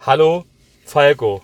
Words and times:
Hallo 0.00 0.46
Falco. 0.84 1.42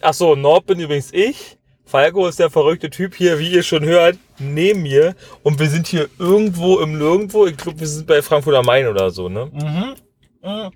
Ach 0.00 0.14
so, 0.14 0.34
Norb 0.34 0.66
bin 0.66 0.80
übrigens 0.80 1.12
ich. 1.12 1.58
Falco 1.94 2.26
ist 2.26 2.40
der 2.40 2.50
verrückte 2.50 2.90
Typ 2.90 3.14
hier, 3.14 3.38
wie 3.38 3.52
ihr 3.52 3.62
schon 3.62 3.84
hört, 3.84 4.18
neben 4.40 4.82
mir. 4.82 5.14
Und 5.44 5.60
wir 5.60 5.68
sind 5.68 5.86
hier 5.86 6.08
irgendwo 6.18 6.80
im 6.80 6.98
Nirgendwo. 6.98 7.46
Ich 7.46 7.56
glaube, 7.56 7.78
wir 7.78 7.86
sind 7.86 8.08
bei 8.08 8.20
Frankfurt 8.20 8.56
am 8.56 8.66
Main 8.66 8.88
oder 8.88 9.12
so, 9.12 9.28
ne? 9.28 9.48
Mhm. 9.52 10.72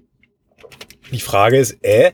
Die 1.10 1.18
Frage 1.18 1.58
ist, 1.58 1.76
äh, 1.82 2.12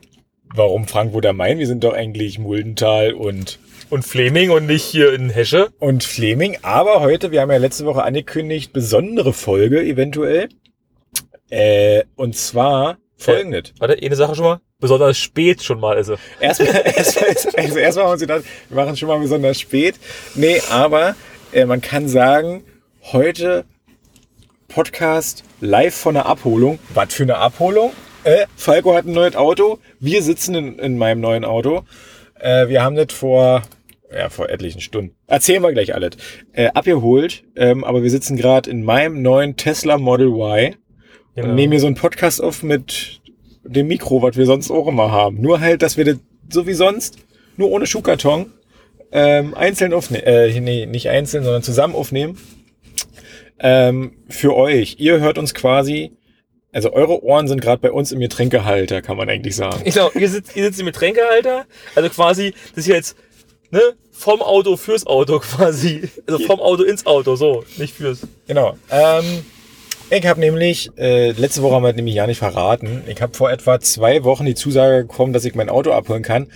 warum 0.55 0.87
Frankfurt 0.87 1.27
am 1.27 1.37
Main? 1.37 1.59
Wir 1.59 1.67
sind 1.67 1.83
doch 1.83 1.93
eigentlich 1.93 2.39
Muldental 2.39 3.13
und 3.13 3.59
Und 3.91 4.05
Fleming 4.05 4.49
und 4.49 4.65
nicht 4.65 4.83
hier 4.83 5.13
in 5.13 5.29
Hesche. 5.29 5.69
und 5.77 6.03
Fleming. 6.03 6.57
Aber 6.63 7.01
heute, 7.01 7.29
wir 7.29 7.41
haben 7.41 7.51
ja 7.51 7.57
letzte 7.57 7.85
Woche 7.85 8.01
angekündigt, 8.01 8.73
besondere 8.73 9.33
Folge 9.33 9.83
eventuell. 9.83 10.49
Äh, 11.51 12.05
und 12.15 12.35
zwar 12.35 12.97
folgendes. 13.17 13.73
Warte, 13.79 13.97
eine 14.01 14.15
Sache 14.15 14.35
schon 14.35 14.45
mal. 14.45 14.61
Besonders 14.79 15.17
spät 15.17 15.63
schon 15.63 15.79
mal 15.79 15.97
ist 15.97 16.09
er. 16.09 16.17
Erstmal, 16.39 16.75
erstmal, 16.75 17.25
also 17.65 17.79
erstmal 17.79 18.05
haben 18.05 18.09
wir 18.09 18.11
uns 18.11 18.21
gedacht, 18.21 18.43
wir 18.69 18.75
machen 18.75 18.97
schon 18.97 19.07
mal 19.07 19.19
besonders 19.19 19.59
spät. 19.59 19.95
Nee, 20.35 20.61
aber 20.69 21.15
äh, 21.53 21.65
man 21.65 21.81
kann 21.81 22.07
sagen, 22.07 22.63
heute 23.03 23.65
Podcast 24.67 25.43
live 25.61 25.95
von 25.95 26.15
der 26.15 26.25
Abholung. 26.25 26.79
Was 26.93 27.13
für 27.13 27.23
eine 27.23 27.37
Abholung? 27.37 27.93
Äh, 28.25 28.47
Falco 28.55 28.93
hat 28.93 29.05
ein 29.05 29.13
neues 29.13 29.35
Auto. 29.35 29.79
Wir 29.99 30.21
sitzen 30.21 30.55
in, 30.55 30.79
in 30.79 30.97
meinem 30.97 31.21
neuen 31.21 31.45
Auto. 31.45 31.83
Äh, 32.39 32.67
wir 32.67 32.83
haben 32.83 32.95
das 32.95 33.13
vor, 33.13 33.61
ja, 34.11 34.29
vor 34.29 34.49
etlichen 34.49 34.81
Stunden. 34.81 35.15
Erzählen 35.27 35.61
wir 35.61 35.71
gleich 35.71 35.93
alles. 35.93 36.17
Äh, 36.51 36.67
abgeholt, 36.69 37.43
ähm, 37.55 37.83
aber 37.83 38.03
wir 38.03 38.09
sitzen 38.09 38.35
gerade 38.35 38.69
in 38.69 38.83
meinem 38.83 39.21
neuen 39.21 39.55
Tesla 39.55 39.97
Model 39.97 40.27
Y 40.27 40.75
Genau. 41.35 41.49
und 41.49 41.55
nehmen 41.55 41.73
hier 41.73 41.81
so 41.81 41.87
einen 41.87 41.95
Podcast 41.95 42.41
auf 42.41 42.63
mit 42.63 43.19
dem 43.63 43.87
Mikro, 43.87 44.21
was 44.21 44.37
wir 44.37 44.45
sonst 44.45 44.71
auch 44.71 44.87
immer 44.87 45.11
haben. 45.11 45.41
Nur 45.41 45.59
halt, 45.59 45.81
dass 45.81 45.97
wir 45.97 46.05
das 46.05 46.17
so 46.49 46.65
wie 46.67 46.73
sonst, 46.73 47.17
nur 47.57 47.71
ohne 47.71 47.85
Schuhkarton, 47.87 48.51
ähm, 49.11 49.53
einzeln 49.53 49.93
aufnehmen. 49.93 50.23
Äh, 50.23 50.59
nee, 50.59 50.85
nicht 50.85 51.09
einzeln, 51.09 51.43
sondern 51.43 51.63
zusammen 51.63 51.95
aufnehmen. 51.95 52.37
Ähm, 53.59 54.13
für 54.29 54.55
euch. 54.55 54.97
Ihr 54.99 55.19
hört 55.19 55.37
uns 55.37 55.53
quasi, 55.53 56.11
also 56.71 56.91
eure 56.93 57.23
Ohren 57.23 57.47
sind 57.47 57.61
gerade 57.61 57.81
bei 57.81 57.91
uns 57.91 58.11
im 58.11 58.19
Getränkehalter, 58.19 59.01
kann 59.01 59.17
man 59.17 59.29
eigentlich 59.29 59.55
sagen. 59.55 59.83
Genau, 59.85 60.11
ihr 60.13 60.29
sitzt, 60.29 60.55
ihr 60.55 60.65
sitzt 60.65 60.79
im 60.79 60.85
Getränkehalter. 60.85 61.65
Also 61.95 62.09
quasi, 62.09 62.53
das 62.75 62.85
ist 62.85 62.87
jetzt, 62.87 63.17
ne? 63.71 63.81
Vom 64.11 64.41
Auto 64.41 64.77
fürs 64.77 65.05
Auto 65.07 65.39
quasi. 65.39 66.09
Also 66.27 66.39
vom 66.39 66.59
Auto 66.59 66.83
ins 66.83 67.05
Auto, 67.05 67.35
so. 67.35 67.63
Nicht 67.77 67.93
fürs. 67.93 68.27
Genau. 68.47 68.77
Ähm, 68.91 69.45
ich 70.09 70.25
habe 70.27 70.39
nämlich, 70.39 70.89
äh, 70.97 71.31
letzte 71.31 71.61
Woche 71.61 71.75
haben 71.75 71.83
wir 71.83 71.93
nämlich 71.93 72.15
ja 72.15 72.27
nicht 72.27 72.37
verraten, 72.37 73.03
ich 73.07 73.21
habe 73.21 73.33
vor 73.33 73.51
etwa 73.51 73.79
zwei 73.79 74.23
Wochen 74.23 74.45
die 74.45 74.55
Zusage 74.55 75.05
bekommen, 75.05 75.33
dass 75.33 75.45
ich 75.45 75.55
mein 75.55 75.69
Auto 75.69 75.91
abholen 75.91 76.23
kann. 76.23 76.47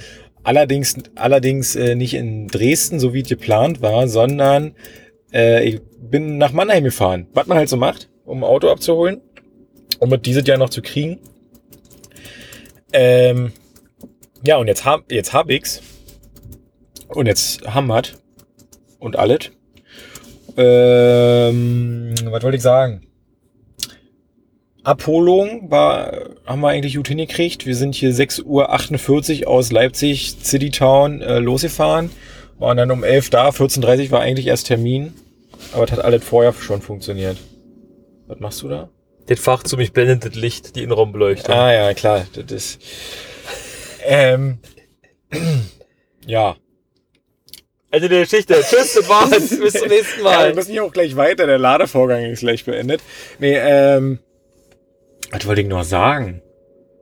Allerdings, 0.43 0.95
allerdings 1.15 1.75
äh, 1.75 1.95
nicht 1.95 2.13
in 2.13 2.47
Dresden, 2.47 2.99
so 2.99 3.13
wie 3.13 3.21
es 3.21 3.27
geplant 3.27 3.81
war, 3.81 4.07
sondern 4.07 4.73
äh, 5.33 5.63
ich 5.63 5.81
bin 5.99 6.37
nach 6.37 6.53
Mannheim 6.53 6.83
gefahren. 6.83 7.27
Was 7.33 7.47
man 7.47 7.57
halt 7.57 7.69
so 7.69 7.77
macht, 7.77 8.09
um 8.25 8.43
ein 8.43 8.49
Auto 8.49 8.69
abzuholen, 8.69 9.21
um 9.99 10.13
es 10.13 10.21
dieses 10.21 10.47
Jahr 10.47 10.57
noch 10.57 10.69
zu 10.69 10.81
kriegen. 10.81 11.19
Ähm, 12.93 13.51
ja, 14.43 14.57
und 14.57 14.67
jetzt 14.67 14.85
hab, 14.85 15.11
jetzt 15.11 15.33
hab 15.33 15.49
ich's. 15.49 15.81
Und 17.09 17.25
jetzt 17.25 17.67
hammert. 17.67 18.17
Und 18.99 19.17
alles. 19.17 19.51
Ähm, 20.57 22.15
was 22.25 22.43
wollte 22.43 22.57
ich 22.57 22.63
sagen? 22.63 23.08
Abholung 24.83 25.69
war, 25.69 26.29
haben 26.45 26.61
wir 26.61 26.69
eigentlich 26.69 26.95
gut 26.95 27.07
hingekriegt. 27.07 27.65
Wir 27.65 27.75
sind 27.75 27.95
hier 27.95 28.11
6.48 28.11 29.41
Uhr 29.43 29.47
aus 29.47 29.71
Leipzig 29.71 30.35
City 30.41 30.71
Town 30.71 31.21
äh, 31.21 31.39
losgefahren. 31.39 32.09
Waren 32.57 32.77
dann 32.77 32.91
um 32.91 33.03
11 33.03 33.29
da, 33.29 33.49
14.30 33.49 34.05
Uhr 34.05 34.11
war 34.11 34.21
eigentlich 34.21 34.47
erst 34.47 34.67
Termin. 34.67 35.13
Aber 35.73 35.83
es 35.83 35.91
hat 35.91 35.99
alles 35.99 36.23
vorher 36.23 36.53
schon 36.53 36.81
funktioniert. 36.81 37.37
Was 38.27 38.39
machst 38.39 38.61
du 38.61 38.69
da? 38.69 38.89
Das 39.27 39.39
Fach 39.39 39.63
zu 39.63 39.77
mich 39.77 39.93
blendet 39.93 40.25
das 40.25 40.35
Licht, 40.35 40.75
die 40.75 40.83
Innenraumbeleuchtung. 40.83 41.53
Ah 41.53 41.71
ja, 41.71 41.93
klar, 41.93 42.25
das 42.33 42.51
ist. 42.51 42.81
Ähm, 44.03 44.59
ja. 46.25 46.55
Also 47.91 48.07
der 48.07 48.21
Geschichte. 48.21 48.55
Tschüss, 48.67 48.99
Bart. 49.07 49.31
Bis 49.31 49.49
zum 49.73 49.87
nächsten 49.87 50.19
Ja, 50.23 50.23
wir 50.23 50.23
Mal. 50.23 50.53
müssen 50.55 50.71
hier 50.71 50.83
auch 50.83 50.91
gleich 50.93 51.15
weiter. 51.15 51.47
Der 51.47 51.57
Ladevorgang 51.57 52.23
ist 52.25 52.39
gleich 52.39 52.65
beendet. 52.65 53.01
Nee, 53.39 53.55
ähm, 53.57 54.19
was 55.31 55.45
wollte 55.47 55.61
ich 55.61 55.67
noch 55.67 55.83
sagen? 55.83 56.41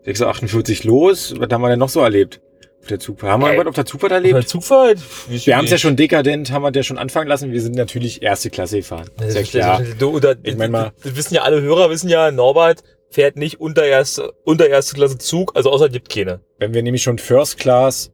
6.48 0.05 0.85
los. 0.87 1.33
Was 1.37 1.49
haben 1.51 1.61
wir 1.61 1.69
denn 1.69 1.79
noch 1.79 1.89
so 1.89 2.01
erlebt? 2.01 2.41
Auf 2.81 2.87
der 2.87 2.99
Zugfahrt. 2.99 3.31
Haben 3.33 3.41
wir 3.43 3.51
Ey. 3.51 3.57
was 3.57 3.67
auf 3.67 3.75
der 3.75 3.85
Zugfahrt 3.85 4.11
erlebt? 4.13 4.47
Zugfahrt? 4.47 4.99
Wir 5.29 5.57
haben 5.57 5.65
es 5.65 5.71
ja 5.71 5.77
schon 5.77 5.95
dekadent, 5.97 6.51
haben 6.51 6.61
wir 6.63 6.71
ja 6.71 6.83
schon 6.83 6.97
anfangen 6.97 7.27
lassen. 7.27 7.51
Wir 7.51 7.61
sind 7.61 7.75
natürlich 7.75 8.21
erste 8.21 8.49
Klasse 8.49 8.77
gefahren. 8.77 9.09
Das 9.17 9.29
Ist 9.29 9.35
ja 9.35 9.43
klar. 9.61 9.81
Du, 9.99 10.11
oder, 10.15 10.35
Ich 10.43 10.55
mein 10.55 10.71
mal- 10.71 10.93
Das 11.03 11.15
wissen 11.15 11.33
ja 11.33 11.41
alle 11.41 11.61
Hörer, 11.61 11.89
wissen 11.89 12.09
ja, 12.09 12.31
Norbert 12.31 12.83
fährt 13.09 13.35
nicht 13.37 13.59
unter 13.61 13.85
erste, 13.85 14.33
unter 14.43 14.67
erste 14.67 14.93
Klasse 14.95 15.17
Zug, 15.17 15.55
also 15.55 15.69
außer 15.71 15.87
gibt 15.89 16.09
keine. 16.09 16.41
Wenn 16.59 16.73
wir 16.73 16.83
nämlich 16.83 17.03
schon 17.03 17.17
First 17.19 17.57
Class 17.57 18.11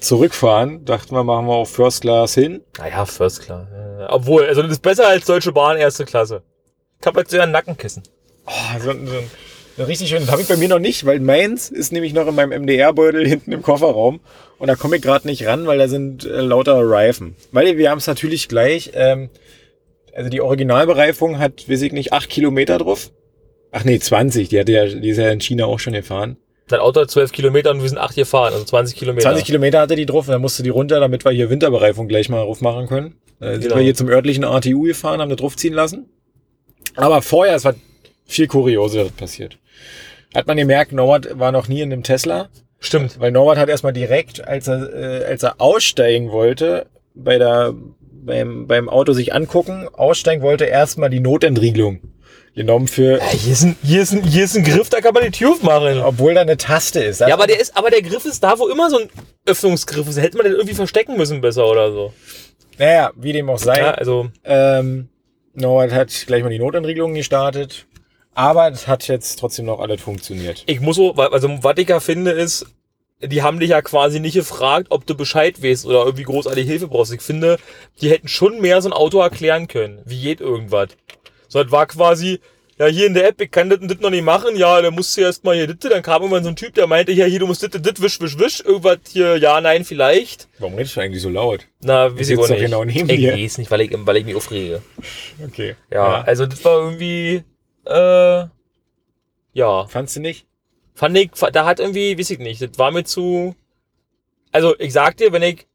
zurückfahren, 0.00 0.84
dachten 0.84 1.14
wir, 1.14 1.24
machen 1.24 1.46
wir 1.46 1.54
auf 1.54 1.70
First 1.70 2.02
Class 2.02 2.34
hin. 2.34 2.62
Naja, 2.78 3.04
First 3.06 3.42
Class. 3.42 3.66
Äh, 3.72 4.04
Obwohl, 4.08 4.44
also 4.46 4.62
das 4.62 4.72
ist 4.72 4.82
besser 4.82 5.08
als 5.08 5.24
Deutsche 5.24 5.52
Bahn 5.52 5.76
erste 5.78 6.04
Klasse. 6.04 6.42
Ich 7.00 7.06
hab 7.06 7.16
jetzt 7.16 7.30
sogar 7.30 7.46
ein 7.46 7.52
Nackenkissen. 7.52 8.02
Oh, 8.46 8.50
so, 8.80 8.90
ein- 8.90 9.06
so, 9.06 9.12
ein- 9.14 9.14
so 9.14 9.14
ein 9.14 9.30
richtig 9.84 10.08
schön. 10.08 10.20
Das 10.20 10.30
habe 10.30 10.42
ich 10.42 10.48
bei 10.48 10.56
mir 10.56 10.68
noch 10.68 10.78
nicht, 10.78 11.04
weil 11.06 11.20
meins 11.20 11.70
ist 11.70 11.92
nämlich 11.92 12.12
noch 12.12 12.26
in 12.26 12.34
meinem 12.34 12.62
MDR-Beutel 12.62 13.26
hinten 13.26 13.52
im 13.52 13.62
Kofferraum. 13.62 14.20
Und 14.58 14.68
da 14.68 14.74
komme 14.76 14.96
ich 14.96 15.02
gerade 15.02 15.26
nicht 15.26 15.46
ran, 15.46 15.66
weil 15.66 15.78
da 15.78 15.88
sind 15.88 16.24
äh, 16.24 16.40
lauter 16.40 16.80
Reifen. 16.88 17.36
Weil 17.52 17.76
wir 17.76 17.90
haben 17.90 17.98
es 17.98 18.06
natürlich 18.06 18.48
gleich. 18.48 18.92
Ähm, 18.94 19.28
also 20.14 20.30
die 20.30 20.40
Originalbereifung 20.40 21.38
hat, 21.38 21.68
weiß 21.68 21.82
ich 21.82 21.92
nicht, 21.92 22.12
acht 22.12 22.30
Kilometer 22.30 22.78
drauf. 22.78 23.10
Ach 23.70 23.84
nee, 23.84 23.98
20. 23.98 24.48
Die, 24.48 24.58
hat 24.58 24.68
ja, 24.68 24.86
die 24.86 25.08
ist 25.10 25.18
ja 25.18 25.30
in 25.30 25.40
China 25.40 25.66
auch 25.66 25.78
schon 25.78 25.92
gefahren. 25.92 26.38
Dein 26.68 26.80
Auto 26.80 27.00
hat 27.02 27.10
12 27.10 27.30
Kilometer 27.32 27.70
und 27.70 27.82
wir 27.82 27.88
sind 27.88 27.98
8 27.98 28.16
gefahren, 28.16 28.52
also 28.52 28.64
20 28.64 28.96
Kilometer. 28.98 29.28
20 29.28 29.44
Kilometer 29.44 29.80
hatte 29.80 29.94
die 29.94 30.06
drauf 30.06 30.26
und 30.26 30.32
dann 30.32 30.40
musste 30.40 30.62
die 30.64 30.70
runter, 30.70 30.98
damit 30.98 31.24
wir 31.24 31.30
hier 31.30 31.48
Winterbereifung 31.48 32.08
gleich 32.08 32.28
mal 32.28 32.42
drauf 32.44 32.60
machen 32.60 32.88
können. 32.88 33.14
Äh, 33.38 33.52
sind 33.52 33.62
Genau. 33.64 33.76
wir 33.76 33.82
hier 33.82 33.94
zum 33.94 34.08
örtlichen 34.08 34.42
RTU 34.42 34.82
gefahren, 34.82 35.20
haben 35.20 35.28
da 35.28 35.36
draufziehen 35.36 35.74
lassen. 35.74 36.08
Aber 36.96 37.22
vorher, 37.22 37.54
es 37.54 37.64
war 37.64 37.74
viel 38.24 38.48
Kurioseres 38.48 39.12
passiert. 39.12 39.58
Hat 40.36 40.46
man 40.46 40.56
gemerkt, 40.56 40.92
Norbert 40.92 41.38
war 41.38 41.52
noch 41.52 41.68
nie 41.68 41.80
in 41.80 41.92
einem 41.92 42.02
Tesla, 42.02 42.48
Stimmt. 42.78 43.18
weil 43.20 43.32
Norbert 43.32 43.58
hat 43.58 43.68
erstmal 43.68 43.92
direkt, 43.92 44.46
als 44.46 44.68
er, 44.68 44.92
äh, 44.94 45.24
als 45.24 45.42
er 45.42 45.60
aussteigen 45.60 46.30
wollte, 46.30 46.86
bei 47.14 47.38
der, 47.38 47.72
beim, 48.00 48.66
beim 48.66 48.88
Auto 48.88 49.12
sich 49.12 49.34
angucken, 49.34 49.88
aussteigen 49.92 50.42
wollte, 50.42 50.64
erstmal 50.66 51.10
die 51.10 51.20
Notentriegelung 51.20 52.00
genommen 52.54 52.88
für, 52.88 53.18
Ja, 53.18 53.28
hier, 53.30 53.52
ist 53.52 53.62
ein, 53.64 53.76
hier, 53.82 54.02
ist 54.02 54.12
ein, 54.12 54.22
hier 54.24 54.44
ist 54.44 54.56
ein 54.56 54.64
Griff, 54.64 54.88
da 54.88 55.00
kann 55.00 55.14
man 55.14 55.24
die 55.24 55.30
Tür 55.30 55.50
aufmachen. 55.50 56.00
obwohl 56.00 56.34
da 56.34 56.40
eine 56.42 56.56
Taste 56.56 57.00
ist. 57.02 57.20
Ja, 57.20 57.32
aber 57.34 57.46
der 57.46 57.60
ist, 57.60 57.76
aber 57.76 57.90
der 57.90 58.02
Griff 58.02 58.24
ist 58.24 58.42
da, 58.42 58.58
wo 58.58 58.68
immer 58.68 58.88
so 58.90 58.98
ein 58.98 59.08
Öffnungsgriff 59.46 60.08
ist. 60.08 60.20
Hätte 60.20 60.36
man 60.36 60.44
den 60.44 60.54
irgendwie 60.54 60.74
verstecken 60.74 61.16
müssen 61.16 61.40
besser 61.40 61.66
oder 61.66 61.92
so. 61.92 62.12
Naja, 62.78 63.10
wie 63.16 63.32
dem 63.32 63.48
auch 63.50 63.58
sei. 63.58 63.78
Ja, 63.78 63.90
also, 63.92 64.28
Ähm, 64.44 65.08
Norbert 65.54 65.92
hat 65.92 66.24
gleich 66.26 66.42
mal 66.42 66.50
die 66.50 66.58
Notentriegelung 66.58 67.14
gestartet. 67.14 67.86
Aber 68.36 68.70
es 68.70 68.86
hat 68.86 69.08
jetzt 69.08 69.40
trotzdem 69.40 69.64
noch 69.64 69.80
alles 69.80 70.02
funktioniert. 70.02 70.62
ich 70.66 70.80
muss 70.80 70.96
so, 70.96 71.14
also 71.14 71.48
was 71.62 71.78
ich 71.78 71.88
ja 71.88 72.00
finde 72.00 72.32
ist, 72.32 72.66
die 73.22 73.42
haben 73.42 73.58
dich 73.58 73.70
ja 73.70 73.80
quasi 73.80 74.20
nicht 74.20 74.34
gefragt, 74.34 74.88
ob 74.90 75.06
du 75.06 75.14
Bescheid 75.14 75.62
weißt 75.62 75.86
oder 75.86 76.04
irgendwie 76.04 76.24
großartig 76.24 76.66
Hilfe 76.66 76.88
brauchst. 76.88 77.14
Ich 77.14 77.22
finde, 77.22 77.56
die 78.02 78.10
hätten 78.10 78.28
schon 78.28 78.60
mehr 78.60 78.82
so 78.82 78.90
ein 78.90 78.92
Auto 78.92 79.20
erklären 79.20 79.68
können. 79.68 80.02
Wie 80.04 80.20
geht 80.20 80.42
irgendwas. 80.42 80.88
So, 81.48 81.62
das 81.62 81.72
war 81.72 81.86
quasi, 81.86 82.40
ja, 82.78 82.84
hier 82.84 83.06
in 83.06 83.14
der 83.14 83.26
App, 83.26 83.40
ich 83.40 83.50
kann 83.50 83.70
das 83.70 83.78
und 83.78 83.90
das 83.90 84.00
noch 84.00 84.10
nicht 84.10 84.22
machen. 84.22 84.54
Ja, 84.54 84.82
dann 84.82 84.94
musst 84.94 85.16
du 85.16 85.22
erst 85.22 85.44
mal 85.44 85.56
hier 85.56 85.66
das, 85.66 85.78
dann 85.90 86.02
kam 86.02 86.20
irgendwann 86.20 86.44
so 86.44 86.50
ein 86.50 86.56
Typ, 86.56 86.74
der 86.74 86.86
meinte, 86.86 87.12
ja, 87.12 87.24
hier, 87.24 87.38
du 87.38 87.46
musst 87.46 87.62
das, 87.62 87.70
das, 87.70 88.02
wisch, 88.02 88.20
wisch, 88.20 88.38
wisch. 88.38 88.62
Irgendwas 88.62 88.98
hier, 89.10 89.38
ja, 89.38 89.62
nein, 89.62 89.86
vielleicht. 89.86 90.46
Warum 90.58 90.74
redest 90.74 90.96
du 90.96 91.00
eigentlich 91.00 91.22
so 91.22 91.30
laut? 91.30 91.66
Na, 91.80 92.14
weiß 92.14 92.28
ich 92.28 92.38
auch 92.38 92.46
nicht. 92.50 92.60
genau 92.60 92.84
neben 92.84 93.08
ich 93.08 93.26
weiß 93.26 93.56
nicht, 93.56 93.70
weil 93.70 93.80
ich, 93.80 93.96
weil 93.96 94.18
ich 94.18 94.26
mich 94.26 94.34
aufrege. 94.34 94.82
Okay. 95.42 95.74
Ja, 95.90 96.20
also 96.20 96.44
das 96.44 96.62
war 96.66 96.80
irgendwie, 96.80 97.44
äh, 97.86 98.48
ja, 99.52 99.86
Fandst 99.86 100.16
du 100.16 100.20
nicht? 100.20 100.46
fand 100.96 101.16
ich, 101.16 101.30
da 101.52 101.66
hat 101.66 101.78
irgendwie, 101.78 102.18
weiß 102.18 102.30
ich 102.30 102.38
nicht, 102.38 102.62
das 102.62 102.78
war 102.78 102.90
mir 102.90 103.04
zu, 103.04 103.54
also 104.50 104.74
ich 104.78 104.92
sag 104.92 105.16
dir, 105.18 105.32
wenn 105.32 105.42
ich 105.42 105.66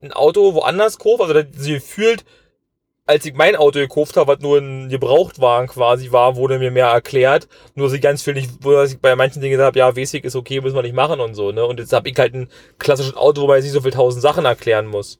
ein 0.00 0.12
Auto 0.12 0.54
woanders 0.54 0.98
kaufe, 0.98 1.22
also 1.24 1.34
das 1.34 1.46
sie 1.52 1.80
fühlt 1.80 2.24
als 3.08 3.24
ich 3.24 3.32
mein 3.32 3.56
Auto 3.56 3.78
gekauft 3.78 4.18
habe, 4.18 4.34
was 4.34 4.40
nur 4.40 4.58
ein 4.58 4.90
Gebrauchtwagen 4.90 5.66
quasi 5.66 6.12
war, 6.12 6.36
wurde 6.36 6.58
mir 6.58 6.70
mehr 6.70 6.88
erklärt. 6.88 7.48
Nur 7.74 7.90
ich 7.90 8.02
ganz 8.02 8.22
viel 8.22 8.34
nicht, 8.34 8.50
wo 8.60 8.82
ich 8.82 9.00
bei 9.00 9.16
manchen 9.16 9.40
Dingen 9.40 9.52
gesagt 9.52 9.68
habe, 9.68 9.78
ja, 9.78 9.90
Basic 9.90 10.24
ist 10.26 10.36
okay, 10.36 10.60
müssen 10.60 10.76
wir 10.76 10.82
nicht 10.82 10.94
machen 10.94 11.18
und 11.18 11.34
so, 11.34 11.50
ne? 11.50 11.64
Und 11.64 11.80
jetzt 11.80 11.94
habe 11.94 12.10
ich 12.10 12.18
halt 12.18 12.34
ein 12.34 12.50
klassisches 12.78 13.16
Auto, 13.16 13.40
wobei 13.40 13.58
ich 13.58 13.64
nicht 13.64 13.72
so 13.72 13.80
viel 13.80 13.92
tausend 13.92 14.22
Sachen 14.22 14.44
erklären 14.44 14.86
muss. 14.86 15.18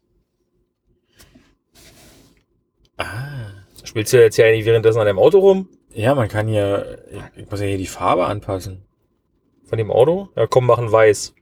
Ah. 2.99 3.38
Spielst 3.89 4.13
du 4.13 4.21
jetzt 4.21 4.37
ja 4.37 4.51
nicht 4.51 4.67
währenddessen 4.67 4.99
an 4.99 5.07
deinem 5.07 5.19
Auto 5.19 5.39
rum? 5.39 5.67
Ja, 5.95 6.15
man 6.15 6.29
kann 6.29 6.47
ja, 6.47 6.85
ich 7.35 7.51
muss 7.51 7.59
ja 7.59 7.67
hier 7.67 7.79
die 7.79 7.87
Farbe 7.87 8.27
anpassen. 8.27 8.85
Von 9.65 9.79
dem 9.79 9.91
Auto? 9.91 10.29
Ja, 10.37 10.47
komm, 10.47 10.67
machen 10.67 10.93
weiß. 10.93 11.33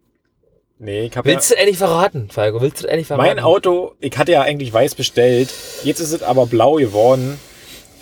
Nee, 0.78 1.06
ich 1.06 1.16
habe 1.16 1.28
ja, 1.28 1.34
Willst 1.34 1.50
du 1.50 1.56
endlich 1.56 1.76
verraten, 1.76 2.28
Falco? 2.30 2.60
Willst 2.60 2.84
du 2.84 2.86
endlich 2.86 3.08
verraten? 3.08 3.26
mein 3.26 3.40
Auto, 3.40 3.94
ich 3.98 4.16
hatte 4.16 4.30
ja 4.30 4.42
eigentlich 4.42 4.72
weiß 4.72 4.94
bestellt. 4.94 5.52
Jetzt 5.82 5.98
ist 5.98 6.12
es 6.12 6.22
aber 6.22 6.46
blau 6.46 6.74
geworden. 6.74 7.40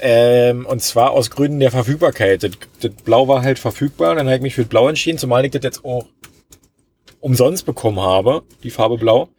Ähm, 0.01 0.67
und 0.67 0.83
zwar 0.83 1.13
aus 1.13 1.31
Gründen 1.31 1.61
der 1.61 1.71
Verfügbarkeit. 1.71 2.43
Das, 2.43 2.51
das 2.83 2.93
Blau 3.03 3.27
war 3.27 3.41
halt 3.41 3.59
verfügbar. 3.59 4.15
Dann 4.15 4.27
habe 4.27 4.37
ich 4.37 4.43
mich 4.43 4.55
für 4.55 4.65
das 4.65 4.69
Blau 4.69 4.91
entschieden, 4.91 5.17
zumal 5.17 5.47
ich 5.47 5.53
das 5.53 5.63
jetzt 5.63 5.87
auch 5.87 6.05
umsonst 7.21 7.65
bekommen 7.65 8.01
habe, 8.01 8.43
die 8.63 8.71
Farbe 8.71 8.99
Blau. 8.99 9.31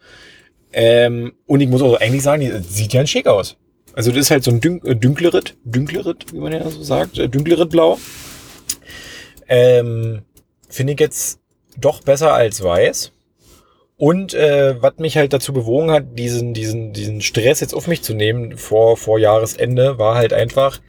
Ähm, 0.73 1.33
und 1.45 1.61
ich 1.61 1.69
muss 1.69 1.83
auch 1.83 2.01
eigentlich 2.01 2.23
sagen, 2.23 2.41
die 2.41 2.49
das 2.49 2.73
sieht 2.73 2.93
ja 2.93 3.05
schick 3.05 3.27
aus. 3.27 3.55
Also 3.95 4.11
das 4.11 4.21
ist 4.21 4.31
halt 4.31 4.43
so 4.43 4.51
ein 4.51 4.59
dün 4.59 4.83
äh, 4.83 4.95
dünkleres, 4.95 5.55
dünkleres, 5.63 6.17
wie 6.33 6.39
man 6.39 6.51
ja 6.51 6.69
so 6.69 6.83
sagt, 6.83 7.17
äh, 7.17 7.29
dünkleres 7.29 7.69
Blau. 7.69 7.97
Ähm, 9.47 10.23
Finde 10.67 10.93
ich 10.93 10.99
jetzt 10.99 11.39
doch 11.77 12.01
besser 12.01 12.33
als 12.33 12.61
weiß. 12.61 13.13
Und 13.97 14.33
äh, 14.33 14.81
was 14.81 14.97
mich 14.97 15.15
halt 15.15 15.31
dazu 15.31 15.53
bewogen 15.53 15.91
hat, 15.91 16.19
diesen, 16.19 16.53
diesen, 16.53 16.91
diesen 16.91 17.21
Stress 17.21 17.61
jetzt 17.61 17.73
auf 17.73 17.87
mich 17.87 18.01
zu 18.01 18.13
nehmen 18.13 18.57
vor, 18.57 18.97
vor 18.97 19.17
Jahresende, 19.17 19.97
war 19.97 20.15
halt 20.15 20.33
einfach, 20.33 20.81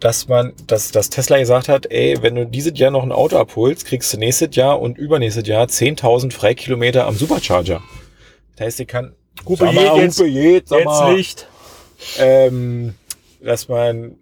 dass 0.00 0.26
man, 0.26 0.54
dass, 0.66 0.90
dass 0.92 1.10
Tesla 1.10 1.36
gesagt 1.36 1.68
hat, 1.68 1.90
ey, 1.90 2.16
wenn 2.22 2.34
du 2.34 2.46
dieses 2.46 2.78
Jahr 2.78 2.90
noch 2.90 3.02
ein 3.02 3.12
Auto 3.12 3.36
abholst, 3.36 3.84
kriegst 3.84 4.10
du 4.14 4.18
nächstes 4.18 4.56
Jahr 4.56 4.80
und 4.80 4.96
übernächstes 4.96 5.46
Jahr 5.46 5.66
10.000 5.66 6.32
Freikilometer 6.32 7.06
am 7.06 7.16
Supercharger. 7.16 7.82
Das 8.56 8.66
heißt, 8.66 8.80
ich 8.80 8.88
kann, 8.88 9.14
Hupe 9.46 9.66
Sag 9.66 9.74
mal, 9.74 9.96
je, 9.96 10.02
jetzt, 10.02 10.18
Hupe 10.18 10.28
je, 10.28 10.62
sag 10.64 10.78
jetzt 10.78 10.86
mal, 10.86 11.14
Licht. 11.14 11.48
Ähm, 12.18 12.94
dass 13.40 13.68
man, 13.68 14.16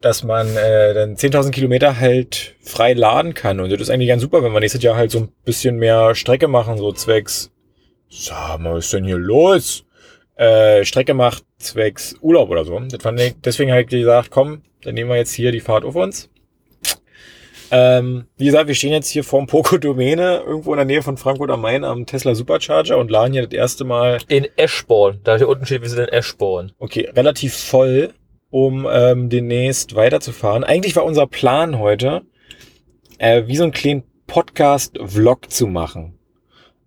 dass 0.00 0.22
man 0.22 0.56
äh, 0.56 0.94
dann 0.94 1.16
10.000 1.16 1.50
Kilometer 1.50 1.98
halt 1.98 2.54
frei 2.60 2.92
laden 2.92 3.34
kann. 3.34 3.60
Und 3.60 3.70
das 3.70 3.80
ist 3.80 3.90
eigentlich 3.90 4.08
ganz 4.08 4.22
super, 4.22 4.42
wenn 4.42 4.52
wir 4.52 4.60
nächstes 4.60 4.82
Jahr 4.82 4.96
halt 4.96 5.10
so 5.10 5.20
ein 5.20 5.32
bisschen 5.44 5.76
mehr 5.76 6.14
Strecke 6.14 6.48
machen, 6.48 6.78
so 6.78 6.92
zwecks, 6.92 7.50
sag 8.08 8.58
mal, 8.60 8.74
was 8.74 8.86
ist 8.86 8.92
denn 8.94 9.04
hier 9.04 9.18
los? 9.18 9.84
Äh, 10.36 10.84
Strecke 10.84 11.14
macht 11.14 11.44
zwecks 11.58 12.14
Urlaub 12.20 12.50
oder 12.50 12.64
so. 12.64 12.78
Das 12.78 13.02
fand 13.02 13.20
ich, 13.20 13.34
deswegen 13.44 13.74
ich 13.74 13.86
gesagt, 13.88 14.30
komm, 14.30 14.62
dann 14.82 14.94
nehmen 14.94 15.10
wir 15.10 15.16
jetzt 15.16 15.32
hier 15.32 15.52
die 15.52 15.60
Fahrt 15.60 15.84
auf 15.84 15.96
uns. 15.96 16.30
Ähm, 17.70 18.26
wie 18.36 18.46
gesagt, 18.46 18.68
wir 18.68 18.74
stehen 18.74 18.92
jetzt 18.92 19.10
hier 19.10 19.24
vorm 19.24 19.46
Poco 19.46 19.76
Domäne, 19.76 20.42
irgendwo 20.46 20.72
in 20.72 20.78
der 20.78 20.86
Nähe 20.86 21.02
von 21.02 21.16
Frankfurt 21.16 21.50
am 21.50 21.60
Main 21.60 21.84
am 21.84 22.06
Tesla 22.06 22.34
Supercharger 22.34 22.96
und 22.96 23.10
laden 23.10 23.32
hier 23.32 23.46
das 23.46 23.52
erste 23.56 23.84
Mal 23.84 24.18
In 24.28 24.46
Eschborn. 24.56 25.20
Da 25.24 25.36
hier 25.36 25.48
unten 25.48 25.66
steht, 25.66 25.82
wir 25.82 25.88
sind 25.88 26.00
in 26.00 26.08
Eschborn. 26.08 26.72
Okay, 26.78 27.10
relativ 27.14 27.54
voll, 27.54 28.14
um 28.50 28.86
ähm, 28.90 29.28
demnächst 29.28 29.94
weiterzufahren. 29.94 30.64
Eigentlich 30.64 30.96
war 30.96 31.04
unser 31.04 31.26
Plan 31.26 31.78
heute, 31.78 32.22
äh, 33.18 33.42
wie 33.46 33.56
so 33.56 33.64
einen 33.64 33.72
kleinen 33.72 34.04
Podcast-Vlog 34.26 35.50
zu 35.50 35.66
machen. 35.66 36.18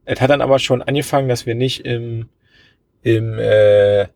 Es 0.05 0.19
hat 0.19 0.31
dann 0.31 0.41
aber 0.41 0.57
schon 0.57 0.81
angefangen, 0.81 1.29
dass 1.29 1.45
wir 1.45 1.53
nicht 1.53 1.85
im, 1.85 2.29
im, 3.03 3.37
äh, 3.37 4.07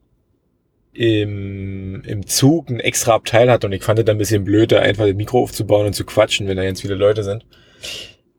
im, 0.95 2.01
im 2.03 2.25
Zug 2.25 2.69
ein 2.69 2.79
extra 2.79 3.13
Abteil 3.13 3.51
hatten 3.51 3.67
und 3.67 3.71
ich 3.73 3.83
fand 3.83 3.99
es 3.99 4.05
dann 4.05 4.15
ein 4.15 4.19
bisschen 4.19 4.43
blöd, 4.43 4.71
da 4.71 4.79
einfach 4.79 5.05
das 5.05 5.15
Mikro 5.15 5.41
aufzubauen 5.43 5.87
und 5.87 5.93
zu 5.93 6.05
quatschen, 6.05 6.47
wenn 6.47 6.57
da 6.57 6.63
jetzt 6.63 6.81
viele 6.81 6.95
Leute 6.95 7.23
sind. 7.23 7.45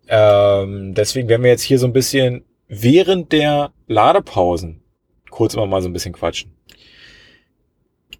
Ähm, 0.09 0.95
deswegen 0.95 1.29
werden 1.29 1.43
wir 1.43 1.51
jetzt 1.51 1.63
hier 1.63 1.79
so 1.79 1.87
ein 1.87 1.93
bisschen 1.93 2.45
während 2.69 3.33
der 3.33 3.73
Ladepausen 3.87 4.83
kurz 5.31 5.55
immer 5.55 5.67
mal 5.67 5.83
so 5.83 5.89
ein 5.89 5.93
bisschen 5.93 6.15
quatschen. 6.15 6.53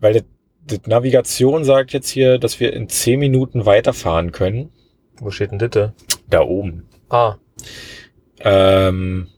Weil 0.01 0.13
das, 0.13 0.25
das 0.67 0.81
Navigation 0.87 1.65
sagt 1.65 1.93
jetzt 1.93 2.11
hier, 2.11 2.39
dass 2.39 2.61
wir 2.61 2.75
in 2.75 2.89
10 2.89 3.19
Minuten 3.19 3.65
weiterfahren 3.65 4.33
können. 4.33 4.71
Wo 5.19 5.31
steht 5.31 5.51
denn 5.51 5.59
das? 5.59 5.93
Da 6.29 6.43
oben. 6.43 6.87
Ah, 7.09 7.37
Ähm, 8.41 9.29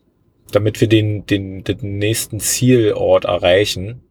damit 0.50 0.80
wir 0.80 0.88
den, 0.88 1.24
den, 1.26 1.62
den 1.62 1.98
nächsten 1.98 2.40
Zielort 2.40 3.26
erreichen. 3.26 4.02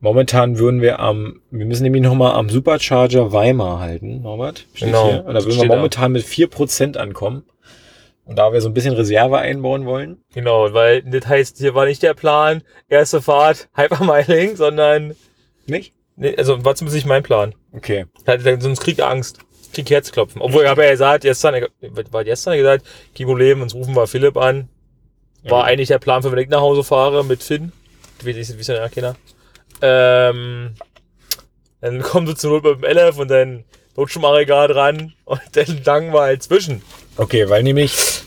Momentan 0.00 0.58
würden 0.58 0.80
wir 0.80 0.98
am, 1.00 1.40
wir 1.50 1.66
müssen 1.66 1.82
nämlich 1.82 2.02
nochmal 2.02 2.32
am 2.34 2.48
Supercharger 2.48 3.32
Weimar 3.32 3.80
halten, 3.80 4.22
Norbert. 4.22 4.66
Genau, 4.74 5.08
hier. 5.10 5.24
Und 5.26 5.34
da 5.34 5.40
würden 5.40 5.46
wir 5.46 5.52
steht 5.52 5.70
da. 5.70 5.76
momentan 5.76 6.12
mit 6.12 6.24
4% 6.24 6.96
ankommen. 6.96 7.44
Und 8.24 8.36
da 8.38 8.52
wir 8.52 8.60
so 8.60 8.68
ein 8.68 8.74
bisschen 8.74 8.94
Reserve 8.94 9.38
einbauen 9.38 9.84
wollen. 9.86 10.18
genau, 10.32 10.72
weil 10.72 11.02
das 11.02 11.26
heißt, 11.26 11.58
hier 11.58 11.74
war 11.74 11.84
nicht 11.86 12.02
der 12.02 12.14
Plan, 12.14 12.62
erste 12.88 13.20
Fahrt, 13.20 13.68
Hypermiling, 13.74 14.56
sondern, 14.56 15.16
Nicht? 15.66 15.92
nee, 16.16 16.34
also 16.36 16.64
war 16.64 16.74
zumindest 16.76 16.94
nicht 16.94 17.06
mein 17.06 17.22
Plan. 17.24 17.54
Okay. 17.72 18.06
Sonst 18.60 18.80
krieg 18.80 19.00
Angst. 19.02 19.40
Krieg 19.72 19.90
Herzklopfen. 19.90 20.40
Obwohl, 20.42 20.62
ich 20.64 20.68
habe 20.68 20.84
ja 20.84 20.90
gesagt, 20.92 21.22
gestern, 21.24 21.64
war 22.10 22.24
gestern 22.24 22.56
gesagt, 22.56 22.84
kein 23.16 23.26
Problem, 23.26 23.62
uns 23.62 23.74
rufen 23.74 23.94
wir 23.94 24.06
Philipp 24.06 24.36
an. 24.36 24.68
War 25.44 25.60
Ja. 25.60 25.64
eigentlich 25.66 25.88
der 25.88 25.98
Plan 25.98 26.22
für, 26.22 26.30
wenn 26.32 26.38
ich 26.38 26.48
nach 26.48 26.60
Hause 26.60 26.84
fahre 26.84 27.24
mit 27.24 27.42
Finn. 27.42 27.72
Wie 28.22 28.30
ist 28.32 28.56
wie 28.56 28.60
ist 28.60 28.68
ja 28.68 28.88
keiner. 28.88 29.16
Ähm, 29.82 30.74
dann 31.80 32.02
kommen 32.02 32.26
sie 32.26 32.34
zur 32.34 32.50
Not 32.60 32.64
mit 32.64 32.90
dem 32.90 32.96
LF 32.96 33.18
und 33.18 33.28
dann 33.28 33.64
rutschen 33.96 34.22
wir 34.22 34.44
gerade 34.44 34.74
dran 34.74 35.14
und 35.24 35.40
dann 35.52 35.82
langen 35.84 36.12
wir 36.12 36.20
halt 36.20 36.42
zwischen. 36.42 36.82
Okay, 37.16 37.48
weil 37.48 37.62
nämlich 37.62 38.22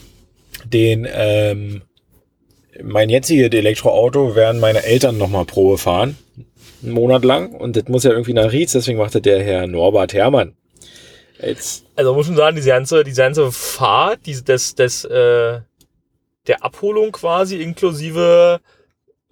den, 0.64 1.06
ähm, 1.10 1.82
mein 2.82 3.08
jetziges 3.08 3.52
Elektroauto 3.52 4.34
werden 4.34 4.60
meine 4.60 4.84
Eltern 4.84 5.18
nochmal 5.18 5.44
Probe 5.44 5.78
fahren. 5.78 6.16
Einen 6.82 6.92
Monat 6.92 7.24
lang. 7.24 7.52
Und 7.52 7.76
das 7.76 7.84
muss 7.88 8.04
ja 8.04 8.10
irgendwie 8.10 8.34
nach 8.34 8.52
Rietz, 8.52 8.72
deswegen 8.72 8.98
macht 8.98 9.14
das 9.14 9.22
der 9.22 9.42
Herr 9.42 9.66
Norbert 9.66 10.12
Herrmann. 10.12 10.54
Jetzt, 11.40 11.84
Also 11.96 12.10
man 12.10 12.18
muss 12.18 12.26
schon 12.26 12.36
sagen, 12.36 12.56
diese 12.56 12.68
ganze, 12.68 13.04
diese 13.04 13.22
ganze 13.22 13.50
Fahrt, 13.52 14.20
diese, 14.26 14.44
des, 14.44 14.74
des, 14.74 15.04
äh, 15.04 15.60
der 16.46 16.62
Abholung 16.62 17.12
quasi 17.12 17.60
inklusive 17.62 18.60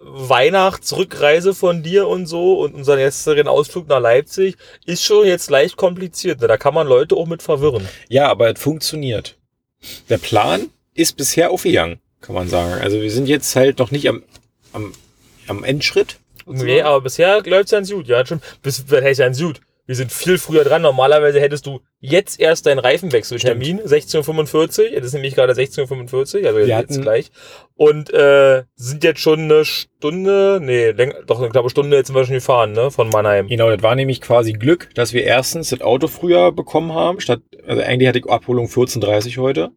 Weihnachtsrückreise 0.05 1.53
von 1.53 1.83
dir 1.83 2.07
und 2.07 2.25
so 2.25 2.59
und 2.59 2.75
unseren 2.75 2.99
letzteren 2.99 3.47
Ausflug 3.47 3.87
nach 3.87 3.99
Leipzig 3.99 4.57
ist 4.85 5.03
schon 5.03 5.25
jetzt 5.25 5.49
leicht 5.49 5.77
kompliziert. 5.77 6.41
Ne? 6.41 6.47
Da 6.47 6.57
kann 6.57 6.73
man 6.73 6.87
Leute 6.87 7.15
auch 7.15 7.27
mit 7.27 7.41
verwirren. 7.41 7.87
ja, 8.09 8.29
aber 8.29 8.53
es 8.53 8.59
funktioniert. 8.59 9.37
Der 10.09 10.17
Plan 10.17 10.69
ist 10.93 11.17
bisher 11.17 11.51
aufgegangen, 11.51 11.99
kann 12.21 12.35
man 12.35 12.47
sagen. 12.47 12.81
Also 12.81 13.01
wir 13.01 13.11
sind 13.11 13.27
jetzt 13.27 13.55
halt 13.55 13.79
noch 13.79 13.91
nicht 13.91 14.07
am, 14.07 14.23
am, 14.71 14.93
am 15.47 15.63
Endschritt. 15.63 16.17
Nee, 16.45 16.81
aber 16.81 17.01
bisher 17.01 17.41
läuft's 17.43 17.71
ganz 17.71 17.89
gut. 17.89 18.07
Ja, 18.07 18.25
schon. 18.25 18.41
Bis, 18.61 18.85
das 18.85 19.03
heißt 19.03 19.19
ganz 19.19 19.39
gut. 19.39 19.61
Wir 19.85 19.95
sind 19.95 20.13
viel 20.13 20.37
früher 20.37 20.63
dran. 20.63 20.81
Normalerweise 20.81 21.41
hättest 21.41 21.65
du 21.65 21.81
jetzt 21.99 22.39
erst 22.39 22.65
deinen 22.65 22.79
Reifenwechseltermin, 22.79 23.81
16.45 23.81 24.91
Uhr. 24.91 24.95
Das 24.95 25.07
ist 25.07 25.13
nämlich 25.13 25.35
gerade 25.35 25.51
16.45 25.51 26.41
Uhr, 26.41 26.47
also 26.47 26.59
Wir 26.59 26.67
jetzt 26.67 27.01
gleich. 27.01 27.31
Und 27.75 28.13
äh, 28.13 28.63
sind 28.75 29.03
jetzt 29.03 29.19
schon 29.19 29.41
eine 29.41 29.65
Stunde, 29.65 30.59
nee, 30.61 30.91
länger, 30.91 31.15
doch, 31.25 31.43
ich 31.43 31.51
glaube, 31.51 31.69
Stunde 31.69 31.97
jetzt 31.97 32.07
sind 32.07 32.15
wir 32.15 32.23
schon 32.23 32.35
gefahren, 32.35 32.71
ne, 32.71 32.91
von 32.91 33.09
Mannheim. 33.09 33.47
Genau, 33.47 33.69
das 33.69 33.83
war 33.83 33.95
nämlich 33.95 34.21
quasi 34.21 34.53
Glück, 34.53 34.89
dass 34.95 35.11
wir 35.11 35.23
erstens 35.23 35.69
das 35.69 35.81
Auto 35.81 36.07
früher 36.07 36.53
bekommen 36.53 36.93
haben, 36.93 37.19
statt, 37.19 37.41
also 37.67 37.81
eigentlich 37.81 38.07
hatte 38.07 38.19
ich 38.19 38.29
Abholung 38.29 38.67
14.30 38.67 39.37
heute. 39.37 39.71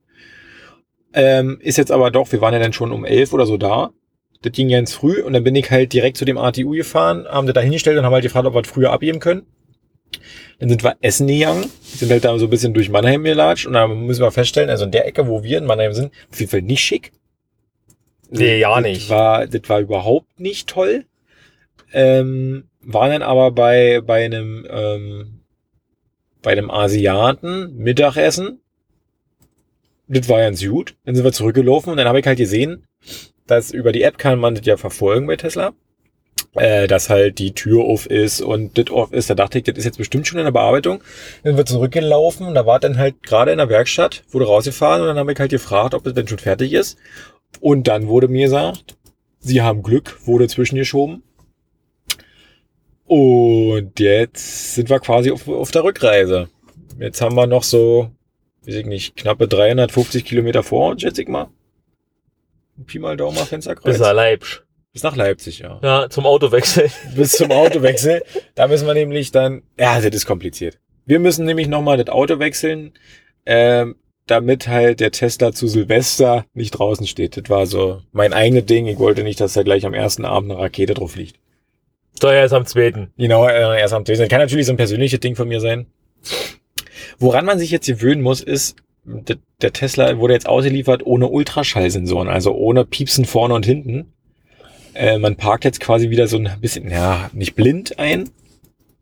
Ähm, 1.15 1.59
ist 1.61 1.79
jetzt 1.79 1.91
aber 1.91 2.13
doch, 2.13 2.31
wir 2.31 2.41
waren 2.41 2.53
ja 2.53 2.61
dann 2.61 2.75
schon 2.75 2.93
um 2.93 3.05
11 3.05 3.33
oder 3.33 3.47
so 3.47 3.57
da. 3.57 3.91
Das 4.43 4.53
ging 4.53 4.69
ganz 4.69 4.93
früh 4.93 5.23
und 5.23 5.33
dann 5.33 5.43
bin 5.43 5.57
ich 5.57 5.71
halt 5.71 5.93
direkt 5.93 6.17
zu 6.17 6.25
dem 6.25 6.39
ATU 6.39 6.71
gefahren, 6.73 7.27
haben 7.27 7.47
das 7.47 7.55
da 7.55 7.61
hingestellt 7.61 7.99
und 7.99 8.05
haben 8.05 8.13
halt 8.13 8.23
gefragt, 8.23 8.47
ob 8.47 8.55
wir 8.55 8.63
das 8.63 8.71
früher 8.71 8.93
abgeben 8.93 9.19
können. 9.19 9.47
Dann 10.59 10.69
sind 10.69 10.83
wir 10.83 10.97
essen 11.01 11.27
gegangen, 11.27 11.71
sind 11.83 12.11
halt 12.11 12.25
da 12.25 12.39
so 12.39 12.47
ein 12.47 12.51
bisschen 12.51 12.75
durch 12.75 12.89
Mannheim 12.89 13.25
gelatscht 13.25 13.67
und 13.67 13.75
dann 13.75 14.07
müssen 14.07 14.23
wir 14.23 14.31
feststellen, 14.31 14.71
also 14.71 14.85
in 14.85 14.91
der 14.91 15.07
Ecke, 15.07 15.29
wo 15.29 15.43
wir 15.43 15.59
in 15.59 15.65
Mannheim 15.67 15.93
sind, 15.93 16.13
auf 16.31 16.39
jeden 16.39 16.51
Fall 16.51 16.63
nicht 16.63 16.83
schick. 16.83 17.13
Nee, 18.31 18.59
ja 18.59 18.75
das 18.75 18.83
nicht. 18.83 19.11
War, 19.11 19.47
das 19.47 19.69
war 19.69 19.81
überhaupt 19.81 20.41
nicht 20.41 20.69
toll. 20.69 21.05
Ähm, 21.93 22.65
waren 22.81 23.11
dann 23.11 23.23
aber 23.23 23.51
bei, 23.51 24.01
bei 24.01 24.25
einem, 24.25 24.67
ähm, 24.69 25.41
bei 26.43 26.53
einem 26.53 26.71
Asiaten 26.71 27.77
Mittagessen. 27.77 28.61
Das 30.09 30.29
war 30.29 30.41
ganz 30.41 30.65
gut. 30.65 30.97
Dann 31.05 31.15
sind 31.15 31.25
wir 31.25 31.33
zurückgelaufen 31.33 31.91
und 31.91 31.97
dann 31.97 32.09
habe 32.09 32.21
ich 32.21 32.27
halt 32.27 32.39
gesehen, 32.39 32.87
dass 33.47 33.73
über 33.73 33.93
die 33.93 34.03
App 34.03 34.19
kann 34.19 34.39
man 34.39 34.55
das 34.55 34.67
ja 34.67 34.77
verfolgen 34.77 35.27
bei 35.27 35.37
Tesla. 35.37 35.73
Äh, 36.57 36.87
dass 36.87 37.11
halt 37.11 37.39
die 37.39 37.53
Tür 37.53 37.85
auf 37.85 38.07
ist 38.07 38.41
und 38.41 38.79
das 38.79 38.91
off 38.91 39.13
ist. 39.13 39.31
Da 39.31 39.35
dachte 39.35 39.59
ich, 39.59 39.65
das 39.65 39.77
ist 39.77 39.85
jetzt 39.85 39.99
bestimmt 39.99 40.27
schon 40.27 40.39
in 40.39 40.45
der 40.45 40.53
Bearbeitung. 40.53 41.03
Dann 41.43 41.53
sind 41.53 41.57
wir 41.59 41.67
zurückgelaufen 41.67 42.47
und 42.47 42.55
da 42.55 42.67
war 42.67 42.81
dann 42.81 42.99
halt 42.99 43.23
gerade 43.23 43.53
in 43.53 43.59
der 43.59 43.69
Werkstatt, 43.69 44.25
wurde 44.31 44.47
rausgefahren 44.47 45.03
und 45.03 45.09
dann 45.09 45.19
habe 45.19 45.33
ich 45.33 45.39
halt 45.39 45.51
gefragt, 45.51 45.95
ob 45.95 46.05
das 46.05 46.15
denn 46.15 46.29
schon 46.29 46.39
fertig 46.39 46.73
ist. 46.73 46.99
Und 47.61 47.89
dann 47.89 48.09
wurde 48.09 48.29
mir 48.29 48.47
gesagt, 48.47 48.97
sie 49.39 49.63
haben 49.63 49.83
Glück, 49.83 50.19
wurde 50.27 50.49
zwischengeschoben. 50.49 51.23
Und 53.07 54.01
jetzt 54.01 54.75
sind 54.75 54.91
wir 54.91 54.99
quasi 54.99 55.31
auf, 55.31 55.47
auf 55.49 55.71
der 55.71 55.85
Rückreise. 55.85 56.49
Jetzt 56.99 57.21
haben 57.21 57.37
wir 57.37 57.47
noch 57.47 57.63
so, 57.63 58.11
weiß 58.67 58.75
ich 58.75 58.87
nicht, 58.87 59.17
knappe 59.17 59.47
350 59.47 60.25
Kilometer 60.25 60.63
vor 60.63 60.91
uns, 60.91 61.03
schätze 61.03 61.23
ich 61.23 61.29
mal. 61.29 61.49
Pi 62.87 62.99
mal 62.99 63.17
Daumen, 63.17 63.37
Fensterkreuz. 63.37 63.85
Bis 63.85 64.01
nach 64.01 64.13
Leipzig. 64.13 64.66
Bis 64.97 65.03
nach 65.03 65.15
Leipzig, 65.15 65.59
ja. 65.59 65.79
Ja, 65.83 66.09
zum 66.09 66.25
Autowechsel. 66.25 66.89
Bis 67.15 67.33
zum 67.33 67.51
Autowechsel. 67.51 68.23
da 68.55 68.67
müssen 68.67 68.87
wir 68.87 68.95
nämlich 68.95 69.31
dann, 69.31 69.63
ja, 69.79 70.01
das 70.01 70.07
ist 70.07 70.25
kompliziert. 70.25 70.79
Wir 71.05 71.19
müssen 71.19 71.45
nämlich 71.45 71.69
nochmal 71.69 71.99
das 71.99 72.09
Auto 72.09 72.39
wechseln, 72.39 72.93
ähm, 73.45 73.97
damit 74.27 74.69
halt 74.69 75.01
der 75.01 75.11
Tesla 75.11 75.53
zu 75.53 75.69
Silvester 75.69 76.47
nicht 76.55 76.71
draußen 76.71 77.07
steht. 77.07 77.37
Das 77.37 77.51
war 77.51 77.67
so 77.67 78.01
mein 78.13 78.33
eigenes 78.33 78.65
Ding. 78.65 78.87
Ich 78.87 78.99
wollte 78.99 79.23
nicht, 79.23 79.39
dass 79.39 79.53
da 79.53 79.65
gleich 79.65 79.85
am 79.85 79.93
ersten 79.93 80.25
Abend 80.25 80.51
eine 80.51 80.63
Rakete 80.63 80.95
drauf 80.95 81.15
liegt. 81.15 81.37
So, 82.19 82.31
ja, 82.31 82.43
ist 82.43 82.55
am 82.55 82.65
zweiten. 82.65 83.13
Genau, 83.19 83.47
äh, 83.47 83.79
erst 83.79 83.93
am 83.93 84.05
Das 84.05 84.19
kann 84.31 84.41
natürlich 84.41 84.65
so 84.65 84.73
ein 84.73 84.79
persönliches 84.79 85.21
Ding 85.21 85.37
von 85.37 85.47
mir 85.47 85.61
sein. 85.61 85.89
Woran 87.19 87.45
man 87.45 87.59
sich 87.59 87.71
jetzt 87.71 87.87
gewöhnen 87.87 88.23
muss, 88.23 88.41
ist, 88.41 88.77
der 89.05 89.73
Tesla 89.75 90.17
wurde 90.17 90.33
jetzt 90.33 90.49
ausgeliefert 90.49 91.05
ohne 91.05 91.29
Ultraschallsensoren, 91.29 92.29
also 92.29 92.55
ohne 92.55 92.87
Piepsen 92.87 93.27
vorne 93.27 93.53
und 93.53 93.67
hinten. 93.67 94.15
Äh, 94.97 95.19
man 95.19 95.37
parkt 95.37 95.65
jetzt 95.65 95.81
quasi 95.81 96.11
wieder 96.11 96.27
so 96.27 96.39
ein 96.39 96.51
bisschen, 96.61 96.91
ja, 96.91 97.31
nicht 97.33 97.55
blind 97.55 97.99
ein, 97.99 98.31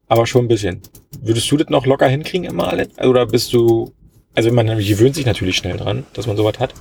aber 0.08 0.26
schon 0.26 0.44
ein 0.44 0.48
bisschen. 0.48 0.82
Würdest 1.20 1.50
du 1.50 1.56
das 1.56 1.68
noch 1.68 1.86
locker 1.86 2.08
hinkriegen 2.08 2.44
immer 2.46 2.68
alle? 2.68 2.88
Oder 2.98 3.26
bist 3.26 3.52
du, 3.52 3.92
also 4.34 4.50
man 4.52 4.66
gewöhnt 4.78 5.14
sich 5.14 5.26
natürlich 5.26 5.56
schnell 5.56 5.76
dran, 5.76 6.04
dass 6.14 6.26
man 6.26 6.36
sowas 6.36 6.58
hat. 6.58 6.74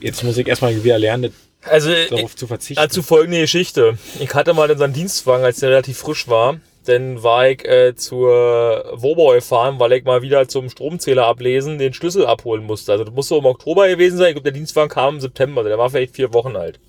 Jetzt 0.00 0.22
muss 0.24 0.36
ich 0.38 0.46
erstmal 0.48 0.82
wieder 0.84 0.98
lernen, 0.98 1.32
Also, 1.64 1.90
darauf 2.10 2.36
zu 2.36 2.46
verzichten. 2.46 2.82
dazu 2.82 3.02
folgende 3.02 3.40
Geschichte. 3.40 3.98
Ich 4.20 4.32
hatte 4.34 4.54
mal 4.54 4.70
unseren 4.70 4.92
Dienstwagen, 4.92 5.44
als 5.44 5.58
der 5.60 5.70
relativ 5.70 5.98
frisch 5.98 6.28
war. 6.28 6.60
Dann 6.86 7.22
war 7.22 7.48
ich 7.48 7.64
äh, 7.66 7.94
zur 7.96 8.84
Woboy 8.94 9.36
gefahren, 9.36 9.78
weil 9.78 9.92
ich 9.92 10.04
mal 10.04 10.22
wieder 10.22 10.48
zum 10.48 10.70
Stromzähler 10.70 11.26
ablesen 11.26 11.78
den 11.78 11.92
Schlüssel 11.92 12.24
abholen 12.26 12.64
musste. 12.64 12.92
Also 12.92 13.04
das 13.04 13.14
muss 13.14 13.28
so 13.28 13.38
im 13.38 13.44
Oktober 13.44 13.88
gewesen 13.88 14.16
sein. 14.16 14.28
Ich 14.28 14.34
glaube, 14.34 14.50
der 14.50 14.58
Dienstwagen 14.58 14.88
kam 14.88 15.16
im 15.16 15.20
September. 15.20 15.62
Der 15.64 15.76
war 15.78 15.90
vielleicht 15.90 16.14
vier 16.16 16.32
Wochen 16.32 16.56
alt. 16.56 16.80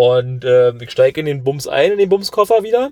Und 0.00 0.46
äh, 0.46 0.72
ich 0.82 0.92
steige 0.92 1.20
in 1.20 1.26
den 1.26 1.44
Bums 1.44 1.68
ein, 1.68 1.92
in 1.92 1.98
den 1.98 2.08
Bumskoffer 2.08 2.62
wieder, 2.62 2.90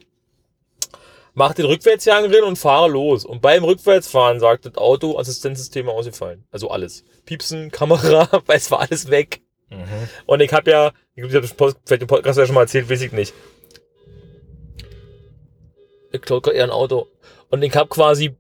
mach 1.33 1.55
den 1.55 1.65
Rückwärtsgang 1.65 2.31
drin 2.31 2.45
und 2.45 2.57
fahre 2.57 2.91
los. 2.91 3.25
Und 3.25 3.41
beim 3.41 3.65
Rückwärtsfahren 3.65 4.41
sagt 4.41 4.67
das 4.67 4.77
Auto, 4.77 5.19
Assistenzsystem 5.19 5.89
ausgefallen. 5.89 6.45
Also 6.51 6.69
alles. 6.69 7.05
Piepsen, 7.25 7.71
Kamera, 7.73 8.29
weil 8.45 8.59
es 8.59 8.71
war 8.71 8.81
alles 8.81 9.11
weg. 9.11 9.41
Mhm. 9.71 9.87
Und 10.27 10.41
ich 10.41 10.53
habe 10.53 10.71
ja, 10.71 10.93
ich 11.15 11.27
glaube, 11.27 11.47
ich 11.47 11.53
habe 11.59 11.75
vielleicht 11.87 12.03
im 12.03 12.09
Podcast 12.09 12.39
ja 12.39 12.45
schon 12.45 12.55
mal 12.55 12.65
erzählt, 12.65 12.91
weiß 12.91 13.01
ich 13.01 13.13
nicht. 13.13 13.33
Ich 16.13 16.21
klaue 16.21 16.43
gerade 16.43 16.59
eher 16.59 16.65
ein 16.65 16.71
Auto. 16.71 17.07
Und 17.49 17.63
ich 17.63 17.75
habe 17.75 17.89
quasi, 17.89 18.37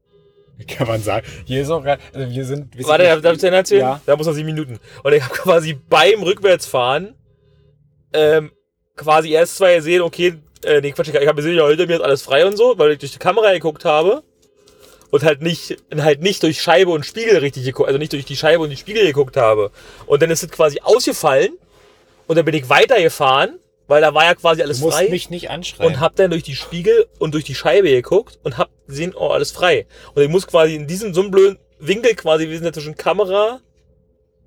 Kann 0.69 0.89
man 0.89 1.01
sagen. 1.01 1.27
Hier 1.47 1.63
ist 1.63 1.71
auch, 1.71 1.87
also 1.87 1.99
wir 2.31 2.45
sind, 2.45 2.77
wir 2.77 2.87
warte, 2.87 3.19
darf 3.23 3.33
ich 3.33 3.41
dir 3.41 3.49
erzählen? 3.49 3.81
Ja. 3.81 4.03
Da 4.05 4.15
muss 4.15 4.27
noch 4.27 4.35
sieben 4.35 4.53
Minuten. 4.53 4.79
Und 5.03 5.13
ich 5.15 5.23
habe 5.23 5.33
quasi 5.33 5.73
beim 5.73 6.23
Rückwärtsfahren 6.23 7.15
ähm, 8.13 8.53
quasi 8.99 9.31
erst 9.33 9.57
zwei 9.57 9.77
gesehen, 9.77 10.03
okay, 10.03 10.35
äh, 10.65 10.81
nee, 10.81 10.93
Quatsch, 10.93 11.09
ich 11.09 11.15
habe 11.15 11.37
gesehen, 11.37 11.57
ja, 11.57 11.67
hinter 11.69 11.87
mir 11.87 11.95
ist 11.97 12.03
alles 12.03 12.23
frei 12.23 12.45
und 12.45 12.57
so, 12.57 12.79
weil 12.79 12.93
ich 12.93 12.99
durch 12.99 13.13
die 13.13 13.19
Kamera 13.19 13.53
geguckt 13.53 13.85
habe. 13.85 14.23
Und 15.11 15.23
halt 15.25 15.41
nicht, 15.41 15.79
halt 15.97 16.21
nicht 16.21 16.43
durch 16.43 16.61
Scheibe 16.61 16.91
und 16.91 17.07
Spiegel 17.07 17.39
richtig 17.39 17.65
geguckt, 17.65 17.87
also 17.87 17.99
nicht 17.99 18.13
durch 18.13 18.27
die 18.27 18.37
Scheibe 18.37 18.63
und 18.63 18.69
die 18.69 18.77
Spiegel 18.77 19.07
geguckt 19.07 19.39
habe. 19.39 19.71
Und 20.05 20.21
dann 20.21 20.31
ist 20.31 20.43
es 20.43 20.51
quasi 20.51 20.81
ausgefallen. 20.83 21.57
Und 22.27 22.37
dann 22.37 22.45
bin 22.45 22.55
ich 22.55 22.69
weitergefahren, 22.69 23.59
weil 23.87 24.03
da 24.03 24.13
war 24.13 24.25
ja 24.27 24.35
quasi 24.35 24.61
alles 24.61 24.81
Du 24.81 24.85
musst 24.85 24.99
frei. 24.99 25.09
mich 25.09 25.31
nicht 25.31 25.49
anschreien. 25.49 25.95
und 25.95 26.01
hab 26.01 26.15
dann 26.17 26.31
durch 26.31 26.43
die 26.43 26.55
Spiegel 26.55 27.07
und 27.19 27.33
durch 27.33 27.45
die 27.45 27.55
Scheibe 27.55 27.89
geguckt 27.89 28.39
und 28.43 28.59
hab 28.59 28.69
gesehen, 28.87 29.15
oh, 29.17 29.29
alles 29.29 29.51
frei. 29.51 29.87
Und 30.15 30.23
ich 30.23 30.29
muss 30.29 30.47
quasi 30.47 30.75
in 30.75 30.87
diesem 30.87 31.15
so 31.15 31.23
einem 31.23 31.31
blöden 31.31 31.59
Winkel 31.79 32.15
quasi, 32.15 32.47
wir 32.47 32.57
sind 32.57 32.67
ja 32.67 32.73
zwischen 32.75 32.95
Kamera, 32.97 33.61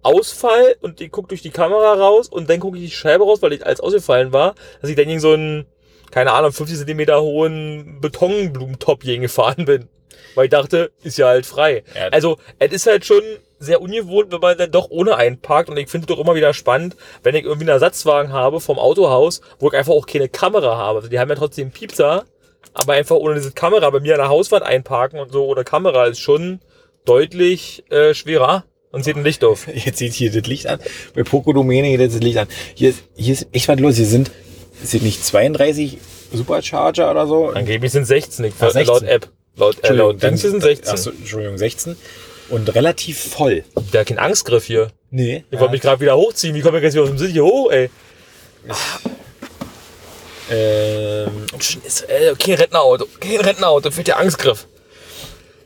Ausfall 0.04 0.76
und 0.82 1.02
ich 1.02 1.12
guck 1.12 1.30
durch 1.30 1.42
die 1.42 1.52
Kamera 1.52 1.94
raus 1.94 2.28
und 2.28 2.50
dann 2.50 2.60
gucke 2.60 2.78
ich 2.78 2.84
die 2.84 2.96
Scheibe 2.96 3.24
raus, 3.24 3.42
weil 3.42 3.54
ich 3.54 3.66
als 3.66 3.80
ausgefallen 3.80 4.34
war, 4.34 4.56
dass 4.82 4.90
ich 4.90 4.96
dann 4.96 5.08
gegen 5.08 5.20
so 5.20 5.34
einen, 5.34 5.66
keine 6.12 6.34
Ahnung, 6.34 6.52
50 6.52 6.78
Zentimeter 6.78 7.22
hohen 7.22 8.00
Betonblumentop 8.02 9.02
gegen 9.02 9.22
gefahren 9.22 9.66
bin. 9.66 9.88
Weil 10.36 10.46
ich 10.46 10.52
dachte, 10.52 10.92
ist 11.04 11.18
ja 11.18 11.28
halt 11.28 11.46
frei. 11.46 11.84
Ja. 11.96 12.08
Also, 12.10 12.38
es 12.60 12.72
ist 12.72 12.88
halt 12.88 13.06
schon 13.06 13.22
sehr 13.60 13.82
ungewohnt, 13.82 14.32
wenn 14.32 14.40
man 14.40 14.58
dann 14.58 14.72
doch 14.72 14.90
ohne 14.90 15.16
einparkt. 15.16 15.70
Und 15.70 15.78
ich 15.78 15.90
finde 15.90 16.06
es 16.06 16.16
doch 16.16 16.24
immer 16.24 16.36
wieder 16.36 16.54
spannend, 16.54 16.96
wenn 17.24 17.36
ich 17.36 17.44
irgendwie 17.44 17.64
einen 17.64 17.76
Ersatzwagen 17.76 18.34
habe 18.34 18.60
vom 18.60 18.80
Autohaus, 18.80 19.42
wo 19.60 19.68
ich 19.68 19.74
einfach 19.74 19.94
auch 19.94 20.08
keine 20.08 20.30
Kamera 20.30 20.78
habe. 20.78 21.00
Also 21.00 21.10
die 21.10 21.20
haben 21.20 21.30
ja 21.30 21.36
trotzdem 21.36 21.72
Piepser, 21.72 22.26
aber 22.74 22.94
einfach 22.94 23.18
ohne 23.18 23.36
diese 23.36 23.52
Kamera 23.52 23.90
bei 23.90 24.00
mir 24.00 24.14
an 24.16 24.20
der 24.20 24.30
Hauswand 24.30 24.64
einparken 24.64 25.20
und 25.20 25.32
so 25.32 25.46
ohne 25.46 25.64
Kamera 25.64 26.06
ist 26.06 26.20
schon 26.20 26.60
deutlich 27.06 27.84
äh, 27.92 28.14
schwerer 28.14 28.66
und 28.92 29.04
sieht 29.04 29.16
ein 29.16 29.24
Licht 29.24 29.44
auf. 29.44 29.68
Jetzt 29.74 29.98
sieht 30.00 30.14
hier 30.14 30.32
das 30.32 30.48
Licht 30.48 30.68
an. 30.68 30.80
Bei 31.14 31.24
Pokodomäne 31.24 31.90
geht 31.90 32.00
jetzt 32.02 32.16
das 32.16 32.22
Licht 32.24 32.38
an. 32.38 32.48
Hier 32.76 32.90
ist, 32.90 33.04
hier 33.16 33.34
ist 33.34 33.48
echt 33.52 33.68
was 33.68 33.80
los. 33.80 33.96
Hier 33.96 34.06
sind, 34.06 34.32
sind 34.84 35.04
nicht 35.04 35.26
32 35.26 35.98
Supercharger 36.34 37.12
oder 37.12 37.28
so? 37.28 37.50
Angeblich 37.50 37.92
sind 37.92 38.06
16, 38.06 38.46
ich, 38.46 38.54
Ah, 38.60 38.68
äh, 38.68 38.84
laut 38.84 39.00
16. 39.02 39.08
App. 39.08 39.30
Laut, 39.58 39.84
äh, 39.84 39.94
laut 39.94 40.24
Dings 40.24 40.42
hier 40.42 40.52
sind 40.52 40.62
16. 40.62 40.94
Achso, 40.94 41.10
Entschuldigung, 41.12 41.58
16. 41.58 41.96
Und 42.50 42.74
relativ 42.76 43.20
voll. 43.20 43.64
Der 43.94 44.02
hat 44.02 44.08
keinen 44.08 44.20
Angstgriff 44.20 44.66
hier. 44.66 44.92
Nee. 45.10 45.44
Ich 45.52 45.60
wollte 45.60 45.74
mich 45.74 45.82
gerade 45.82 46.00
wieder 46.02 46.16
hochziehen. 46.18 46.56
Wie 46.56 46.62
komme 46.62 46.78
ich 46.78 46.84
jetzt 46.84 46.94
wieder 46.94 47.04
aus 47.04 47.10
dem 47.10 47.18
Sitz 47.18 47.32
hier 47.32 47.44
hoch, 47.44 47.70
ey? 47.72 47.90
ähm, 50.50 51.46
Ist, 51.86 52.10
äh, 52.10 52.34
kein 52.38 52.56
Rentnerauto. 52.56 53.06
Kein 53.20 53.40
Rentnerauto. 53.42 53.92
Fehlt 53.92 54.08
der 54.08 54.20
Angstgriff. 54.20 54.68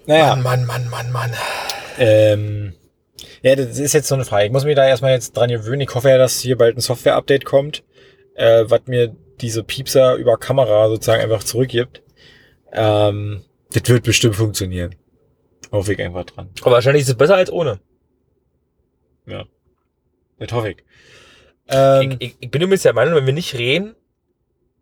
naja. 0.06 0.36
Mann, 0.36 0.66
Mann, 0.66 0.90
Mann, 0.90 1.12
Mann. 1.12 1.32
Ähm, 1.98 2.74
ja, 3.46 3.56
das 3.56 3.78
ist 3.78 3.94
jetzt 3.94 4.08
so 4.08 4.16
eine 4.16 4.26
Frage. 4.26 4.48
Ich 4.48 4.52
muss 4.52 4.66
mich 4.66 4.76
da 4.76 4.88
erstmal 4.88 5.12
jetzt 5.12 5.38
dran 5.38 5.52
gewöhnen. 5.52 5.82
Ich 5.82 5.94
hoffe 5.94 6.10
ja, 6.10 6.18
dass 6.18 6.40
hier 6.40 6.58
bald 6.58 6.78
ein 6.78 6.82
Software-Update 6.82 7.46
kommt, 7.46 7.84
äh, 8.34 8.64
was 8.66 8.82
mir 8.88 9.16
diese 9.40 9.64
Piepser 9.64 10.16
über 10.16 10.38
Kamera 10.38 10.90
sozusagen 10.90 11.22
einfach 11.22 11.44
zurückgibt. 11.44 12.02
Ähm, 12.74 13.44
das 13.72 13.88
wird 13.88 14.04
bestimmt 14.04 14.36
funktionieren. 14.36 14.96
Hoffe 15.72 15.94
ich 15.94 16.02
einfach 16.02 16.24
dran. 16.24 16.50
Aber 16.62 16.72
wahrscheinlich 16.72 17.04
ist 17.04 17.10
es 17.10 17.16
besser 17.18 17.36
als 17.36 17.52
ohne. 17.52 17.80
Ja. 19.28 19.46
Das 20.40 20.52
hoffe 20.52 20.72
ich. 20.72 20.78
Ähm, 21.68 22.18
ich, 22.20 22.30
ich, 22.30 22.38
ich 22.40 22.50
bin 22.50 22.64
übrigens 22.64 22.82
der 22.82 22.94
Meinung, 22.94 23.14
wenn 23.14 23.28
wir 23.28 23.34
nicht 23.34 23.54
reden, 23.54 23.94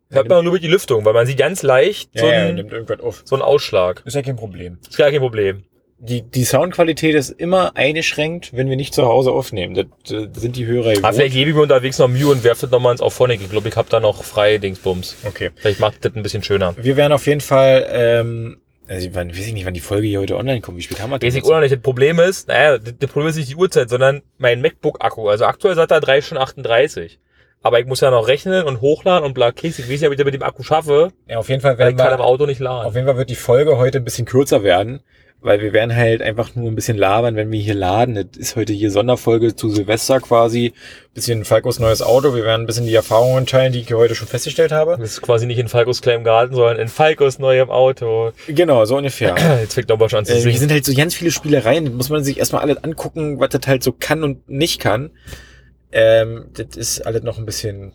hört 0.08 0.26
man 0.30 0.42
nur 0.42 0.54
über 0.54 0.60
die 0.60 0.68
Lüftung, 0.68 1.04
weil 1.04 1.12
man 1.12 1.26
sieht 1.26 1.36
ganz 1.36 1.62
leicht 1.62 2.18
so, 2.18 2.24
ja, 2.24 2.32
ja, 2.32 2.46
einen, 2.46 3.00
auf. 3.02 3.24
so 3.26 3.34
einen 3.36 3.42
Ausschlag. 3.42 4.02
Ist 4.06 4.14
ja 4.14 4.22
kein 4.22 4.36
Problem. 4.36 4.78
Ist 4.80 4.96
gar 4.96 5.10
kein 5.10 5.20
Problem. 5.20 5.64
Die, 6.06 6.22
die 6.22 6.44
Soundqualität 6.44 7.14
ist 7.14 7.30
immer 7.30 7.76
eingeschränkt, 7.76 8.50
wenn 8.54 8.68
wir 8.68 8.76
nicht 8.76 8.94
zu 8.94 9.06
Hause 9.06 9.32
aufnehmen. 9.32 9.74
Das, 9.74 9.86
das 10.04 10.42
sind 10.42 10.56
die 10.56 10.66
Hörer 10.66 10.92
gewohnt. 10.94 11.14
vielleicht 11.14 11.34
gebe 11.34 11.50
ich 11.50 11.56
mir 11.56 11.62
unterwegs 11.62 11.98
noch 11.98 12.08
Mühe 12.08 12.26
und 12.28 12.44
werfe 12.44 12.62
das 12.62 12.70
nochmal 12.70 12.92
ins 12.92 13.00
Auphonic. 13.00 13.40
Ich 13.40 13.50
glaube, 13.50 13.68
ich 13.68 13.76
habe 13.76 13.88
da 13.90 14.00
noch 14.00 14.22
freie 14.22 14.60
Dingsbums. 14.60 15.16
Okay. 15.24 15.50
Vielleicht 15.56 15.80
macht 15.80 16.04
das 16.04 16.14
ein 16.14 16.22
bisschen 16.22 16.42
schöner. 16.42 16.74
Wir 16.76 16.96
werden 16.96 17.12
auf 17.12 17.26
jeden 17.26 17.40
Fall, 17.40 17.86
ähm, 17.90 18.58
also 18.86 19.08
wann, 19.14 19.30
weiß 19.30 19.46
ich 19.46 19.54
nicht, 19.54 19.64
wann 19.64 19.72
die 19.72 19.80
Folge 19.80 20.06
hier 20.06 20.20
heute 20.20 20.36
online 20.36 20.60
kommt. 20.60 20.76
Wie 20.76 20.82
spät 20.82 21.00
haben 21.00 21.10
wir 21.10 21.18
denn 21.18 21.26
Weiß 21.26 21.34
ich 21.36 21.44
auch 21.44 21.50
noch 21.50 21.60
nicht. 21.60 21.72
Das 21.72 21.80
Problem 21.80 22.18
ist, 22.18 22.48
naja, 22.48 22.76
das 22.76 22.94
das 22.98 23.10
Problem 23.10 23.28
ist 23.30 23.36
nicht 23.36 23.48
die 23.50 23.56
Uhrzeit, 23.56 23.88
sondern 23.88 24.20
mein 24.36 24.60
MacBook-Akku. 24.60 25.28
Also 25.28 25.46
aktuell 25.46 25.74
sagt 25.74 25.90
er 25.90 26.00
3 26.00 26.20
Stunden 26.20 26.42
38. 26.42 27.18
Aber 27.62 27.80
ich 27.80 27.86
muss 27.86 28.02
ja 28.02 28.10
noch 28.10 28.28
rechnen 28.28 28.64
und 28.66 28.82
hochladen 28.82 29.24
und 29.24 29.32
bla 29.32 29.50
Keks. 29.52 29.78
Ich 29.78 29.86
weiß 29.86 30.00
nicht, 30.00 30.06
ob 30.06 30.12
ich 30.12 30.18
das 30.18 30.26
mit 30.26 30.34
dem 30.34 30.42
Akku 30.42 30.62
schaffe, 30.62 31.12
Ja, 31.26 31.38
auf 31.38 31.48
jeden 31.48 31.62
Fall 31.62 31.72
weil 31.78 31.86
werden 31.86 31.96
ich 31.96 32.02
kann 32.04 32.12
im 32.12 32.18
wir, 32.18 32.24
Auto 32.26 32.44
nicht 32.44 32.60
laden. 32.60 32.86
auf 32.88 32.94
jeden 32.94 33.06
Fall 33.06 33.16
wird 33.16 33.30
die 33.30 33.34
Folge 33.36 33.78
heute 33.78 33.96
ein 33.96 34.04
bisschen 34.04 34.26
kürzer 34.26 34.62
werden, 34.62 35.00
weil 35.44 35.60
wir 35.60 35.74
werden 35.74 35.94
halt 35.94 36.22
einfach 36.22 36.54
nur 36.54 36.70
ein 36.70 36.74
bisschen 36.74 36.96
labern, 36.96 37.36
wenn 37.36 37.52
wir 37.52 37.60
hier 37.60 37.74
laden. 37.74 38.14
Das 38.14 38.38
ist 38.38 38.56
heute 38.56 38.72
hier 38.72 38.90
Sonderfolge 38.90 39.54
zu 39.54 39.68
Silvester 39.68 40.18
quasi. 40.18 40.72
Bisschen 41.12 41.44
Falkos 41.44 41.78
neues 41.78 42.00
Auto. 42.00 42.34
Wir 42.34 42.44
werden 42.44 42.62
ein 42.62 42.66
bisschen 42.66 42.86
die 42.86 42.94
Erfahrungen 42.94 43.44
teilen, 43.44 43.70
die 43.70 43.80
ich 43.80 43.88
hier 43.88 43.98
heute 43.98 44.14
schon 44.14 44.26
festgestellt 44.26 44.72
habe. 44.72 44.96
Das 44.98 45.10
ist 45.10 45.20
quasi 45.20 45.44
nicht 45.44 45.58
in 45.58 45.68
Falkos 45.68 46.00
kleinem 46.00 46.24
Garten, 46.24 46.54
sondern 46.54 46.78
in 46.78 46.88
Falkos 46.88 47.38
neuem 47.38 47.68
Auto. 47.68 48.32
Genau, 48.48 48.86
so 48.86 48.96
ungefähr. 48.96 49.36
Jetzt 49.60 49.74
fängt 49.74 49.90
nochmal 49.90 50.08
schon 50.08 50.20
an 50.20 50.24
zu 50.24 50.32
Äh, 50.32 50.36
hier 50.36 50.42
singen. 50.44 50.56
sind 50.60 50.72
halt 50.72 50.86
so 50.86 50.94
ganz 50.94 51.14
viele 51.14 51.30
Spielereien, 51.30 51.84
das 51.84 51.94
muss 51.94 52.08
man 52.08 52.24
sich 52.24 52.38
erstmal 52.38 52.62
alles 52.62 52.82
angucken, 52.82 53.38
was 53.38 53.50
das 53.50 53.66
halt 53.66 53.82
so 53.82 53.92
kann 53.92 54.24
und 54.24 54.48
nicht 54.48 54.80
kann. 54.80 55.10
Ähm, 55.92 56.46
das 56.54 56.74
ist 56.74 57.06
alles 57.06 57.22
noch 57.22 57.36
ein 57.36 57.44
bisschen. 57.44 57.92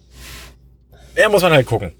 Ja, 1.17 1.27
muss 1.29 1.41
man 1.41 1.51
halt 1.51 1.65
gucken. 1.65 1.93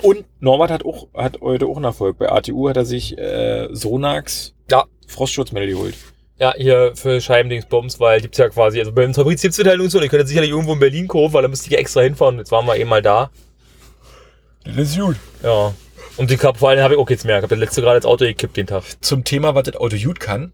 Und 0.00 0.24
Norbert 0.40 0.70
hat 0.70 0.84
auch, 0.84 1.08
hat 1.14 1.40
heute 1.40 1.66
auch 1.66 1.76
einen 1.76 1.84
Erfolg. 1.84 2.18
Bei 2.18 2.30
ATU 2.30 2.68
hat 2.68 2.76
er 2.76 2.84
sich 2.84 3.16
äh, 3.18 3.68
Sonax 3.72 4.54
Ja. 4.70 4.84
Frostschutzmittel 5.06 5.70
geholt. 5.70 5.94
Ja, 6.38 6.54
hier 6.56 6.92
für 6.96 7.20
Scheibendingsbums, 7.20 8.00
weil 8.00 8.20
gibt's 8.20 8.38
ja 8.38 8.48
quasi, 8.48 8.80
also 8.80 8.92
beim 8.92 9.14
Fabrik 9.14 9.40
gibt's 9.40 9.58
halt 9.58 9.78
nur 9.78 9.88
so, 9.90 9.98
und 9.98 10.04
ihr 10.04 10.10
könnt 10.10 10.26
sicherlich 10.26 10.50
irgendwo 10.50 10.72
in 10.72 10.80
Berlin 10.80 11.06
kaufen, 11.06 11.34
weil 11.34 11.42
da 11.42 11.48
müsst 11.48 11.70
ihr 11.70 11.78
extra 11.78 12.00
hinfahren. 12.00 12.38
Jetzt 12.38 12.50
waren 12.50 12.66
wir 12.66 12.76
eben 12.76 12.88
mal 12.88 13.02
da. 13.02 13.30
Das 14.64 14.76
ist 14.76 14.98
gut. 14.98 15.16
Ja. 15.42 15.74
Und 16.16 16.30
ich 16.30 16.42
hab, 16.42 16.58
vor 16.58 16.70
allem 16.70 16.80
habe 16.80 16.94
ich 16.94 17.00
auch 17.00 17.08
jetzt 17.10 17.24
mehr. 17.24 17.36
Ich 17.36 17.42
habe 17.42 17.54
das 17.54 17.58
letzte 17.58 17.80
gerade 17.80 17.96
ins 17.96 18.06
Auto 18.06 18.24
gekippt 18.24 18.56
den 18.56 18.66
Tag. 18.66 18.82
Zum 19.00 19.24
Thema, 19.24 19.54
was 19.54 19.64
das 19.64 19.76
Auto 19.76 19.96
gut 19.96 20.20
kann. 20.20 20.52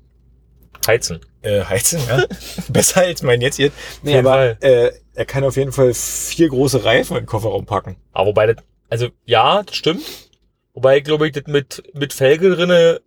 Heizen. 0.87 1.21
Äh, 1.42 1.64
heizen, 1.64 2.00
ja. 2.09 2.25
Besser 2.68 3.02
als 3.02 3.23
mein 3.23 3.40
jetzt 3.40 3.57
hier. 3.57 3.71
Nee, 4.02 4.18
aber 4.18 4.62
äh, 4.62 4.92
er 5.14 5.25
kann 5.25 5.45
auf 5.45 5.57
jeden 5.57 5.73
Fall 5.73 5.92
vier 5.95 6.49
große 6.49 6.85
Reifen 6.85 7.16
in 7.16 7.23
den 7.25 7.26
Kofferraum 7.26 7.66
packen. 7.66 7.97
Aber 8.12 8.28
wobei 8.28 8.52
das, 8.52 8.64
also 8.88 9.09
ja, 9.25 9.62
das 9.62 9.76
stimmt. 9.76 10.02
Wobei, 10.75 11.00
glaube 11.00 11.26
ich, 11.26 11.33
das 11.33 11.47
mit, 11.47 11.83
mit 11.92 12.12
Felge 12.12 12.50
drinne 12.50 13.00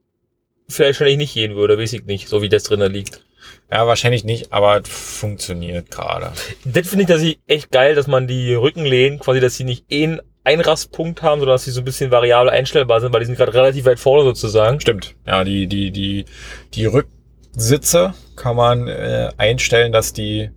vielleicht 0.68 1.00
wahrscheinlich 1.00 1.18
nicht 1.18 1.34
gehen 1.34 1.56
würde, 1.56 1.78
weiß 1.78 1.94
ich 1.94 2.06
nicht, 2.06 2.28
so 2.28 2.42
wie 2.42 2.50
das 2.50 2.64
drinne 2.64 2.88
liegt. 2.88 3.24
Ja, 3.72 3.88
wahrscheinlich 3.88 4.24
nicht, 4.24 4.52
aber 4.52 4.82
es 4.82 4.90
funktioniert 4.90 5.90
gerade. 5.92 6.32
Das 6.66 6.88
finde 6.88 7.04
ich 7.04 7.08
tatsächlich 7.10 7.40
echt 7.48 7.72
geil, 7.72 7.96
dass 7.96 8.08
man 8.08 8.28
die 8.28 8.54
Rückenlehnen, 8.54 9.20
quasi, 9.20 9.40
dass 9.40 9.56
sie 9.56 9.64
nicht 9.64 9.86
einen 9.92 10.22
Einrastpunkt 10.44 11.22
haben, 11.22 11.40
sondern 11.40 11.56
dass 11.56 11.66
sie 11.66 11.72
so 11.72 11.82
ein 11.82 11.86
bisschen 11.86 12.12
variabel 12.12 12.50
einstellbar 12.50 13.00
sind, 13.02 13.14
weil 13.14 13.22
die 13.22 13.28
sind 13.28 13.38
gerade 13.38 13.54
relativ 13.54 13.86
weit 13.86 14.00
vorne 14.00 14.24
sozusagen. 14.24 14.80
Stimmt. 14.80 15.16
Ja, 15.26 15.44
die, 15.44 15.68
die, 15.68 15.92
die, 15.92 16.26
die 16.74 16.86
Rücksitze 16.86 18.14
kann 18.36 18.56
man 18.56 18.88
äh, 18.88 19.32
einstellen, 19.38 19.92
dass 19.92 20.14
die 20.14 20.50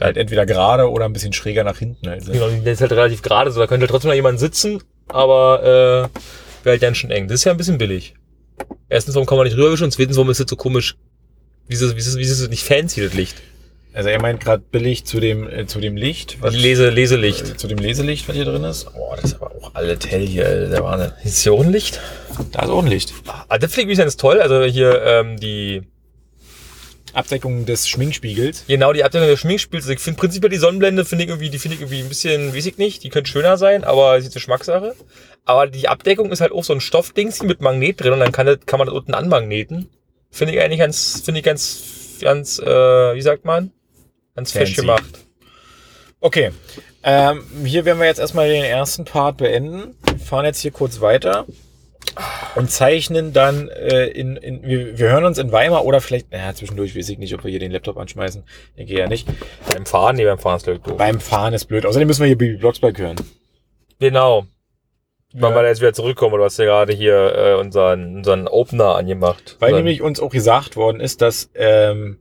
halt 0.00 0.16
entweder 0.16 0.46
gerade 0.46 0.90
oder 0.90 1.04
ein 1.04 1.12
bisschen 1.12 1.32
schräger 1.32 1.64
nach 1.64 1.78
hinten 1.78 2.08
halt 2.08 2.22
sind. 2.24 2.34
Genau, 2.34 2.48
der 2.48 2.72
ist 2.72 2.80
halt 2.80 2.92
relativ 2.92 3.22
gerade, 3.22 3.50
so 3.50 3.60
da 3.60 3.66
könnte 3.66 3.86
trotzdem 3.86 4.08
noch 4.10 4.14
jemand 4.14 4.38
sitzen, 4.40 4.82
aber 5.08 5.62
äh, 5.62 6.18
wäre 6.64 6.72
halt 6.74 6.82
dann 6.82 6.94
schon 6.94 7.10
eng. 7.10 7.28
Das 7.28 7.36
ist 7.36 7.44
ja 7.44 7.52
ein 7.52 7.58
bisschen 7.58 7.78
billig. 7.78 8.14
Erstens, 8.88 9.14
warum 9.14 9.26
kann 9.26 9.38
man 9.38 9.46
nicht 9.46 9.56
rüberwischen 9.56 9.84
und 9.84 9.90
zweitens, 9.92 10.16
warum 10.16 10.30
ist 10.30 10.40
das 10.40 10.48
so 10.48 10.56
komisch? 10.56 10.96
Wieso, 11.66 11.94
wieso, 11.94 12.18
wieso 12.18 12.32
ist 12.32 12.42
das 12.42 12.48
nicht 12.48 12.64
fancy, 12.64 13.02
das 13.02 13.14
Licht? 13.14 13.36
Also 13.92 14.10
er 14.10 14.20
meint 14.20 14.40
gerade 14.40 14.62
billig 14.70 15.04
zu 15.06 15.18
dem, 15.18 15.48
äh, 15.48 15.66
zu 15.66 15.80
dem 15.80 15.96
Licht. 15.96 16.38
Was, 16.40 16.54
Lese, 16.54 16.88
Leselicht. 16.90 17.50
äh, 17.50 17.56
zu 17.56 17.66
dem 17.66 17.78
Leselicht, 17.78 18.28
was 18.28 18.36
hier 18.36 18.44
drin 18.44 18.64
ist. 18.64 18.86
Oh, 18.94 19.12
das 19.16 19.32
ist 19.32 19.34
aber 19.40 19.50
auch 19.56 19.74
alle 19.74 19.98
Tell 19.98 20.26
hier, 20.26 20.68
der 20.68 20.82
Wahnsinn. 20.84 21.12
Ist 21.24 21.42
hier 21.42 21.52
auch 21.52 21.62
ein 21.62 21.72
Licht? 21.72 22.00
Da 22.52 22.62
ist 22.62 22.68
auch 22.70 22.82
ein 22.82 22.88
Licht. 22.88 23.12
Ah, 23.48 23.58
das 23.58 23.72
finde 23.72 23.92
ich 23.92 23.98
ganz 23.98 24.16
toll. 24.16 24.40
Also 24.40 24.62
hier 24.64 25.02
ähm, 25.02 25.38
die 25.40 25.82
Abdeckung 27.18 27.66
des 27.66 27.88
Schminkspiegels. 27.88 28.64
Genau, 28.68 28.92
die 28.92 29.04
Abdeckung 29.04 29.28
des 29.28 29.40
Schminkspiels. 29.40 29.84
Also 29.84 29.92
Ich 29.92 30.00
finde 30.00 30.18
prinzipiell 30.20 30.50
die 30.50 30.56
Sonnenblende 30.56 31.04
finde 31.04 31.24
ich 31.24 31.30
irgendwie, 31.30 31.50
die 31.50 31.58
finde 31.58 31.74
ich 31.74 31.80
irgendwie 31.82 32.00
ein 32.00 32.08
bisschen, 32.08 32.54
weiß 32.54 32.66
ich 32.66 32.78
nicht, 32.78 33.02
die 33.02 33.10
könnte 33.10 33.30
schöner 33.30 33.56
sein, 33.56 33.84
aber 33.84 34.16
ist 34.16 34.24
jetzt 34.24 34.32
eine 34.32 34.40
Geschmackssache. 34.40 34.94
Aber 35.44 35.66
die 35.66 35.88
Abdeckung 35.88 36.30
ist 36.30 36.40
halt 36.40 36.52
auch 36.52 36.64
so 36.64 36.72
ein 36.72 36.80
Stoffdings 36.80 37.42
mit 37.42 37.60
Magnet 37.60 38.00
drin 38.00 38.12
und 38.12 38.20
dann 38.20 38.32
kann, 38.32 38.46
das, 38.46 38.58
kann 38.66 38.78
man 38.78 38.86
das 38.86 38.96
unten 38.96 39.14
anmagneten. 39.14 39.88
Finde 40.30 40.54
ich 40.54 40.60
eigentlich 40.60 40.78
ganz, 40.78 41.22
finde 41.24 41.40
ich 41.40 41.44
ganz, 41.44 42.18
ganz, 42.20 42.58
äh, 42.58 42.66
wie 43.14 43.22
sagt 43.22 43.44
man? 43.44 43.72
Ganz 44.36 44.52
Fancy. 44.52 44.74
gemacht. 44.74 45.04
Okay. 46.20 46.52
Ähm, 47.02 47.44
hier 47.64 47.84
werden 47.84 47.98
wir 47.98 48.06
jetzt 48.06 48.18
erstmal 48.18 48.48
den 48.48 48.64
ersten 48.64 49.04
Part 49.04 49.38
beenden. 49.38 49.96
Wir 50.04 50.18
fahren 50.18 50.44
jetzt 50.44 50.60
hier 50.60 50.70
kurz 50.70 51.00
weiter 51.00 51.46
und 52.56 52.70
zeichnen 52.70 53.32
dann 53.32 53.68
äh, 53.68 54.06
in, 54.06 54.36
in 54.36 54.62
wir, 54.62 54.98
wir 54.98 55.10
hören 55.10 55.24
uns 55.24 55.38
in 55.38 55.52
Weimar 55.52 55.84
oder 55.84 56.00
vielleicht, 56.00 56.32
naja, 56.32 56.52
zwischendurch 56.54 56.96
weiß 56.96 57.08
ich 57.08 57.18
nicht, 57.18 57.34
ob 57.34 57.44
wir 57.44 57.50
hier 57.50 57.60
den 57.60 57.70
Laptop 57.70 57.96
anschmeißen. 57.96 58.42
Ich 58.70 58.76
denke 58.76 58.98
ja 58.98 59.08
nicht. 59.08 59.28
Beim 59.72 59.86
Fahren, 59.86 60.16
nee, 60.16 60.24
beim 60.24 60.38
Fahren 60.38 60.56
ist 60.56 60.66
doof. 60.66 60.78
Beim 60.96 61.20
Fahren 61.20 61.54
ist 61.54 61.66
blöd. 61.66 61.86
Außerdem 61.86 62.08
müssen 62.08 62.20
wir 62.20 62.26
hier 62.26 62.38
Bibi 62.38 62.56
Blocksberg 62.56 62.98
hören. 62.98 63.16
Genau. 64.00 64.46
Ja. 65.34 65.42
wir 65.50 65.62
da 65.62 65.68
jetzt 65.68 65.80
wieder 65.80 65.92
zurückkommen, 65.92 66.36
du 66.38 66.44
hast 66.44 66.58
ja 66.58 66.64
gerade 66.64 66.92
hier 66.94 67.34
äh, 67.36 67.54
unseren, 67.60 68.16
unseren 68.16 68.48
Opener 68.48 68.94
angemacht. 68.94 69.56
Weil 69.58 69.72
nämlich 69.74 70.00
uns 70.00 70.20
auch 70.20 70.30
gesagt 70.30 70.76
worden 70.76 71.00
ist, 71.00 71.20
dass, 71.20 71.50
ähm, 71.54 72.18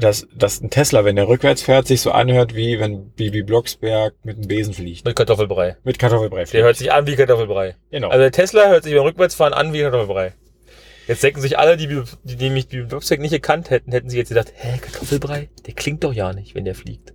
dass, 0.00 0.26
dass 0.34 0.60
ein 0.60 0.70
Tesla, 0.70 1.04
wenn 1.04 1.16
der 1.16 1.28
rückwärts 1.28 1.62
fährt, 1.62 1.86
sich 1.86 2.00
so 2.00 2.10
anhört, 2.12 2.54
wie 2.54 2.78
wenn 2.78 3.10
Bibi 3.10 3.42
Blocksberg 3.42 4.14
mit 4.24 4.36
einem 4.36 4.46
Besen 4.48 4.74
fliegt. 4.74 5.04
mit 5.04 5.16
Kartoffelbrei. 5.16 5.76
Mit 5.84 5.98
Kartoffelbrei 5.98 6.38
Der 6.38 6.46
fliegt. 6.46 6.64
hört 6.64 6.76
sich 6.76 6.92
an 6.92 7.06
wie 7.06 7.16
Kartoffelbrei. 7.16 7.76
genau. 7.90 8.08
Also 8.08 8.20
der 8.22 8.32
Tesla 8.32 8.68
hört 8.68 8.84
sich 8.84 8.94
beim 8.94 9.02
Rückwärtsfahren 9.04 9.54
an 9.54 9.72
wie 9.72 9.80
Kartoffelbrei. 9.80 10.32
Jetzt 11.08 11.22
denken 11.22 11.40
sich 11.40 11.58
alle, 11.58 11.76
die, 11.76 11.86
die 12.24 12.36
die 12.66 12.80
Blocksberg 12.82 13.20
nicht 13.20 13.30
gekannt 13.30 13.70
hätten, 13.70 13.92
hätten 13.92 14.10
sie 14.10 14.16
jetzt 14.18 14.28
gedacht, 14.30 14.52
hä, 14.56 14.78
Kartoffelbrei? 14.80 15.48
Der 15.66 15.74
klingt 15.74 16.02
doch 16.04 16.12
ja 16.12 16.32
nicht, 16.32 16.54
wenn 16.54 16.64
der 16.64 16.74
fliegt. 16.74 17.12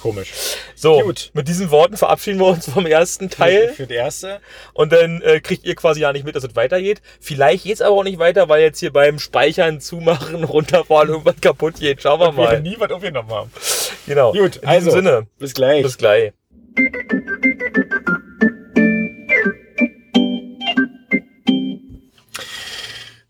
Komisch. 0.00 0.32
So, 0.74 1.00
Gut. 1.00 1.30
mit 1.34 1.48
diesen 1.48 1.70
Worten 1.70 1.96
verabschieden 1.96 2.38
wir 2.38 2.46
uns 2.46 2.68
vom 2.70 2.86
ersten 2.86 3.30
Teil 3.30 3.68
Für, 3.68 3.74
für 3.74 3.82
das 3.86 3.96
erste. 3.96 4.40
und 4.74 4.92
dann 4.92 5.20
äh, 5.22 5.40
kriegt 5.40 5.64
ihr 5.64 5.74
quasi 5.74 6.00
ja 6.00 6.12
nicht 6.12 6.24
mit, 6.24 6.36
dass 6.36 6.44
es 6.44 6.54
weitergeht. 6.56 7.00
Vielleicht 7.20 7.64
geht's 7.64 7.80
aber 7.80 7.96
auch 7.96 8.04
nicht 8.04 8.18
weiter, 8.18 8.48
weil 8.48 8.62
jetzt 8.62 8.78
hier 8.80 8.92
beim 8.92 9.18
Speichern, 9.18 9.80
Zumachen, 9.80 10.44
Runterfahren 10.44 11.08
irgendwas 11.08 11.40
kaputt 11.40 11.80
geht. 11.80 12.02
Schauen 12.02 12.20
wir 12.20 12.36
Wir 12.36 12.44
mal. 12.44 12.60
nie 12.60 12.76
was 12.78 12.90
aufgenommen 12.90 13.30
haben. 13.30 13.50
Genau. 14.06 14.32
Gut, 14.32 14.56
In 14.56 14.68
also, 14.68 14.90
diesem 14.90 15.04
Sinne, 15.04 15.26
bis 15.38 15.54
gleich. 15.54 15.82
bis 15.82 15.98
gleich. 15.98 16.32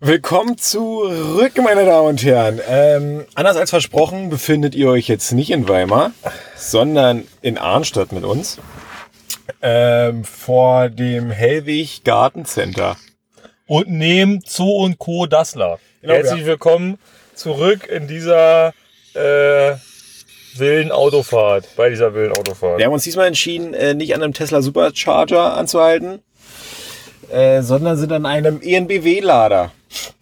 Willkommen 0.01 0.59
zurück, 0.59 1.53
meine 1.63 1.85
Damen 1.87 2.09
und 2.09 2.23
Herren. 2.25 2.61
Ähm, 2.69 3.25
anders 3.35 3.57
als 3.57 3.71
versprochen 3.71 4.29
befindet 4.29 4.75
ihr 4.75 4.89
euch 4.91 5.09
jetzt 5.09 5.33
nicht 5.33 5.51
in 5.51 5.69
Weimar, 5.69 6.13
sondern 6.57 7.27
in 7.43 7.59
Arnstadt 7.59 8.13
mit 8.13 8.25
uns. 8.25 8.59
Ähm, 9.63 10.25
vor 10.25 10.89
dem 10.89 11.31
Hellwig 11.31 12.03
Gartencenter. 12.05 12.97
und 13.67 13.89
neben 13.89 14.41
Zoo 14.45 14.85
und 14.85 14.99
Co. 14.99 15.27
Dassler. 15.27 15.79
Genau, 16.03 16.15
Herzlich 16.15 16.41
ja. 16.41 16.47
willkommen 16.47 16.99
zurück 17.35 17.87
in 17.87 18.07
dieser 18.09 18.75
äh, 19.15 19.75
wilden 20.57 20.91
Autofahrt, 20.93 21.67
bei 21.77 21.91
dieser 21.91 22.15
wilden 22.15 22.37
Autofahrt. 22.37 22.79
Wir 22.79 22.87
haben 22.87 22.93
uns 22.93 23.05
diesmal 23.05 23.27
entschieden, 23.27 23.75
äh, 23.75 23.95
nicht 23.95 24.15
an 24.15 24.23
einem 24.23 24.33
Tesla 24.35 24.63
Supercharger 24.63 25.57
anzuhalten, 25.57 26.23
äh, 27.31 27.63
sondern 27.63 27.97
sind 27.97 28.13
an 28.13 28.27
einem 28.27 28.61
ENBW-Lader. 28.61 29.73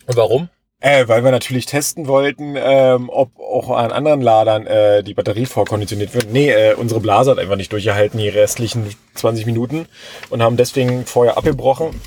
Und 0.06 0.16
warum? 0.16 0.48
Äh, 0.84 1.08
weil 1.08 1.24
wir 1.24 1.30
natürlich 1.30 1.64
testen 1.64 2.08
wollten, 2.08 2.56
ähm, 2.58 3.08
ob 3.08 3.40
auch 3.40 3.70
an 3.70 3.90
anderen 3.90 4.20
Ladern 4.20 4.66
äh, 4.66 5.02
die 5.02 5.14
Batterie 5.14 5.46
vorkonditioniert 5.46 6.12
wird. 6.12 6.30
Nee, 6.30 6.50
äh, 6.50 6.74
unsere 6.74 7.00
Blase 7.00 7.30
hat 7.30 7.38
einfach 7.38 7.56
nicht 7.56 7.72
durchgehalten, 7.72 8.18
die 8.18 8.28
restlichen 8.28 8.94
20 9.14 9.46
Minuten 9.46 9.86
und 10.28 10.42
haben 10.42 10.58
deswegen 10.58 11.06
vorher 11.06 11.38
abgebrochen. 11.38 11.98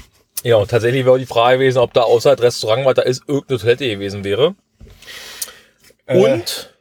Ja, 0.43 0.57
und 0.57 0.69
tatsächlich 0.69 1.07
wäre 1.07 1.17
die 1.17 1.25
Frage 1.25 1.57
gewesen, 1.57 1.79
ob 1.79 1.91
da 1.93 2.01
außer 2.01 2.35
das 2.35 2.43
Restaurant, 2.45 2.85
was 2.85 2.93
da 2.93 3.01
ist, 3.01 3.23
irgendeine 3.27 3.59
Toilette 3.59 3.89
gewesen 3.89 4.23
wäre. 4.23 4.53
Äh, 6.05 6.19
Und 6.19 6.71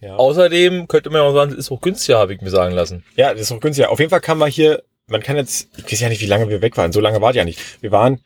ja. 0.00 0.14
außerdem 0.14 0.86
könnte 0.86 1.10
man 1.10 1.22
auch 1.22 1.34
sagen, 1.34 1.50
es 1.50 1.58
ist 1.58 1.72
auch 1.72 1.80
günstiger, 1.80 2.18
habe 2.18 2.34
ich 2.34 2.40
mir 2.40 2.50
sagen 2.50 2.72
lassen. 2.72 3.02
ja, 3.16 3.32
das 3.32 3.40
ist 3.42 3.52
auch 3.52 3.58
günstiger. 3.58 3.90
Auf 3.90 3.98
jeden 3.98 4.10
Fall 4.10 4.20
kann 4.20 4.38
man 4.38 4.48
hier, 4.48 4.84
man 5.08 5.24
kann 5.24 5.34
jetzt, 5.34 5.70
ich 5.76 5.90
weiß 5.90 5.98
ja 5.98 6.08
nicht, 6.08 6.22
wie 6.22 6.26
lange 6.26 6.48
wir 6.48 6.62
weg 6.62 6.76
waren. 6.76 6.92
So 6.92 7.00
lange 7.00 7.20
war 7.20 7.30
es 7.30 7.36
ja 7.36 7.44
nicht. 7.44 7.82
Wir 7.82 7.90
waren, 7.90 8.20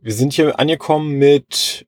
wir 0.00 0.14
sind 0.14 0.32
hier 0.32 0.58
angekommen 0.58 1.18
mit 1.18 1.84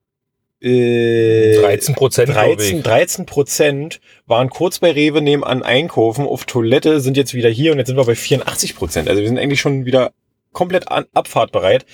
äh, 0.61 1.61
13 1.61 1.95
Prozent, 1.95 2.33
glaube 2.33 2.57
13, 2.57 2.79
ich. 2.79 2.83
13 2.83 3.27
Prozent 3.27 4.01
waren 4.27 4.51
kurz 4.51 4.81
bei 4.81 4.91
Rewe 4.91 5.23
nebenan 5.23 5.63
einkaufen 5.63 6.27
auf 6.27 6.45
Toilette, 6.45 7.01
sind 7.01 7.17
jetzt 7.17 7.35
wieder 7.35 7.49
hier 7.49 7.73
und 7.73 7.79
jetzt 7.79 7.89
sind 7.89 7.97
wir 7.97 8.05
bei 8.05 8.17
84 8.17 8.75
Prozent. 8.77 9.09
Also 9.09 9.21
wir 9.21 9.29
sind 9.29 9.39
eigentlich 9.39 9.61
schon 9.61 9.85
wieder 9.85 10.13
komplett 10.53 10.91
an, 10.91 11.07
abfahrtbereit. 11.15 11.87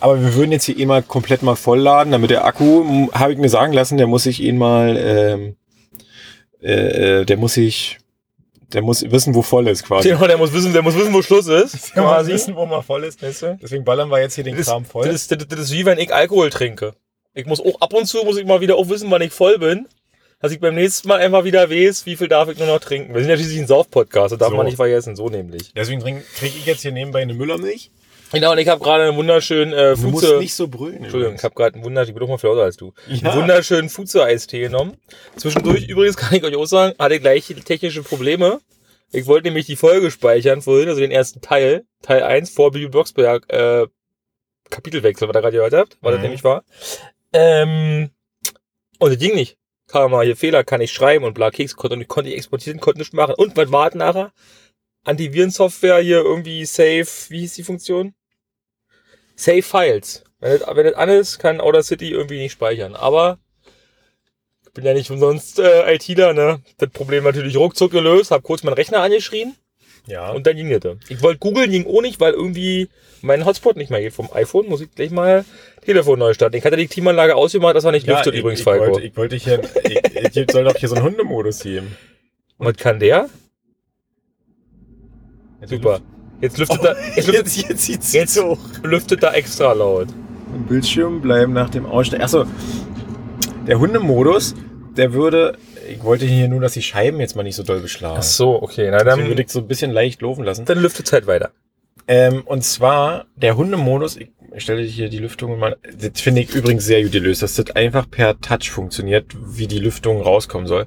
Aber 0.00 0.20
wir 0.20 0.34
würden 0.34 0.52
jetzt 0.52 0.64
hier 0.64 0.78
eh 0.78 0.86
mal 0.86 1.02
komplett 1.02 1.42
mal 1.42 1.56
vollladen, 1.56 2.12
damit 2.12 2.30
der 2.30 2.44
Akku, 2.44 3.08
habe 3.12 3.32
ich 3.32 3.38
mir 3.38 3.48
sagen 3.48 3.72
lassen, 3.72 3.98
der 3.98 4.06
muss 4.06 4.24
sich 4.24 4.42
eh 4.42 4.52
mal, 4.52 4.96
ähm, 4.96 5.56
äh, 6.62 7.20
äh, 7.20 7.24
der 7.24 7.36
muss 7.36 7.54
sich, 7.54 7.98
der 8.72 8.82
muss 8.82 9.08
wissen, 9.08 9.34
wo 9.34 9.42
voll 9.42 9.68
ist 9.68 9.84
quasi. 9.84 10.08
Genau, 10.08 10.26
der 10.26 10.38
muss 10.38 10.52
wissen, 10.52 10.72
der 10.72 10.82
muss 10.82 10.96
wissen, 10.96 11.12
wo 11.12 11.22
Schluss 11.22 11.46
ist. 11.46 11.94
Der 11.94 12.02
muss 12.02 12.26
wissen, 12.26 12.56
wo 12.56 12.66
man 12.66 12.82
voll 12.82 13.04
ist. 13.04 13.22
Weißt 13.22 13.42
du? 13.42 13.58
Deswegen 13.62 13.84
ballern 13.84 14.10
wir 14.10 14.20
jetzt 14.20 14.34
hier 14.34 14.44
den 14.44 14.56
Das, 14.56 14.66
Kram 14.66 14.84
voll. 14.84 15.06
das, 15.06 15.14
ist, 15.14 15.32
das, 15.32 15.46
das 15.46 15.60
ist 15.60 15.72
wie 15.72 15.84
wenn 15.84 15.98
ich 15.98 16.12
Alkohol 16.14 16.50
trinke. 16.50 16.94
Ich 17.34 17.46
muss 17.46 17.60
auch 17.60 17.80
ab 17.80 17.92
und 17.94 18.06
zu, 18.06 18.22
muss 18.24 18.36
ich 18.38 18.44
mal 18.46 18.60
wieder 18.60 18.76
auch 18.76 18.88
wissen, 18.88 19.10
wann 19.10 19.22
ich 19.22 19.32
voll 19.32 19.58
bin. 19.58 19.86
Dass 20.42 20.52
ich 20.52 20.60
beim 20.60 20.74
nächsten 20.74 21.06
Mal 21.06 21.20
einfach 21.20 21.44
wieder 21.44 21.68
weiß, 21.70 22.06
wie 22.06 22.16
viel 22.16 22.26
darf 22.28 22.48
ich 22.48 22.56
nur 22.58 22.66
noch 22.66 22.80
trinken. 22.80 23.12
Wir 23.12 23.20
sind 23.20 23.28
ja 23.28 23.36
schließlich 23.36 23.58
ein 23.60 23.66
Sauf-Podcast, 23.66 24.32
das 24.32 24.38
darf 24.38 24.48
So. 24.50 24.56
man 24.56 24.64
nicht 24.64 24.76
vergessen, 24.76 25.14
so 25.14 25.28
nämlich. 25.28 25.72
Deswegen 25.74 26.00
kriege 26.00 26.22
ich 26.56 26.64
jetzt 26.64 26.80
hier 26.80 26.92
nebenbei 26.92 27.20
eine 27.20 27.34
Müllermilch. 27.34 27.90
Genau, 28.32 28.52
und 28.52 28.58
ich 28.58 28.68
habe 28.68 28.82
gerade 28.82 29.04
einen 29.04 29.16
wunderschönen 29.18 29.72
äh, 29.74 29.96
Du 29.96 30.08
musst 30.08 30.24
Fuze... 30.24 30.38
nicht 30.38 30.54
so 30.54 30.68
brüllen. 30.68 31.02
Entschuldigung, 31.02 31.34
ich 31.34 31.42
habe 31.44 31.54
gerade 31.54 31.74
einen 31.74 31.84
wunderschönen, 31.84 32.10
ich 32.10 32.14
bin 32.14 32.20
doch 32.20 32.28
mal 32.32 32.38
viel 32.38 32.48
lauter 32.48 32.62
als 32.62 32.76
du. 32.78 32.94
Ja. 33.08 33.32
Einen 33.32 33.42
wunderschönen 33.42 33.88
Fuze-Eistee 33.90 34.60
genommen. 34.60 34.96
Zwischendurch 35.36 35.86
übrigens 35.88 36.16
kann 36.16 36.34
ich 36.34 36.42
euch 36.42 36.56
auch 36.56 36.64
sagen, 36.66 36.94
hatte 36.98 37.16
ich 37.16 37.20
gleich 37.20 37.54
technische 37.66 38.02
Probleme. 38.02 38.60
Ich 39.12 39.26
wollte 39.26 39.48
nämlich 39.48 39.66
die 39.66 39.76
Folge 39.76 40.10
speichern 40.10 40.62
vorhin, 40.62 40.88
also 40.88 41.00
den 41.02 41.10
ersten 41.10 41.42
Teil, 41.42 41.84
Teil 42.00 42.22
1 42.22 42.48
vor 42.50 42.70
Bibi 42.70 42.88
Blocksberg, 42.88 43.44
äh, 43.52 43.86
Kapitelwechsel, 44.70 45.28
was 45.28 45.34
ihr 45.36 45.40
gerade 45.40 45.56
gehört 45.56 45.74
habt, 45.74 45.98
was 46.00 46.12
das 46.12 46.18
Mhm. 46.18 46.22
nämlich 46.22 46.44
war. 46.44 46.62
Ähm, 47.32 48.10
und 48.98 49.10
das 49.10 49.18
ging 49.18 49.34
nicht. 49.34 49.56
Kam 49.86 50.12
mal 50.12 50.24
hier 50.24 50.36
Fehler, 50.36 50.62
kann 50.62 50.80
ich 50.80 50.92
schreiben 50.92 51.24
und 51.24 51.34
bla 51.34 51.50
Keks, 51.50 51.74
konnte, 51.74 52.04
konnte 52.04 52.30
ich 52.30 52.36
exportieren, 52.36 52.80
konnte 52.80 53.00
nicht 53.00 53.12
machen. 53.12 53.34
Und 53.36 53.56
was 53.56 53.72
warten 53.72 53.98
nachher? 53.98 54.32
Antivirensoftware 55.04 56.00
hier 56.00 56.18
irgendwie 56.18 56.64
Save, 56.64 57.08
wie 57.28 57.40
hieß 57.40 57.54
die 57.54 57.64
Funktion? 57.64 58.14
Save 59.34 59.62
Files. 59.62 60.24
Wenn 60.38 60.58
das, 60.58 60.76
wenn 60.76 60.84
das 60.84 60.94
an 60.94 61.08
ist, 61.08 61.38
kann 61.38 61.60
Audacity 61.60 62.10
irgendwie 62.10 62.38
nicht 62.38 62.52
speichern. 62.52 62.94
Aber 62.94 63.38
ich 64.64 64.72
bin 64.72 64.84
ja 64.84 64.94
nicht 64.94 65.10
umsonst 65.10 65.58
äh, 65.58 65.94
ITler, 65.94 66.34
ne? 66.34 66.62
Das 66.78 66.90
Problem 66.90 67.24
natürlich 67.24 67.56
ruckzuck 67.56 67.90
gelöst, 67.90 68.30
hab 68.30 68.42
kurz 68.42 68.62
meinen 68.62 68.74
Rechner 68.74 69.00
angeschrien 69.00 69.56
Ja. 70.06 70.30
und 70.32 70.46
dann 70.46 70.56
ging 70.56 70.70
das. 70.80 70.96
Ich 71.08 71.22
wollte 71.22 71.38
googeln, 71.38 71.70
ging 71.70 71.86
auch 71.86 72.02
nicht, 72.02 72.20
weil 72.20 72.32
irgendwie 72.32 72.88
mein 73.22 73.44
Hotspot 73.44 73.76
nicht 73.76 73.90
mehr 73.90 74.00
geht 74.00 74.12
vom 74.12 74.28
iPhone. 74.32 74.68
Muss 74.68 74.80
ich 74.80 74.90
gleich 74.94 75.10
mal 75.10 75.44
Telefon 75.84 76.18
neu 76.18 76.34
starten. 76.34 76.56
Ich 76.56 76.64
hatte 76.64 76.76
die 76.76 76.86
Klimaanlage 76.88 77.34
ausgemacht, 77.36 77.76
das 77.76 77.84
war 77.84 77.92
nicht 77.92 78.06
lüftet 78.06 78.34
ich, 78.34 78.40
übrigens, 78.40 78.60
ich 78.60 78.64
Falco. 78.64 78.86
wollte, 78.86 79.06
ich 79.06 79.16
wollte 79.16 79.36
hier, 79.36 79.60
ich, 79.84 80.36
ich 80.36 80.50
soll 80.50 80.64
doch 80.64 80.76
hier 80.76 80.88
so 80.88 80.96
einen 80.96 81.04
Hundemodus 81.04 81.60
geben. 81.60 81.96
Und 82.58 82.66
was 82.66 82.76
kann 82.76 82.98
der? 82.98 83.28
Super. 85.64 86.00
Jetzt 86.40 86.56
lüftet 86.58 86.82
er, 86.84 86.96
jetzt 87.16 87.26
lüftet, 87.26 87.68
jetzt, 87.68 87.88
jetzt 87.88 88.14
jetzt 88.14 88.42
hoch. 88.42 88.58
lüftet 88.82 89.22
er 89.22 89.34
extra 89.34 89.72
laut. 89.72 90.08
Im 90.54 90.64
Bildschirm 90.66 91.20
bleiben 91.20 91.52
nach 91.52 91.68
dem 91.70 91.84
Ausstellen. 91.84 92.22
Achso, 92.22 92.46
der 93.66 93.78
Hundemodus, 93.78 94.54
der 94.96 95.12
würde. 95.12 95.56
Ich 95.90 96.04
wollte 96.04 96.24
hier 96.24 96.48
nur, 96.48 96.60
dass 96.60 96.74
die 96.74 96.82
Scheiben 96.82 97.20
jetzt 97.20 97.36
mal 97.36 97.42
nicht 97.42 97.56
so 97.56 97.62
doll 97.62 97.80
beschlagen. 97.80 98.16
Ach 98.18 98.22
so, 98.22 98.62
okay. 98.62 98.88
Na 98.90 98.98
Deswegen 98.98 99.22
dann, 99.22 99.28
würde 99.28 99.42
ich 99.42 99.50
so 99.50 99.60
ein 99.60 99.68
bisschen 99.68 99.90
leicht 99.90 100.22
laufen 100.22 100.44
lassen. 100.44 100.64
dann 100.64 100.78
lüftet 100.78 101.06
es 101.06 101.12
halt 101.12 101.26
weiter. 101.26 101.50
Ähm, 102.06 102.42
und 102.44 102.64
zwar 102.64 103.26
der 103.36 103.56
Hundemodus, 103.56 104.16
ich 104.16 104.30
stelle 104.56 104.82
hier 104.82 105.08
die 105.08 105.18
Lüftung 105.18 105.58
mal, 105.58 105.76
das 105.96 106.20
finde 106.20 106.40
ich 106.40 106.54
übrigens 106.54 106.84
sehr 106.84 107.02
gut 107.02 107.12
gelöst, 107.12 107.42
dass 107.42 107.54
das 107.54 107.70
einfach 107.76 108.10
per 108.10 108.40
Touch 108.40 108.70
funktioniert, 108.70 109.26
wie 109.36 109.66
die 109.66 109.78
Lüftung 109.78 110.20
rauskommen 110.20 110.66
soll. 110.66 110.86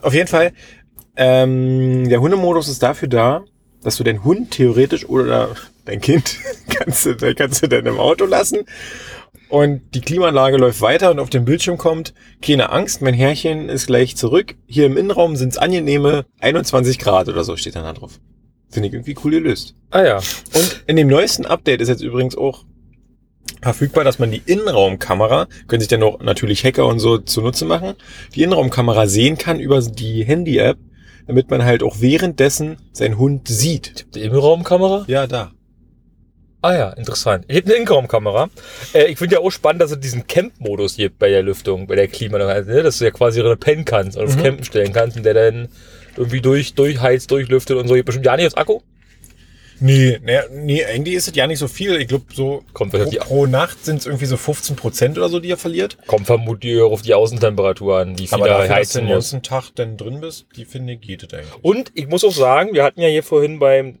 Auf 0.00 0.14
jeden 0.14 0.28
Fall, 0.28 0.52
ähm, 1.16 2.08
der 2.08 2.20
Hundemodus 2.20 2.68
ist 2.68 2.82
dafür 2.82 3.08
da, 3.08 3.44
dass 3.82 3.96
du 3.96 4.04
deinen 4.04 4.24
Hund 4.24 4.52
theoretisch 4.52 5.06
oder 5.06 5.50
dein 5.84 6.00
Kind 6.00 6.38
kannst 6.68 7.04
du, 7.04 7.34
kannst 7.34 7.62
du 7.62 7.68
dann 7.68 7.86
im 7.86 7.98
Auto 7.98 8.24
lassen 8.24 8.60
und 9.52 9.82
die 9.94 10.00
Klimaanlage 10.00 10.56
läuft 10.56 10.80
weiter 10.80 11.10
und 11.10 11.18
auf 11.18 11.28
dem 11.28 11.44
Bildschirm 11.44 11.76
kommt, 11.76 12.14
keine 12.40 12.70
Angst, 12.70 13.02
mein 13.02 13.12
Herrchen 13.12 13.68
ist 13.68 13.86
gleich 13.86 14.16
zurück. 14.16 14.54
Hier 14.66 14.86
im 14.86 14.96
Innenraum 14.96 15.36
sind 15.36 15.50
es 15.50 15.58
angenehme 15.58 16.24
21 16.40 16.98
Grad 16.98 17.28
oder 17.28 17.44
so 17.44 17.54
steht 17.58 17.76
dann 17.76 17.84
da 17.84 17.92
drauf. 17.92 18.18
Finde 18.70 18.88
ich 18.88 18.94
irgendwie 18.94 19.14
cool 19.22 19.32
gelöst. 19.32 19.74
Ah 19.90 20.04
ja. 20.04 20.16
Und 20.16 20.84
in 20.86 20.96
dem 20.96 21.08
neuesten 21.08 21.44
Update 21.44 21.82
ist 21.82 21.90
jetzt 21.90 22.00
übrigens 22.02 22.34
auch 22.34 22.64
verfügbar, 23.60 24.04
dass 24.04 24.18
man 24.18 24.30
die 24.30 24.40
Innenraumkamera, 24.46 25.48
können 25.68 25.80
sich 25.80 25.88
dann 25.88 26.02
auch 26.02 26.20
natürlich 26.20 26.64
Hacker 26.64 26.86
und 26.86 26.98
so 26.98 27.18
zunutze 27.18 27.66
machen, 27.66 27.92
die 28.34 28.44
Innenraumkamera 28.44 29.06
sehen 29.06 29.36
kann 29.36 29.60
über 29.60 29.82
die 29.82 30.24
Handy-App, 30.24 30.78
damit 31.26 31.50
man 31.50 31.62
halt 31.62 31.82
auch 31.82 32.00
währenddessen 32.00 32.78
seinen 32.92 33.18
Hund 33.18 33.48
sieht. 33.48 34.06
Die 34.14 34.22
Innenraumkamera? 34.22 35.04
Ja, 35.08 35.26
da. 35.26 35.52
Ah 36.62 36.74
ja, 36.74 36.90
interessant. 36.90 37.44
Ich 37.48 37.56
habe 37.56 37.66
eine 37.66 37.74
Innenraumkamera. 37.74 38.48
Äh, 38.94 39.06
ich 39.06 39.18
finde 39.18 39.34
ja 39.34 39.40
auch 39.40 39.50
spannend, 39.50 39.82
dass 39.82 39.90
es 39.90 39.98
diesen 40.00 40.26
Camp-Modus 40.28 40.96
gibt 40.96 41.18
bei 41.18 41.28
der 41.28 41.42
Lüftung, 41.42 41.88
bei 41.88 41.96
der 41.96 42.06
Klimaanlage, 42.08 42.72
ne? 42.72 42.82
dass 42.84 42.98
du 42.98 43.04
ja 43.04 43.10
quasi 43.10 43.40
drin 43.40 43.58
pennen 43.58 43.84
kannst 43.84 44.16
und 44.16 44.24
auf 44.24 44.36
Mhm. 44.36 44.42
Campen 44.42 44.64
stellen 44.64 44.92
kannst 44.92 45.16
und 45.16 45.24
der 45.24 45.34
dann 45.34 45.68
irgendwie 46.16 46.40
durch, 46.40 46.74
durchheizt, 46.74 47.30
durchlüftet 47.30 47.76
und 47.76 47.88
so. 47.88 47.94
Gibt 47.94 48.06
bestimmt 48.06 48.26
ja 48.26 48.36
nicht 48.36 48.44
als 48.44 48.56
Akku. 48.56 48.80
Nee, 49.80 50.20
nee, 50.22 50.38
nee, 50.52 50.84
eigentlich 50.84 51.16
ist 51.16 51.26
es 51.26 51.34
ja 51.34 51.48
nicht 51.48 51.58
so 51.58 51.66
viel. 51.66 51.96
Ich 52.00 52.06
glaube, 52.06 52.26
so 52.32 52.62
Kommt 52.72 52.92
pro, 52.92 53.04
pro 53.18 53.46
Nacht 53.46 53.84
sind 53.84 53.98
es 53.98 54.06
irgendwie 54.06 54.26
so 54.26 54.36
15 54.36 54.76
Prozent 54.76 55.18
oder 55.18 55.28
so, 55.28 55.40
die 55.40 55.50
er 55.50 55.56
verliert. 55.56 55.98
Kommt 56.06 56.26
vermutlich 56.26 56.80
auf 56.80 57.02
die 57.02 57.14
Außentemperatur 57.14 57.98
an, 57.98 58.16
wie 58.16 58.28
viel 58.28 58.34
Aber 58.34 58.46
da 58.46 58.58
dafür, 58.58 58.68
dass 58.68 58.68
du 58.68 58.74
heizen 58.76 59.06
den 59.06 59.14
ganzen 59.14 59.42
Tag 59.42 59.70
dann 59.74 59.96
drin 59.96 60.20
bist, 60.20 60.46
die 60.54 60.66
finde 60.66 60.92
ich, 60.92 61.00
geht 61.00 61.24
es 61.24 61.34
eigentlich. 61.34 61.52
Und 61.62 61.90
ich 61.94 62.06
muss 62.06 62.22
auch 62.22 62.32
sagen, 62.32 62.74
wir 62.74 62.84
hatten 62.84 63.00
ja 63.00 63.08
hier 63.08 63.24
vorhin 63.24 63.58
beim 63.58 63.98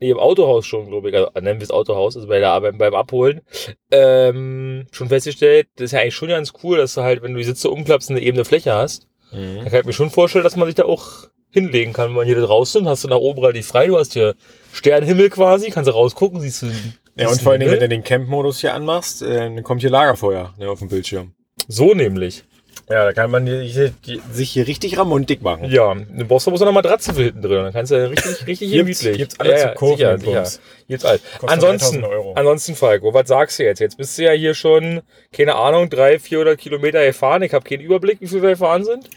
nee, 0.00 0.10
im 0.10 0.18
Autohaus 0.18 0.66
schon, 0.66 0.88
glaube 0.88 1.10
ich, 1.10 1.16
also 1.16 1.30
nennen 1.34 1.60
wir 1.60 1.64
es 1.64 1.70
Autohaus, 1.70 2.16
also 2.16 2.28
bei 2.28 2.38
der 2.38 2.50
Arbeit 2.50 2.78
beim 2.78 2.94
Abholen, 2.94 3.42
ähm, 3.90 4.86
schon 4.90 5.08
festgestellt, 5.08 5.68
das 5.76 5.86
ist 5.86 5.92
ja 5.92 6.00
eigentlich 6.00 6.14
schon 6.14 6.28
ganz 6.28 6.52
cool, 6.62 6.78
dass 6.78 6.94
du 6.94 7.02
halt, 7.02 7.22
wenn 7.22 7.32
du 7.32 7.38
die 7.38 7.44
Sitze 7.44 7.70
umklappst, 7.70 8.10
eine 8.10 8.20
ebene 8.20 8.44
Fläche 8.44 8.74
hast. 8.74 9.08
Mhm. 9.32 9.60
Da 9.64 9.70
kann 9.70 9.80
ich 9.80 9.86
mir 9.86 9.92
schon 9.92 10.10
vorstellen, 10.10 10.44
dass 10.44 10.56
man 10.56 10.66
sich 10.66 10.74
da 10.74 10.84
auch 10.84 11.28
hinlegen 11.50 11.92
kann. 11.92 12.08
Wenn 12.08 12.16
man 12.16 12.26
hier 12.26 12.40
draußen 12.40 12.88
hast 12.88 13.04
du 13.04 13.08
nach 13.08 13.16
oben 13.16 13.40
relativ 13.40 13.66
frei, 13.66 13.86
du 13.86 13.98
hast 13.98 14.12
hier 14.12 14.34
Sternenhimmel 14.72 15.30
quasi, 15.30 15.70
kannst 15.70 15.88
du 15.88 15.92
rausgucken, 15.92 16.40
siehst 16.40 16.62
du. 16.62 16.66
Ja, 16.66 16.72
siehst 16.74 17.32
und 17.32 17.38
du 17.38 17.42
vor 17.42 17.52
allen 17.52 17.60
Dingen, 17.60 17.72
wenn 17.72 17.80
du 17.80 17.88
den 17.88 18.04
Camp-Modus 18.04 18.60
hier 18.60 18.74
anmachst, 18.74 19.22
äh, 19.22 19.34
dann 19.36 19.62
kommt 19.62 19.80
hier 19.80 19.90
Lagerfeuer 19.90 20.54
ne, 20.58 20.68
auf 20.70 20.78
dem 20.78 20.88
Bildschirm. 20.88 21.34
So 21.68 21.94
nämlich. 21.94 22.44
Ja, 22.90 23.04
da 23.04 23.12
kann 23.12 23.30
man 23.30 23.46
hier, 23.46 23.92
die, 24.04 24.20
sich 24.32 24.50
hier 24.50 24.66
richtig 24.66 24.98
ramontig 24.98 25.42
machen. 25.42 25.70
Ja, 25.70 25.94
du 25.94 26.24
brauchst 26.26 26.48
aber 26.48 26.56
so 26.58 26.64
eine 26.64 26.72
Matratze 26.72 27.14
für 27.14 27.22
hinten 27.22 27.40
drin. 27.42 27.62
Dann 27.62 27.72
kannst 27.72 27.92
du 27.92 27.96
ja 27.96 28.06
richtig, 28.06 28.24
richtig 28.48 28.70
Gibt's- 28.72 29.00
gemütlich. 29.00 29.18
gibt's 29.18 29.38
alles 29.40 29.62
ja, 29.62 29.68
zu 29.72 29.74
kaufen 29.78 29.96
sicher, 29.96 30.18
sicher. 30.18 30.44
Gibt's 30.88 31.04
alles. 31.04 31.22
Ansonsten, 31.46 32.00
3000 32.00 32.04
Euro. 32.04 32.32
ansonsten, 32.34 32.74
Falco, 32.74 33.14
was 33.14 33.28
sagst 33.28 33.58
du 33.60 33.62
jetzt? 33.64 33.78
Jetzt 33.78 33.96
bist 33.96 34.18
du 34.18 34.24
ja 34.24 34.32
hier 34.32 34.54
schon, 34.54 35.02
keine 35.32 35.54
Ahnung, 35.54 35.88
300, 35.88 36.20
400 36.20 36.58
Kilometer 36.58 37.04
gefahren. 37.06 37.42
Ich 37.42 37.54
habe 37.54 37.64
keinen 37.64 37.80
Überblick, 37.80 38.20
wie 38.20 38.26
viel 38.26 38.42
wir 38.42 38.50
gefahren 38.50 38.82
sind. 38.84 39.08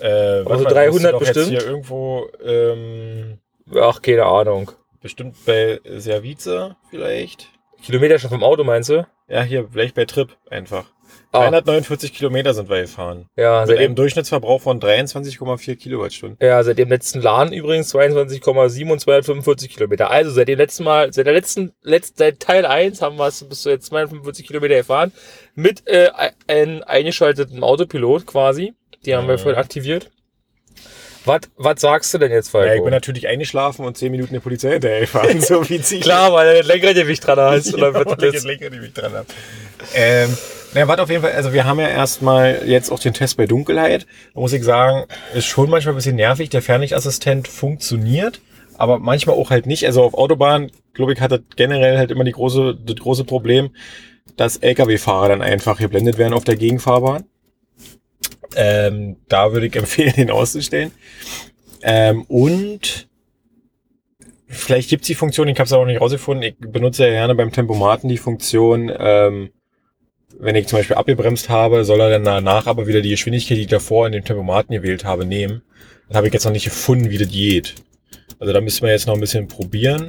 Äh, 0.00 0.06
Also 0.06 0.48
warte 0.50 0.62
mal, 0.64 0.70
300 0.72 0.90
bist 0.92 1.04
du 1.04 1.10
doch 1.10 1.18
bestimmt? 1.18 1.48
Hier 1.48 1.66
irgendwo 1.66 2.28
ähm, 2.44 3.38
Ach, 3.78 4.00
keine 4.00 4.24
Ahnung. 4.24 4.70
bestimmt 5.02 5.36
bei 5.44 5.80
Servize 5.98 6.76
vielleicht. 6.88 7.48
Kilometer 7.82 8.18
schon 8.18 8.30
vom 8.30 8.42
Auto, 8.42 8.64
meinst 8.64 8.88
du? 8.88 9.06
Ja, 9.28 9.42
hier 9.42 9.68
vielleicht 9.70 9.94
bei 9.94 10.06
Trip 10.06 10.30
einfach. 10.50 10.86
Ah. 11.30 11.40
349 11.50 12.14
Kilometer 12.14 12.54
sind 12.54 12.70
wir 12.70 12.80
gefahren. 12.80 13.26
Ja, 13.36 13.64
Mit 13.66 13.76
einem 13.78 13.94
Durchschnittsverbrauch 13.94 14.62
von 14.62 14.80
23,4 14.80 15.76
Kilowattstunden. 15.76 16.38
ja, 16.40 16.62
seit 16.62 16.78
dem 16.78 16.88
letzten 16.88 17.20
Laden 17.20 17.52
übrigens 17.52 17.94
22,7 17.94 18.90
und 18.90 18.98
245 19.00 19.68
Kilometer. 19.74 20.10
Also 20.10 20.30
seit 20.30 20.48
dem 20.48 20.58
letzten 20.58 20.84
Mal, 20.84 21.12
seit 21.12 21.26
der 21.26 21.34
letzten, 21.34 21.72
letzt, 21.82 22.16
seit 22.16 22.40
Teil 22.40 22.64
1 22.64 23.02
haben 23.02 23.16
wir 23.16 23.26
es 23.26 23.44
bis 23.44 23.60
zu 23.62 23.68
jetzt 23.70 23.86
245 23.86 24.46
Kilometer 24.46 24.76
gefahren. 24.76 25.12
Mit 25.54 25.86
äh, 25.86 26.08
einem 26.46 26.82
eingeschalteten 26.86 27.62
Autopilot 27.62 28.26
quasi. 28.26 28.72
Die 29.04 29.14
haben 29.14 29.26
wir 29.28 29.34
Mhm. 29.34 29.38
vorhin 29.40 29.60
aktiviert. 29.60 30.10
Was, 31.24 31.40
was 31.56 31.80
sagst 31.82 32.14
du 32.14 32.18
denn 32.18 32.32
jetzt, 32.32 32.48
Falco? 32.48 32.68
Ja, 32.68 32.74
ich 32.76 32.82
bin 32.82 32.90
natürlich 32.90 33.28
eingeschlafen 33.28 33.84
und 33.84 33.98
10 33.98 34.10
Minuten 34.10 34.32
der 34.32 34.40
Polizei 34.40 34.72
hinterher 34.72 35.00
gefahren. 35.00 35.40
so 35.42 35.68
wie 35.68 35.76
sie 35.78 36.00
Klar, 36.00 36.32
weil 36.32 36.48
er 36.48 36.62
das 36.62 36.66
Lenkrad 36.66 36.96
dran 37.26 37.52
hast. 37.52 37.66
Ja, 37.76 37.88
Oder 37.90 38.22
ich 38.24 38.32
das 38.32 38.44
Lenkrad 38.44 38.72
nicht 38.72 38.96
dran 38.96 39.12
hab. 39.12 39.26
Ähm, 39.94 40.34
na, 40.74 40.86
warte 40.86 41.02
auf 41.02 41.10
jeden 41.10 41.22
Fall, 41.22 41.32
also 41.32 41.52
wir 41.52 41.64
haben 41.64 41.80
ja 41.80 41.88
erstmal 41.88 42.62
jetzt 42.66 42.90
auch 42.90 43.00
den 43.00 43.14
Test 43.14 43.36
bei 43.36 43.46
Dunkelheit. 43.46 44.06
Da 44.34 44.40
muss 44.40 44.52
ich 44.52 44.62
sagen, 44.62 45.06
ist 45.34 45.46
schon 45.46 45.70
manchmal 45.70 45.94
ein 45.94 45.96
bisschen 45.96 46.16
nervig. 46.16 46.50
Der 46.50 46.62
Fernlichtassistent 46.62 47.48
funktioniert, 47.48 48.40
aber 48.76 48.98
manchmal 48.98 49.36
auch 49.36 49.50
halt 49.50 49.66
nicht. 49.66 49.86
Also 49.86 50.02
auf 50.02 50.14
Autobahn, 50.14 50.70
glaube 50.92 51.12
ich, 51.12 51.20
hat 51.20 51.32
das 51.32 51.40
generell 51.56 51.96
halt 51.96 52.10
immer 52.10 52.24
die 52.24 52.32
große, 52.32 52.76
das 52.84 52.96
große 52.96 53.24
Problem, 53.24 53.70
dass 54.36 54.58
Lkw-Fahrer 54.58 55.28
dann 55.28 55.42
einfach 55.42 55.78
geblendet 55.78 56.18
werden 56.18 56.34
auf 56.34 56.44
der 56.44 56.56
Gegenfahrbahn. 56.56 57.24
Ähm, 58.56 59.16
da 59.28 59.52
würde 59.52 59.66
ich 59.66 59.76
empfehlen, 59.76 60.14
den 60.16 60.30
auszustellen. 60.30 60.92
Ähm, 61.82 62.22
und 62.28 63.08
vielleicht 64.48 64.90
gibt's 64.90 65.06
die 65.06 65.14
Funktion, 65.14 65.48
ich 65.48 65.58
habe 65.58 65.66
es 65.66 65.72
auch 65.72 65.84
nicht 65.84 66.00
rausgefunden, 66.00 66.42
ich 66.42 66.56
benutze 66.58 67.04
ja 67.04 67.10
gerne 67.10 67.34
beim 67.34 67.52
Tempomaten 67.52 68.08
die 68.08 68.18
Funktion, 68.18 68.90
ähm, 68.98 69.50
wenn 70.38 70.54
ich 70.54 70.66
zum 70.66 70.78
Beispiel 70.78 70.96
abgebremst 70.96 71.48
habe, 71.48 71.84
soll 71.84 72.00
er 72.00 72.10
dann 72.10 72.24
danach 72.24 72.66
aber 72.66 72.86
wieder 72.86 73.00
die 73.00 73.10
Geschwindigkeit, 73.10 73.56
die 73.56 73.62
ich 73.62 73.68
davor 73.68 74.06
in 74.06 74.12
dem 74.12 74.24
Tempomaten 74.24 74.74
gewählt 74.74 75.04
habe, 75.04 75.24
nehmen. 75.24 75.62
Das 76.08 76.16
habe 76.16 76.26
ich 76.26 76.32
jetzt 76.32 76.44
noch 76.44 76.52
nicht 76.52 76.64
gefunden, 76.64 77.10
wie 77.10 77.18
das 77.18 77.28
geht. 77.28 77.74
Also 78.38 78.52
da 78.52 78.60
müssen 78.60 78.82
wir 78.82 78.92
jetzt 78.92 79.06
noch 79.06 79.14
ein 79.14 79.20
bisschen 79.20 79.48
probieren. 79.48 80.06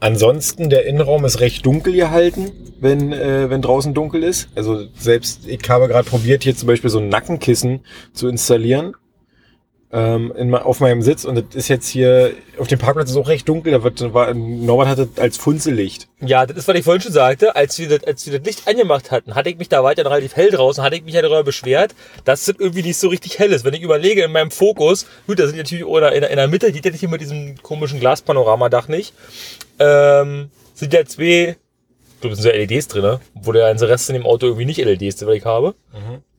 Ansonsten, 0.00 0.70
der 0.70 0.86
Innenraum 0.86 1.24
ist 1.24 1.40
recht 1.40 1.64
dunkel 1.64 1.94
gehalten, 1.94 2.52
wenn, 2.80 3.12
äh, 3.12 3.48
wenn 3.48 3.62
draußen 3.62 3.94
dunkel 3.94 4.22
ist. 4.22 4.48
Also 4.54 4.86
selbst, 4.96 5.46
ich 5.46 5.60
habe 5.68 5.88
gerade 5.88 6.08
probiert, 6.08 6.42
hier 6.42 6.56
zum 6.56 6.66
Beispiel 6.66 6.90
so 6.90 6.98
ein 6.98 7.08
Nackenkissen 7.08 7.80
zu 8.12 8.28
installieren 8.28 8.94
ähm, 9.94 10.32
in, 10.36 10.52
auf 10.54 10.80
meinem 10.80 11.00
Sitz. 11.02 11.24
Und 11.24 11.36
das 11.36 11.44
ist 11.54 11.68
jetzt 11.68 11.86
hier, 11.88 12.32
auf 12.58 12.66
dem 12.66 12.78
Parkplatz 12.80 13.10
ist 13.10 13.16
auch 13.16 13.28
recht 13.28 13.48
dunkel. 13.48 13.72
Da 13.72 13.82
wird, 13.84 14.12
war, 14.12 14.34
Norbert 14.34 14.88
hat 14.88 14.98
das 14.98 15.08
als 15.18 15.36
Funzellicht. 15.36 16.08
Ja, 16.20 16.44
das 16.46 16.56
ist, 16.56 16.66
was 16.68 16.76
ich 16.76 16.82
vorhin 16.84 17.00
schon 17.00 17.12
sagte. 17.12 17.54
Als 17.54 17.78
wir, 17.78 17.88
das, 17.88 18.04
als 18.04 18.26
wir 18.26 18.38
das 18.38 18.44
Licht 18.46 18.66
angemacht 18.66 19.10
hatten, 19.12 19.34
hatte 19.36 19.48
ich 19.50 19.56
mich 19.56 19.68
da 19.68 19.84
weiter 19.84 20.04
relativ 20.04 20.34
hell 20.36 20.50
draußen, 20.50 20.82
hatte 20.82 20.96
ich 20.96 21.04
mich 21.04 21.14
ja 21.14 21.22
darüber 21.22 21.44
beschwert, 21.44 21.94
dass 22.24 22.44
das 22.44 22.56
irgendwie 22.58 22.82
nicht 22.82 22.96
so 22.98 23.08
richtig 23.08 23.38
hell 23.38 23.52
ist. 23.52 23.64
Wenn 23.64 23.74
ich 23.74 23.82
überlege, 23.82 24.22
in 24.24 24.32
meinem 24.32 24.50
Fokus, 24.50 25.06
gut, 25.26 25.38
da 25.38 25.46
sind 25.46 25.56
natürlich 25.56 25.84
auch 25.84 25.96
in, 25.96 26.02
der- 26.02 26.30
in, 26.30 26.36
der- 26.36 26.48
Mitte, 26.48 26.72
die 26.72 26.78
hätte 26.78 26.90
ich 26.90 27.00
hier 27.00 27.08
mit 27.08 27.20
diesem 27.20 27.54
komischen 27.62 28.00
Glaspanoramadach 28.00 28.88
nicht, 28.88 29.14
ähm, 29.78 30.50
sind 30.74 30.92
ja 30.92 31.04
zwei, 31.04 31.56
glaube, 32.24 32.34
es 32.34 32.42
sind 32.42 32.52
so 32.52 32.58
LEDs 32.58 32.88
drin, 32.88 33.02
ne? 33.02 33.20
wo 33.34 33.52
der 33.52 33.68
ganze 33.68 33.88
Rest 33.88 34.08
in 34.10 34.14
dem 34.14 34.26
Auto 34.26 34.46
irgendwie 34.46 34.64
nicht 34.64 34.78
LEDs, 34.78 35.16
die 35.16 35.30
ich 35.32 35.44
habe. 35.44 35.74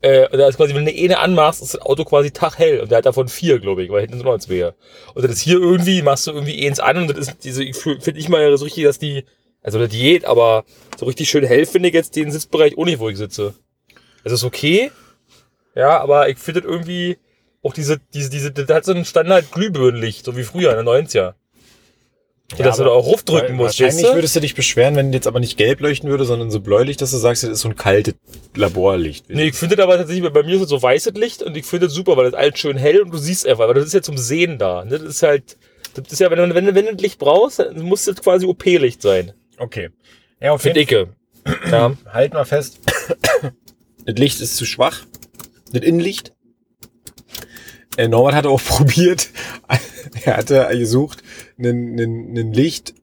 Äh, 0.01 0.27
und 0.29 0.37
da 0.37 0.47
ist 0.47 0.57
quasi, 0.57 0.75
wenn 0.75 0.85
du 0.85 0.91
eine 0.91 0.99
eine 0.99 1.19
anmachst, 1.19 1.61
ist 1.61 1.73
das 1.73 1.81
Auto 1.81 2.03
quasi 2.03 2.31
taghell. 2.31 2.81
Und 2.81 2.91
der 2.91 2.99
hat 2.99 3.05
davon 3.05 3.27
vier, 3.27 3.59
glaube 3.59 3.83
ich, 3.83 3.89
weil 3.89 4.01
hinten 4.01 4.17
sind 4.17 4.25
noch 4.25 4.37
zwei. 4.39 4.73
Und 5.13 5.23
das 5.23 5.31
ist 5.31 5.41
hier 5.41 5.59
irgendwie, 5.59 6.01
machst 6.01 6.27
du 6.27 6.31
irgendwie 6.31 6.65
eins 6.67 6.79
an 6.79 6.97
und 6.97 7.09
das 7.09 7.27
ist 7.27 7.43
diese, 7.43 7.63
finde 7.73 8.19
ich 8.19 8.29
mal 8.29 8.57
so 8.57 8.65
richtig, 8.65 8.83
dass 8.83 8.99
die, 8.99 9.23
also 9.61 9.79
das 9.79 9.89
geht, 9.89 10.25
aber 10.25 10.65
so 10.97 11.05
richtig 11.05 11.29
schön 11.29 11.43
hell 11.43 11.65
finde 11.65 11.89
ich 11.89 11.95
jetzt 11.95 12.15
den 12.15 12.31
Sitzbereich 12.31 12.77
auch 12.77 12.85
nicht, 12.85 12.99
wo 12.99 13.09
ich 13.09 13.17
sitze. 13.17 13.53
Es 14.23 14.31
ist 14.31 14.43
okay, 14.43 14.91
ja, 15.75 15.99
aber 15.99 16.29
ich 16.29 16.37
finde 16.37 16.61
das 16.61 16.69
irgendwie, 16.71 17.17
auch 17.63 17.73
diese, 17.73 17.99
diese, 18.13 18.29
diese, 18.29 18.51
das 18.51 18.69
hat 18.69 18.85
so 18.85 18.93
ein 18.93 19.05
Standard 19.05 19.51
Glühbirnenlicht, 19.51 20.23
so 20.23 20.37
wie 20.37 20.43
früher 20.43 20.71
in 20.77 20.85
den 20.85 20.87
90er. 20.87 21.33
So, 22.55 22.61
dass 22.61 22.77
du 22.77 22.83
da 22.83 22.91
auch 22.91 23.07
raufdrücken 23.07 23.55
musst, 23.55 23.79
Wahrscheinlich 23.79 24.05
würdest 24.13 24.35
du 24.35 24.39
dich 24.39 24.53
beschweren, 24.53 24.95
wenn 24.95 25.11
jetzt 25.11 25.25
aber 25.25 25.39
nicht 25.39 25.57
gelb 25.57 25.79
leuchten 25.79 26.09
würde, 26.09 26.25
sondern 26.25 26.51
so 26.51 26.59
bläulich, 26.59 26.95
dass 26.95 27.09
du 27.09 27.17
sagst, 27.17 27.41
das 27.41 27.49
ist 27.49 27.61
so 27.61 27.69
ein 27.69 27.75
kaltes 27.75 28.13
Laborlicht. 28.53 29.29
Nee, 29.29 29.47
ich 29.47 29.55
finde 29.55 29.75
das 29.75 29.83
aber 29.83 29.97
tatsächlich, 29.97 30.31
bei 30.31 30.43
mir 30.43 30.55
ist 30.55 30.61
es 30.61 30.69
so 30.69 30.79
weißes 30.79 31.15
Licht 31.15 31.41
und 31.41 31.57
ich 31.57 31.65
finde 31.65 31.87
das 31.87 31.95
super, 31.95 32.15
weil 32.17 32.25
das 32.25 32.35
alles 32.35 32.59
schön 32.59 32.77
hell 32.77 33.01
und 33.01 33.11
du 33.11 33.17
siehst 33.17 33.47
einfach, 33.47 33.67
weil 33.67 33.73
das 33.73 33.85
ist 33.85 33.93
ja 33.93 34.03
zum 34.03 34.19
Sehen 34.19 34.59
da. 34.59 34.85
ne? 34.85 34.91
Das 34.99 35.01
ist 35.01 35.23
halt, 35.23 35.57
das 35.95 36.11
ist 36.11 36.19
ja, 36.19 36.29
wenn 36.29 36.37
du, 36.37 36.53
wenn 36.53 36.65
du, 36.65 36.75
wenn 36.75 36.85
du 36.85 36.93
das 36.93 37.01
Licht 37.01 37.17
brauchst, 37.17 37.59
dann 37.59 37.81
muss 37.81 38.05
das 38.05 38.17
quasi 38.17 38.45
OP-Licht 38.45 39.01
sein. 39.01 39.33
Okay. 39.57 39.89
Ja, 40.39 40.51
auf 40.51 40.63
jeden 40.65 40.75
Dicke. 40.75 41.07
Ja. 41.71 41.95
Halt 42.13 42.33
mal 42.33 42.45
fest. 42.45 42.79
das 44.05 44.15
Licht 44.15 44.39
ist 44.39 44.55
zu 44.55 44.65
schwach. 44.65 45.05
Das 45.71 45.81
Innenlicht. 45.81 46.33
Äh, 47.97 48.07
Norbert 48.07 48.35
hatte 48.35 48.49
auch 48.49 48.61
probiert. 48.65 49.29
er 50.23 50.37
hatte 50.37 50.67
gesucht, 50.77 51.23
ein 51.57 52.53
Licht 52.53 52.93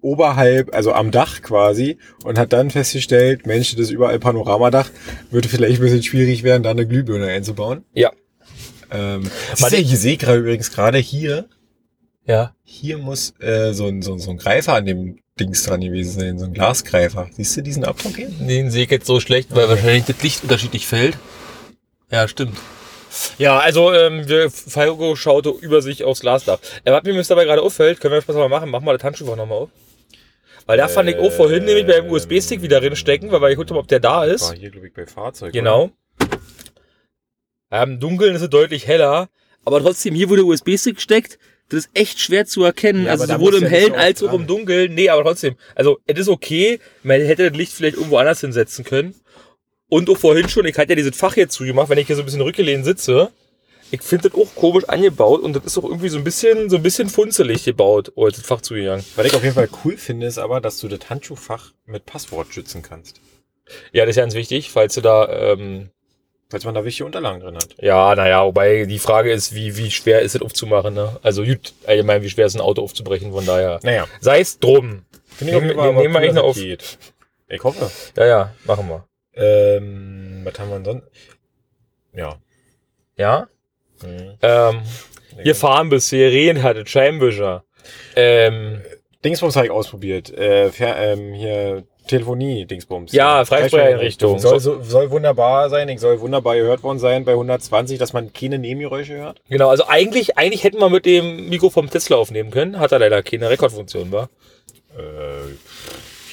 oberhalb, 0.00 0.74
also 0.74 0.92
am 0.92 1.10
Dach 1.10 1.40
quasi, 1.42 1.98
und 2.24 2.38
hat 2.38 2.52
dann 2.52 2.70
festgestellt, 2.70 3.46
Mensch, 3.46 3.72
das 3.72 3.86
ist 3.86 3.90
überall 3.90 4.18
Panoramadach, 4.18 4.90
würde 5.30 5.48
vielleicht 5.48 5.80
ein 5.80 5.82
bisschen 5.82 6.02
schwierig 6.02 6.42
werden, 6.42 6.62
da 6.62 6.70
eine 6.70 6.86
Glühbirne 6.86 7.26
einzubauen. 7.28 7.84
Ja. 7.94 8.10
Ähm, 8.90 9.22
siehst 9.54 9.72
du, 9.72 9.76
ich 9.76 9.98
sehe 9.98 10.16
gerade 10.18 10.40
übrigens 10.40 10.70
gerade 10.70 10.98
hier, 10.98 11.48
Ja. 12.26 12.54
hier 12.64 12.98
muss 12.98 13.32
äh, 13.40 13.72
so, 13.72 13.86
ein, 13.86 14.02
so, 14.02 14.18
so 14.18 14.30
ein 14.30 14.36
Greifer 14.36 14.74
an 14.74 14.84
dem 14.84 15.18
Dings 15.40 15.64
dran 15.64 15.80
gewesen 15.80 16.20
sein, 16.20 16.38
so 16.38 16.44
ein 16.44 16.52
Glasgreifer. 16.52 17.28
Siehst 17.32 17.56
du 17.56 17.62
diesen 17.62 17.84
Abdruck 17.84 18.14
hier? 18.16 18.28
Den 18.28 18.70
sehe 18.70 18.84
ich 18.84 18.90
jetzt 18.90 19.06
so 19.06 19.20
schlecht, 19.20 19.54
weil 19.54 19.68
wahrscheinlich 19.68 20.04
das 20.04 20.22
Licht 20.22 20.42
unterschiedlich 20.42 20.86
fällt. 20.86 21.16
Ja, 22.10 22.28
stimmt. 22.28 22.56
Ja, 23.38 23.58
also 23.58 23.92
ähm, 23.92 24.28
wir, 24.28 24.50
Falco 24.50 25.16
schaute 25.16 25.50
über 25.60 25.82
sich 25.82 26.04
aufs 26.04 26.20
Glasdach. 26.20 26.58
Äh, 26.84 26.92
was 26.92 27.04
mir 27.04 27.20
dabei 27.22 27.44
gerade 27.44 27.62
auffällt, 27.62 28.00
können 28.00 28.14
wir 28.14 28.20
das 28.20 28.34
mal 28.34 28.48
machen, 28.48 28.70
machen 28.70 28.84
wir 28.84 28.92
das 28.92 29.04
Handschuh 29.04 29.24
nochmal 29.24 29.58
auf. 29.58 29.70
Weil 30.66 30.78
da 30.78 30.88
fand 30.88 31.10
ich 31.10 31.16
auch 31.16 31.30
vorhin 31.30 31.64
nämlich 31.64 31.86
beim 31.86 32.10
USB-Stick 32.10 32.62
wieder 32.62 32.80
drin 32.80 32.96
stecken, 32.96 33.30
weil 33.30 33.50
geguckt 33.50 33.70
haben, 33.70 33.78
ob 33.78 33.88
der 33.88 34.00
da 34.00 34.24
ist. 34.24 34.48
War 34.48 34.54
hier, 34.54 34.70
glaube 34.70 34.86
ich, 34.86 34.94
bei 34.94 35.06
Fahrzeug. 35.06 35.52
Genau. 35.52 35.90
Ja, 37.70 37.82
Im 37.82 38.00
Dunkeln 38.00 38.34
ist 38.34 38.42
es 38.42 38.50
deutlich 38.50 38.86
heller, 38.86 39.28
aber 39.64 39.80
trotzdem, 39.80 40.14
hier 40.14 40.30
wo 40.30 40.36
der 40.36 40.44
USB-Stick 40.44 41.00
steckt, 41.00 41.38
das 41.68 41.86
ist 41.86 41.90
echt 41.94 42.20
schwer 42.20 42.46
zu 42.46 42.62
erkennen. 42.62 43.06
Ja, 43.06 43.12
also 43.12 43.26
sowohl 43.26 43.54
im 43.54 43.62
ja 43.64 43.68
Hellen 43.68 43.94
als 43.94 44.22
auch 44.22 44.32
im 44.32 44.46
Dunkeln. 44.46 44.94
Nee, 44.94 45.08
aber 45.08 45.22
trotzdem. 45.22 45.56
Also, 45.74 45.98
es 46.06 46.18
ist 46.18 46.28
okay. 46.28 46.78
Man 47.02 47.20
hätte 47.20 47.50
das 47.50 47.58
Licht 47.58 47.72
vielleicht 47.72 47.96
irgendwo 47.96 48.18
anders 48.18 48.40
hinsetzen 48.40 48.84
können. 48.84 49.14
Und 49.88 50.08
auch 50.10 50.16
vorhin 50.16 50.48
schon, 50.48 50.64
ich 50.66 50.76
hatte 50.78 50.90
ja 50.90 50.96
dieses 50.96 51.16
Fach 51.16 51.36
jetzt 51.36 51.54
zugemacht, 51.54 51.88
wenn 51.88 51.98
ich 51.98 52.06
hier 52.06 52.16
so 52.16 52.22
ein 52.22 52.24
bisschen 52.24 52.40
rückgelehnt 52.40 52.84
sitze. 52.84 53.30
Ich 53.90 54.02
finde 54.02 54.28
das 54.30 54.38
auch 54.40 54.52
komisch 54.56 54.84
angebaut 54.88 55.42
und 55.42 55.54
das 55.54 55.64
ist 55.64 55.78
auch 55.78 55.84
irgendwie 55.84 56.08
so 56.08 56.18
ein 56.18 56.24
bisschen, 56.24 56.68
so 56.70 56.76
ein 56.76 56.82
bisschen 56.82 57.08
funzelig 57.08 57.64
gebaut, 57.64 58.10
oh, 58.16 58.26
das 58.28 58.40
Fach 58.40 58.60
zugegangen. 58.60 59.04
Was 59.14 59.26
ich 59.26 59.34
auf 59.34 59.42
jeden 59.42 59.54
Fall 59.54 59.68
cool 59.84 59.96
finde, 59.96 60.26
ist 60.26 60.38
aber, 60.38 60.60
dass 60.60 60.78
du 60.78 60.88
das 60.88 61.08
Handschuhfach 61.10 61.72
mit 61.86 62.06
Passwort 62.06 62.52
schützen 62.52 62.82
kannst. 62.82 63.20
Ja, 63.92 64.04
das 64.04 64.16
ist 64.16 64.20
ganz 64.20 64.34
wichtig, 64.34 64.70
falls 64.70 64.94
du 64.94 65.00
da, 65.00 65.28
ähm, 65.52 65.90
Falls 66.50 66.64
man 66.64 66.74
da 66.74 66.84
wichtige 66.84 67.06
Unterlagen 67.06 67.40
drin 67.40 67.56
hat. 67.56 67.74
Ja, 67.80 68.14
naja, 68.14 68.44
wobei 68.44 68.84
die 68.84 68.98
Frage 68.98 69.32
ist, 69.32 69.54
wie, 69.54 69.76
wie 69.76 69.90
schwer 69.90 70.20
ist 70.20 70.34
es 70.36 70.42
aufzumachen, 70.42 70.94
ne? 70.94 71.18
Also 71.22 71.42
gut, 71.42 71.72
allgemein, 71.86 72.22
wie 72.22 72.28
schwer 72.30 72.46
ist 72.46 72.54
ein 72.54 72.60
Auto 72.60 72.82
aufzubrechen, 72.82 73.32
von 73.32 73.46
daher. 73.46 73.80
Naja, 73.82 74.06
Sei 74.20 74.40
es 74.40 74.58
drum. 74.58 75.02
finde 75.34 75.54
ich 75.54 75.60
Nehmen- 75.62 75.74
Fall 75.76 75.94
nehmen 75.94 76.12
wir 76.14 76.20
eigentlich 76.20 76.34
noch 76.34 76.44
auf. 76.44 76.56
geht. 76.56 76.98
Ich 77.48 77.62
hoffe. 77.64 77.90
Ja, 78.16 78.26
ja, 78.26 78.54
machen 78.66 78.88
wir. 78.88 79.04
Ähm, 79.36 80.40
was 80.44 80.58
haben 80.58 80.68
wir 80.70 80.76
denn 80.76 80.84
sonst? 80.84 81.04
Ja. 82.14 82.36
Ja? 83.16 83.48
Mhm. 84.02 84.34
Ähm, 84.42 84.80
ihr 85.42 85.54
fahren 85.54 85.88
bis 85.88 86.08
Serien 86.08 86.62
hattet, 86.62 86.88
Scheinwischer. 86.88 87.64
Ähm, 88.16 88.82
Dingsbums 89.24 89.56
habe 89.56 89.66
ich 89.66 89.72
ausprobiert. 89.72 90.30
Äh, 90.32 90.70
fer, 90.70 90.96
ähm, 90.98 91.32
hier 91.32 91.84
Telefonie, 92.06 92.66
Dingsbums. 92.66 93.12
Ja, 93.12 93.44
Freisprecheinrichtung. 93.46 94.38
Soll, 94.38 94.60
so- 94.60 94.82
soll 94.82 95.10
wunderbar 95.10 95.70
sein. 95.70 95.88
Ich 95.88 96.00
soll 96.00 96.20
wunderbar 96.20 96.54
gehört 96.56 96.82
worden 96.82 96.98
sein 96.98 97.24
bei 97.24 97.32
120, 97.32 97.98
dass 97.98 98.12
man 98.12 98.32
keine 98.34 98.58
Nebengeräusche 98.58 99.14
hört. 99.14 99.40
genau, 99.48 99.70
also 99.70 99.86
eigentlich, 99.88 100.36
eigentlich 100.36 100.64
hätten 100.64 100.78
wir 100.80 100.90
mit 100.90 101.06
dem 101.06 101.48
Mikro 101.48 101.70
vom 101.70 101.88
Tesla 101.88 102.16
aufnehmen 102.18 102.50
können, 102.50 102.78
hat 102.78 102.92
er 102.92 102.98
leider 102.98 103.22
keine 103.22 103.48
Rekordfunktion, 103.48 104.12
war. 104.12 104.28
Äh, 104.98 105.54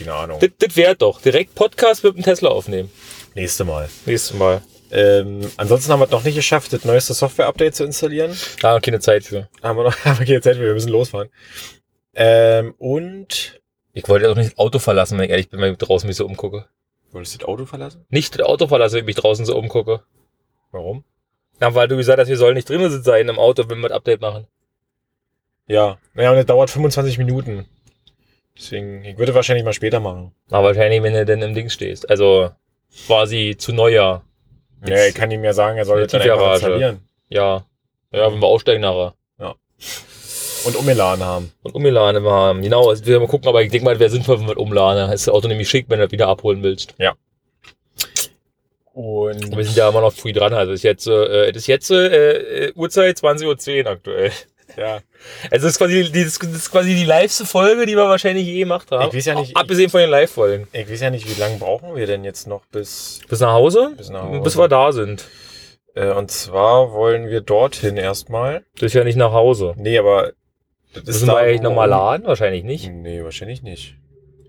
keine 0.04 0.16
Ahnung. 0.16 0.40
Das, 0.40 0.50
das 0.60 0.76
wäre 0.76 0.96
doch. 0.96 1.22
Direkt 1.22 1.56
Podcast 1.56 2.04
mit 2.04 2.16
dem 2.16 2.24
Tesla 2.24 2.50
aufnehmen. 2.50 2.92
Nächste 3.36 3.64
Mal. 3.64 3.90
Nächstes 4.06 4.36
Mal. 4.38 4.62
Ähm, 4.92 5.50
ansonsten 5.58 5.92
haben 5.92 6.02
wir 6.02 6.06
es 6.06 6.12
noch 6.12 6.24
nicht 6.24 6.36
geschafft, 6.36 6.74
das 6.74 6.84
neueste 6.84 7.14
Software-Update 7.14 7.76
zu 7.76 7.86
installieren. 7.86 8.36
Da 8.60 8.70
haben 8.70 8.76
wir 8.78 8.82
keine 8.82 9.00
Zeit 9.00 9.24
für. 9.24 9.48
Haben 9.64 9.78
wir 9.78 9.84
noch, 9.86 9.98
haben 10.06 10.20
wir 10.20 10.26
keine 10.26 10.42
Zeit, 10.42 10.58
für, 10.58 10.64
wir 10.64 10.74
müssen 10.74 10.90
losfahren. 10.92 11.30
Ähm, 12.14 12.74
und 12.78 13.62
Ich 13.94 14.08
wollte 14.10 14.30
auch 14.30 14.36
nicht 14.36 14.52
das 14.52 14.58
Auto 14.60 14.80
verlassen, 14.80 15.18
wenn 15.18 15.26
ich 15.26 15.32
ehrlich 15.32 15.50
bin, 15.50 15.62
wenn 15.62 15.72
ich 15.74 15.78
draußen 15.78 16.08
mich 16.08 16.18
so 16.18 16.26
umgucke. 16.26 16.66
wolltest 17.12 17.36
du 17.36 17.38
das 17.40 17.48
Auto 17.48 17.66
verlassen? 17.66 18.06
Nicht 18.10 18.38
das 18.38 18.46
Auto 18.46 18.68
verlassen, 18.68 18.96
wenn 18.96 19.02
ich 19.02 19.06
mich 19.08 19.16
draußen 19.16 19.46
so 19.46 19.58
umgucke. 19.58 20.04
Warum? 20.72 21.06
Ja, 21.62 21.74
weil 21.74 21.88
du 21.88 21.96
gesagt 21.96 22.20
hast, 22.20 22.28
wir 22.28 22.38
sollen 22.38 22.56
nicht 22.56 22.68
drinnen 22.68 23.04
sein 23.04 23.30
im 23.30 23.40
Auto, 23.40 23.70
wenn 23.70 23.80
wir 23.80 23.90
das 23.90 23.98
Update 23.98 24.20
machen. 24.20 24.48
Ja, 25.68 26.00
naja, 26.16 26.32
und 26.32 26.38
das 26.38 26.46
dauert 26.48 26.70
25 26.70 27.18
Minuten. 27.18 27.66
Deswegen, 28.58 29.04
ich 29.06 29.18
würde 29.18 29.34
wahrscheinlich 29.34 29.66
mal 29.66 29.74
später 29.74 30.00
machen. 30.00 30.34
Na, 30.50 30.64
wahrscheinlich, 30.64 31.02
wenn 31.04 31.14
du 31.14 31.26
denn 31.26 31.42
im 31.42 31.56
Ding 31.56 31.70
stehst. 31.70 32.10
Also 32.10 32.52
quasi 33.08 33.56
zu 33.58 33.74
Neujahr. 33.74 34.24
Ja, 34.86 35.06
ich 35.06 35.16
kann 35.16 35.32
ihm 35.32 35.44
ja 35.44 35.54
sagen, 35.54 35.78
er 35.78 35.86
soll 35.86 36.06
dann 36.08 36.22
einfach 36.22 36.54
installieren. 36.54 37.00
Ja. 37.30 37.66
Ja, 38.12 38.32
wenn 38.32 38.40
wir 38.40 38.48
aussteigen 38.48 38.82
nachher. 38.82 39.14
Und 40.66 40.76
umgeladen 40.76 41.24
haben. 41.24 41.52
Und 41.64 41.74
umladen 41.74 42.24
wir 42.24 42.32
haben. 42.32 42.62
Genau, 42.62 42.90
also 42.90 43.06
wir 43.06 43.20
mal 43.20 43.28
gucken, 43.28 43.48
aber 43.48 43.64
ich 43.64 43.72
denke 43.72 43.86
mal, 43.86 44.00
wäre 44.00 44.10
sinnvoll, 44.10 44.40
wenn 44.40 44.48
wir 44.48 44.58
umladen. 44.58 44.98
Dann 44.98 45.12
ist 45.12 45.28
das 45.28 45.34
Auto 45.34 45.48
nämlich 45.48 45.70
schick, 45.70 45.86
wenn 45.90 46.00
du 46.00 46.06
das 46.06 46.12
wieder 46.12 46.28
abholen 46.28 46.62
willst. 46.62 46.94
Und 48.94 49.46
Und 49.46 49.58
wir 49.58 49.64
sind 49.64 49.78
ja 49.78 49.90
immer 49.90 50.02
noch 50.02 50.14
früh 50.14 50.34
dran. 50.34 50.54
Also 50.54 50.74
es 50.74 50.80
ist 50.80 50.84
jetzt, 50.84 51.08
äh, 51.08 51.50
ist 51.52 51.68
jetzt 51.68 51.90
äh, 51.92 52.68
äh, 52.68 52.74
Uhrzeit 52.76 53.18
20.10 53.18 53.86
Uhr 53.86 53.92
aktuell. 53.92 54.32
Ja, 54.78 55.00
Also 55.52 55.66
das 55.68 55.74
ist 55.74 55.78
quasi 55.78 56.12
die, 56.12 56.24
das 56.24 56.38
ist 56.38 56.72
quasi 56.72 56.96
die 56.96 57.06
liveste 57.06 57.46
Folge, 57.46 57.86
die 57.86 57.96
wir 57.96 58.08
wahrscheinlich 58.08 58.46
je 58.46 58.60
gemacht 58.60 58.92
haben. 58.92 59.08
Ich 59.10 59.14
weiß 59.16 59.26
ja 59.26 59.36
nicht, 59.36 59.56
Abgesehen 59.56 59.90
von 59.90 60.02
den 60.02 60.10
Live-Folgen. 60.10 60.68
ich 60.72 60.90
weiß 60.90 61.02
ja 61.02 61.10
nicht, 61.10 61.28
wie 61.30 61.40
lange 61.40 61.58
brauchen 61.58 61.96
wir 61.96 62.08
denn 62.08 62.24
jetzt 62.24 62.48
noch 62.48 62.66
bis. 62.68 63.20
Bis 63.28 63.40
nach 63.40 63.54
Hause? 63.54 63.94
Bis 63.98 64.10
nach 64.10 64.24
Hause. 64.24 64.42
Bis 64.42 64.58
wir 64.58 64.68
da 64.68 64.92
sind. 64.92 65.28
Äh, 65.96 66.12
und 66.12 66.32
zwar 66.32 66.94
wollen 66.94 67.30
wir 67.30 67.42
dorthin 67.42 67.98
erstmal. 67.98 68.64
Das 68.76 68.88
ist 68.88 68.94
ja 68.94 69.04
nicht 69.04 69.18
nach 69.18 69.34
Hause. 69.34 69.74
Nee, 69.78 69.98
aber. 69.98 70.32
Das 70.94 71.06
Müssen 71.06 71.28
wir 71.28 71.38
eigentlich 71.38 71.62
nochmal 71.62 71.88
laden? 71.88 72.26
Wahrscheinlich 72.28 72.64
nicht. 72.64 72.90
Nee, 72.92 73.24
wahrscheinlich 73.24 73.62
nicht. 73.64 73.96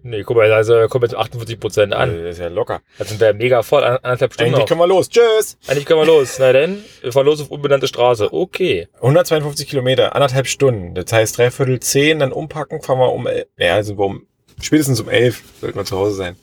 Nee, 0.04 0.22
guck 0.24 0.36
mal, 0.36 0.52
also 0.52 0.74
wir 0.74 0.88
kommen 0.88 1.04
jetzt 1.04 1.14
48 1.14 1.60
Prozent 1.60 1.92
an. 1.94 2.18
Äh, 2.18 2.30
ist 2.30 2.38
ja 2.38 2.48
locker. 2.48 2.80
Jetzt 2.98 3.10
sind 3.10 3.20
wir 3.20 3.32
mega 3.34 3.62
voll, 3.62 3.84
an- 3.84 3.98
anderthalb 4.02 4.32
Stunden 4.34 4.48
Eigentlich 4.54 4.60
noch. 4.62 4.68
können 4.68 4.80
wir 4.80 4.86
los. 4.88 5.08
Tschüss! 5.08 5.56
Eigentlich 5.68 5.86
können 5.86 6.00
wir 6.00 6.06
los. 6.06 6.38
Na 6.40 6.52
denn, 6.52 6.84
wir 7.02 7.12
fahren 7.12 7.26
los 7.26 7.40
auf 7.40 7.50
unbenannte 7.50 7.86
Straße. 7.86 8.32
Okay. 8.32 8.88
152 8.96 9.68
Kilometer, 9.68 10.14
anderthalb 10.14 10.46
Stunden. 10.48 10.94
Das 10.94 11.12
heißt, 11.12 11.38
dreiviertel 11.38 11.78
zehn, 11.80 12.18
dann 12.18 12.32
umpacken, 12.32 12.82
fahren 12.82 12.98
wir 12.98 13.12
um, 13.12 13.26
el- 13.28 13.46
ja, 13.56 13.74
also 13.74 13.94
um, 13.94 14.26
spätestens 14.60 15.00
um 15.00 15.08
elf 15.08 15.42
sollten 15.60 15.78
wir 15.78 15.84
zu 15.84 15.96
Hause 15.96 16.14
sein. 16.16 16.36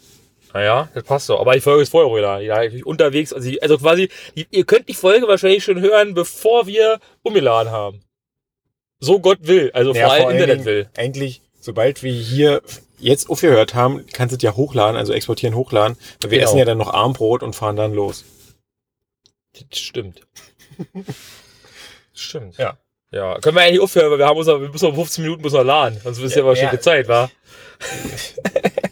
Naja, 0.54 0.90
das 0.94 1.04
passt 1.04 1.30
doch. 1.30 1.40
Aber 1.42 1.54
die 1.54 1.60
Folge 1.62 1.84
ist 1.84 1.90
vorher 1.90 2.16
wieder. 2.18 2.40
Ja, 2.40 2.64
ich 2.64 2.72
bin 2.74 2.84
unterwegs. 2.84 3.34
Also, 3.34 3.52
also 3.62 3.78
quasi, 3.78 4.10
ihr 4.34 4.64
könnt 4.64 4.88
die 4.90 4.96
Folge 4.96 5.28
wahrscheinlich 5.28 5.64
schon 5.64 5.80
hören, 5.80 6.14
bevor 6.16 6.66
wir 6.66 7.00
umgeladen 7.22 7.72
haben. 7.72 8.02
So 9.00 9.20
Gott 9.20 9.40
will. 9.42 9.70
Also 9.74 9.94
Ja, 9.94 10.08
vor 10.10 10.28
allem 10.28 10.38
Internet 10.38 10.66
will. 10.66 10.90
Eigentlich, 10.98 11.42
sobald 11.60 12.02
wir 12.04 12.12
hier 12.12 12.62
jetzt 13.00 13.30
aufgehört 13.30 13.74
haben, 13.76 14.06
kannst 14.14 14.34
du 14.34 14.38
es 14.38 14.44
ja 14.44 14.56
hochladen, 14.56 14.96
also 14.98 15.14
exportieren, 15.14 15.56
hochladen. 15.56 15.98
Weil 16.22 16.32
wir 16.32 16.38
Genau. 16.40 16.50
essen 16.50 16.58
ja 16.60 16.66
dann 16.66 16.78
noch 16.78 16.94
Armbrot 16.94 17.44
und 17.44 17.56
fahren 17.56 17.76
dann 17.76 17.94
los. 17.94 18.24
Das 19.54 19.80
stimmt. 19.80 20.22
stimmt. 22.14 22.58
Ja. 22.58 22.78
Ja, 23.12 23.40
können 23.40 23.56
wir 23.56 23.64
eigentlich 23.64 23.80
aufhören, 23.82 24.12
weil 24.12 24.20
wir 24.20 24.28
haben 24.28 24.38
uns, 24.38 24.46
wir 24.48 24.60
müssen 24.60 24.88
noch 24.90 24.96
15 24.96 25.24
Minuten 25.24 25.42
müssen 25.42 25.56
wir 25.58 25.64
laden. 25.64 26.00
Sonst 26.04 26.20
ist 26.20 26.36
ja, 26.36 26.42
Ja, 26.42 26.46
wahrscheinlich 26.46 26.74
ja. 26.74 26.80
Zeit, 26.82 27.08
wa? 27.08 27.30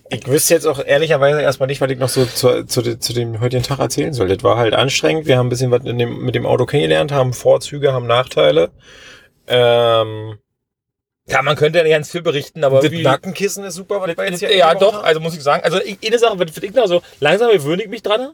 Ich 0.10 0.26
wüsste 0.26 0.54
jetzt 0.54 0.66
auch 0.66 0.80
ehrlicherweise 0.84 1.42
erstmal 1.42 1.68
nicht, 1.68 1.82
was 1.82 1.92
ich 1.92 2.00
noch 2.00 2.08
so 2.08 2.26
zu, 2.26 2.66
zu, 2.66 2.98
zu 2.98 3.14
dem 3.14 3.42
heutigen 3.42 3.62
Tag 3.62 3.80
erzählen 3.80 4.14
soll. 4.14 4.30
Das 4.30 4.42
war 4.42 4.58
halt 4.58 4.74
anstrengend. 4.74 5.28
Wir 5.28 5.38
haben 5.38 5.48
ein 5.48 5.50
bisschen 5.50 5.70
was 5.70 5.84
dem, 5.84 6.20
mit 6.24 6.34
dem 6.34 6.46
Auto 6.46 6.66
kennengelernt, 6.66 7.12
haben 7.12 7.34
Vorzüge, 7.34 7.92
haben 7.92 8.08
Nachteile. 8.08 8.72
Ähm, 9.48 10.38
Ja, 11.28 11.42
man 11.42 11.56
könnte 11.58 11.80
ja 11.80 11.88
ganz 11.88 12.10
viel 12.12 12.22
berichten, 12.22 12.64
aber 12.64 12.78
das 12.78 12.86
irgendwie- 12.86 13.04
Nackenkissen 13.04 13.64
ist 13.66 13.76
super, 13.76 14.00
was 14.02 14.16
wir 14.16 14.26
jetzt 14.30 14.40
hier 14.40 14.56
ja, 14.56 14.74
doch, 14.74 14.94
haben. 14.94 15.06
also 15.06 15.20
muss 15.20 15.36
ich 15.36 15.44
sagen, 15.44 15.64
also 15.64 15.80
ich, 15.82 15.98
eine 16.06 16.18
Sache, 16.20 16.40
was 16.40 16.58
ich 16.64 16.74
noch 16.74 16.88
so, 16.88 17.02
langsam 17.20 17.52
gewöhne 17.52 17.84
ich 17.84 17.90
mich 17.90 18.02
dran, 18.02 18.32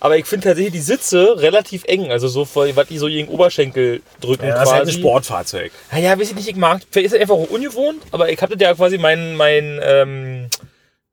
aber 0.00 0.16
ich 0.16 0.24
finde 0.26 0.48
tatsächlich 0.48 0.72
die 0.72 0.80
Sitze 0.80 1.34
relativ 1.36 1.84
eng, 1.84 2.10
also 2.10 2.26
so, 2.28 2.48
was 2.54 2.88
die 2.88 2.98
so 2.98 3.06
gegen 3.06 3.28
Oberschenkel 3.28 4.00
drücken 4.20 4.46
Ja, 4.46 4.54
das 4.54 4.64
ist 4.68 4.72
halt 4.74 4.88
ein. 4.88 4.92
Sportfahrzeug. 4.92 5.72
Naja, 5.92 6.18
weiß 6.18 6.30
ich 6.30 6.34
nicht, 6.34 6.48
ich 6.48 6.56
mag, 6.56 6.80
vielleicht 6.90 7.06
ist 7.08 7.12
es 7.14 7.20
einfach 7.20 7.36
ungewohnt, 7.36 8.02
aber 8.10 8.30
ich 8.30 8.40
hatte 8.40 8.56
ja 8.58 8.74
quasi 8.74 8.96
mein, 8.98 9.36
mein, 9.36 9.78
ähm, 9.82 10.48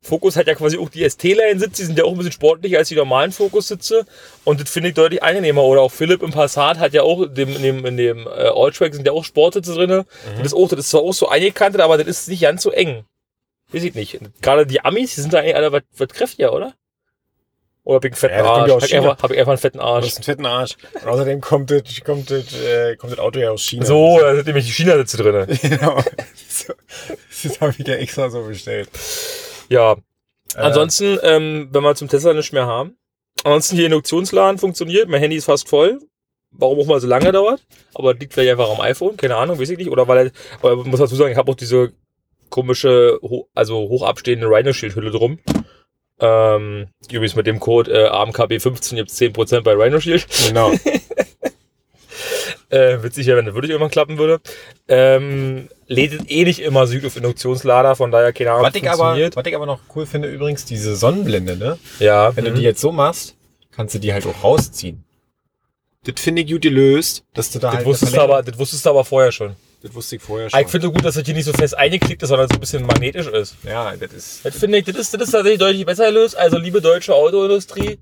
Fokus 0.02 0.38
hat 0.38 0.48
ja 0.48 0.56
quasi 0.56 0.78
auch 0.78 0.90
die 0.90 1.08
ST-Line-Sitze, 1.08 1.82
die 1.82 1.86
sind 1.86 1.98
ja 1.98 2.06
auch 2.06 2.12
ein 2.12 2.18
bisschen 2.18 2.32
sportlicher 2.32 2.78
als 2.78 2.88
die 2.88 2.96
normalen 2.96 3.32
Fokus-Sitze 3.34 4.06
und 4.46 4.62
das 4.62 4.70
finde 4.70 4.90
ich 4.90 4.96
deutlich 4.96 5.22
angenehmer. 5.22 5.64
Oder 5.64 5.82
auch 5.82 5.92
Philipp 5.92 6.24
im 6.24 6.32
Passat 6.32 6.80
hat 6.80 6.94
ja 6.94 7.04
auch, 7.04 7.22
in 7.24 7.36
dem, 7.36 7.50
in 7.56 7.62
dem, 7.62 7.86
in 7.86 7.98
dem 7.98 8.28
äh, 8.28 8.30
Alltrack 8.30 8.94
sind 8.96 9.06
ja 9.06 9.12
auch 9.12 9.26
Sportsitze 9.26 9.74
drin. 9.74 9.90
Das, 10.38 10.46
ist 10.48 10.54
auch, 10.54 10.70
das 10.70 10.80
ist 10.80 10.90
zwar 10.92 11.02
auch 11.02 11.12
so 11.14 11.28
eingekantet, 11.28 11.82
aber 11.82 11.98
das 11.98 12.08
ist 12.08 12.30
nicht 12.30 12.42
ganz 12.42 12.64
so 12.64 12.72
eng. 12.72 13.04
Weiß 13.72 13.84
ich 13.84 13.94
nicht. 13.94 14.20
Gerade 14.42 14.66
die 14.66 14.80
Amis, 14.82 15.16
die 15.16 15.22
sind 15.22 15.34
da 15.34 15.40
eigentlich 15.40 15.56
alle 15.58 15.72
was, 15.72 15.82
was 15.98 16.08
kräftiger, 16.10 16.54
oder? 16.54 16.74
Oder 17.84 17.96
hab 17.98 18.06
ich 18.06 18.12
einen 18.12 18.18
fetten 18.18 18.36
Ja, 18.36 18.46
Arsch? 18.46 18.72
hab, 18.72 18.84
ich 18.84 18.96
einfach, 18.96 19.24
hab 19.24 19.32
ich 19.32 19.40
einfach 19.40 19.52
einen 19.52 19.58
fetten 19.58 19.78
Du 19.80 19.84
Arsch? 19.84 20.06
hast 20.06 20.18
einen 20.18 20.24
fetten 20.24 20.46
Arsch. 20.46 20.78
Und 21.02 21.08
außerdem 21.08 21.42
kommt 21.42 21.72
das, 21.72 21.84
kommt 22.06 22.32
das, 22.32 22.54
äh, 22.54 22.96
kommt 22.96 23.12
das 23.14 23.20
Auto 23.20 23.40
ja 23.40 23.52
aus 23.52 23.62
China. 23.64 23.86
So, 23.86 24.18
da 24.22 24.36
sind 24.36 24.48
nämlich 24.48 24.66
die 24.66 24.72
China-Sitze 24.72 25.18
drin. 25.18 25.58
genau. 25.62 26.02
Das 27.42 27.62
habe 27.62 27.74
ich 27.78 27.88
ja 27.88 27.96
extra 27.96 28.30
so 28.30 28.44
bestellt. 28.44 28.90
Ja, 29.70 29.98
Äh, 30.56 30.62
Ansonsten, 30.62 31.20
ähm, 31.22 31.70
wenn 31.72 31.84
wir 31.84 31.94
zum 31.96 32.08
Tesla 32.08 32.34
nicht 32.34 32.54
mehr 32.54 32.66
haben. 32.66 32.98
Ansonsten 33.44 33.76
hier 33.76 33.86
Induktionsladen 33.86 34.58
funktioniert, 34.58 35.08
mein 35.08 35.22
Handy 35.22 35.36
ist 35.38 35.46
fast 35.46 35.70
voll. 35.70 36.00
Warum 36.52 36.80
auch 36.80 36.88
mal 36.88 37.00
so 37.00 37.08
lange 37.08 37.32
dauert. 37.32 37.62
Aber 37.94 38.16
liegt 38.16 38.34
vielleicht 38.34 38.52
einfach 38.52 38.70
am 38.72 38.82
iPhone, 38.82 39.16
keine 39.16 39.36
Ahnung, 39.36 39.60
weiß 39.60 39.70
ich 39.70 39.78
nicht. 39.78 39.92
Oder 39.92 40.08
weil, 40.08 40.32
aber 40.62 40.82
ich 40.82 40.86
muss 40.88 41.00
dazu 41.00 41.16
sagen, 41.16 41.32
ich 41.32 41.38
habe 41.38 41.52
auch 41.52 41.56
diese 41.56 41.94
komische, 42.50 43.20
also 43.54 43.78
hoch 43.78 44.02
abstehende 44.02 44.48
Rhino-Shield-Hülle 44.48 45.12
drum. 45.12 45.38
Ähm, 46.20 46.88
übrigens 47.10 47.36
mit 47.36 47.46
dem 47.46 47.60
Code 47.60 47.92
äh, 47.92 48.10
AMKB15 48.10 48.96
gibt's 48.96 49.20
10% 49.22 49.62
bei 49.62 49.74
Rhino 49.74 50.00
Shield. 50.00 50.26
Genau. 50.48 50.72
Äh, 52.70 53.02
witzig 53.02 53.26
wäre, 53.26 53.38
wenn 53.38 53.46
das 53.46 53.56
wirklich 53.56 53.72
irgendwann 53.72 53.90
klappen 53.90 54.18
würde. 54.20 54.40
Ähm, 54.88 55.70
lädt 55.88 56.30
eh 56.30 56.44
nicht 56.44 56.60
immer 56.60 56.86
Süd 56.86 57.04
auf 57.06 57.16
Induktionslader, 57.16 57.96
von 57.96 58.12
daher 58.12 58.32
keine 58.32 58.52
Ahnung, 58.52 58.68
was, 58.68 58.76
ich 58.76 58.90
aber, 58.90 59.18
was 59.34 59.46
ich 59.46 59.56
aber 59.56 59.66
noch 59.66 59.80
cool 59.96 60.06
finde, 60.06 60.28
übrigens, 60.30 60.66
diese 60.66 60.96
Sonnenblende, 60.96 61.58
ne? 61.58 61.80
Ja. 62.00 62.36
Wenn 62.36 62.46
du 62.46 62.52
mhm. 62.52 62.56
die 62.56 62.62
jetzt 62.62 62.80
so 62.82 62.92
machst, 62.92 63.36
kannst 63.72 63.96
du 63.96 64.00
die 64.00 64.14
halt 64.14 64.28
auch 64.28 64.44
rausziehen. 64.44 65.04
Das 66.04 66.22
finde 66.22 66.44
ich 66.44 66.52
gut 66.52 66.62
gelöst, 66.62 67.24
dass 67.34 67.52
du 67.52 67.60
da 67.60 67.70
das, 67.70 67.78
halt. 67.78 67.86
wusstest 67.86 68.16
du 68.16 68.22
aber, 68.22 68.44
das 68.44 68.58
wusstest 68.58 68.86
du 68.86 68.90
aber 68.92 69.04
vorher 69.04 69.32
schon. 69.32 69.56
das 69.82 69.94
wusste 69.94 70.16
ich 70.16 70.22
vorher 70.22 70.48
Ah, 70.48 70.50
schon. 70.52 70.62
Ich 70.62 70.68
finde 70.68 70.92
gut, 70.92 71.04
dass 71.04 71.16
das 71.16 71.26
hier 71.26 71.34
nicht 71.34 71.46
so 71.46 71.54
fest 71.54 71.78
eingeklickt 71.78 72.22
ist, 72.22 72.30
sondern 72.30 72.48
so 72.48 72.54
ein 72.54 72.60
bisschen 72.60 72.86
magnetisch 72.86 73.28
ist. 73.28 73.56
ja, 73.64 73.96
das 73.98 74.14
ist. 74.14 74.46
Das 74.46 74.58
finde 74.58 74.78
ich, 74.78 74.86
das 74.86 74.96
ist, 74.96 75.14
das 75.14 75.24
ist 75.24 75.32
tatsächlich 75.32 75.60
deutlich 75.60 75.86
besser 75.86 76.10
löst. 76.12 76.38
Also, 76.38 76.58
liebe 76.58 76.82
deutsche 76.82 77.14
Autoindustrie, 77.14 77.98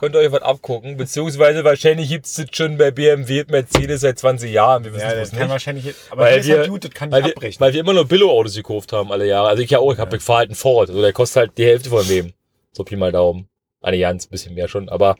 könnt 0.00 0.16
ihr 0.16 0.20
euch 0.20 0.32
was 0.32 0.40
abgucken. 0.42 0.96
Beziehungsweise 0.96 1.62
wahrscheinlich 1.62 2.08
gibt's 2.08 2.34
das 2.34 2.46
schon 2.52 2.78
bei 2.78 2.90
BMW 2.90 3.40
und 3.42 3.50
Mercedes 3.50 4.00
seit 4.00 4.18
20 4.18 4.50
Jahren. 4.50 4.82
Wir 4.84 4.94
wissen 4.94 5.02
Ja, 5.02 5.12
es 5.12 5.18
das 5.28 5.30
kann 5.30 5.40
nicht. 5.40 5.50
wahrscheinlich. 5.50 5.94
Aber 6.08 6.22
Weil 6.22 6.42
wir, 6.44 6.58
halt 6.58 6.68
gut, 6.70 6.84
das 6.84 6.90
kann 6.92 7.12
weil, 7.12 7.20
ich 7.20 7.26
wir, 7.26 7.36
abbrechen. 7.36 7.60
weil 7.60 7.72
wir 7.74 7.80
immer 7.80 7.92
nur 7.92 8.06
Billo-Autos 8.06 8.54
gekauft 8.54 8.92
haben 8.94 9.12
alle 9.12 9.26
Jahre. 9.26 9.48
Also 9.48 9.62
ich 9.62 9.68
ja 9.70 9.78
auch, 9.78 9.92
ich 9.92 9.98
habe 9.98 10.16
ich 10.16 10.22
fahr 10.22 10.38
halt 10.38 10.48
einen 10.48 10.56
Ford. 10.56 10.88
Also 10.88 11.02
der 11.02 11.12
kostet 11.12 11.36
halt 11.36 11.58
die 11.58 11.66
Hälfte 11.66 11.90
von 11.90 12.06
dem. 12.08 12.32
So 12.72 12.82
Pi 12.82 12.96
mal 12.96 13.12
Daumen. 13.12 13.46
Eine 13.82 13.98
ganz 13.98 14.26
ein 14.26 14.30
bisschen 14.30 14.54
mehr 14.54 14.68
schon. 14.68 14.88
Aber 14.88 15.16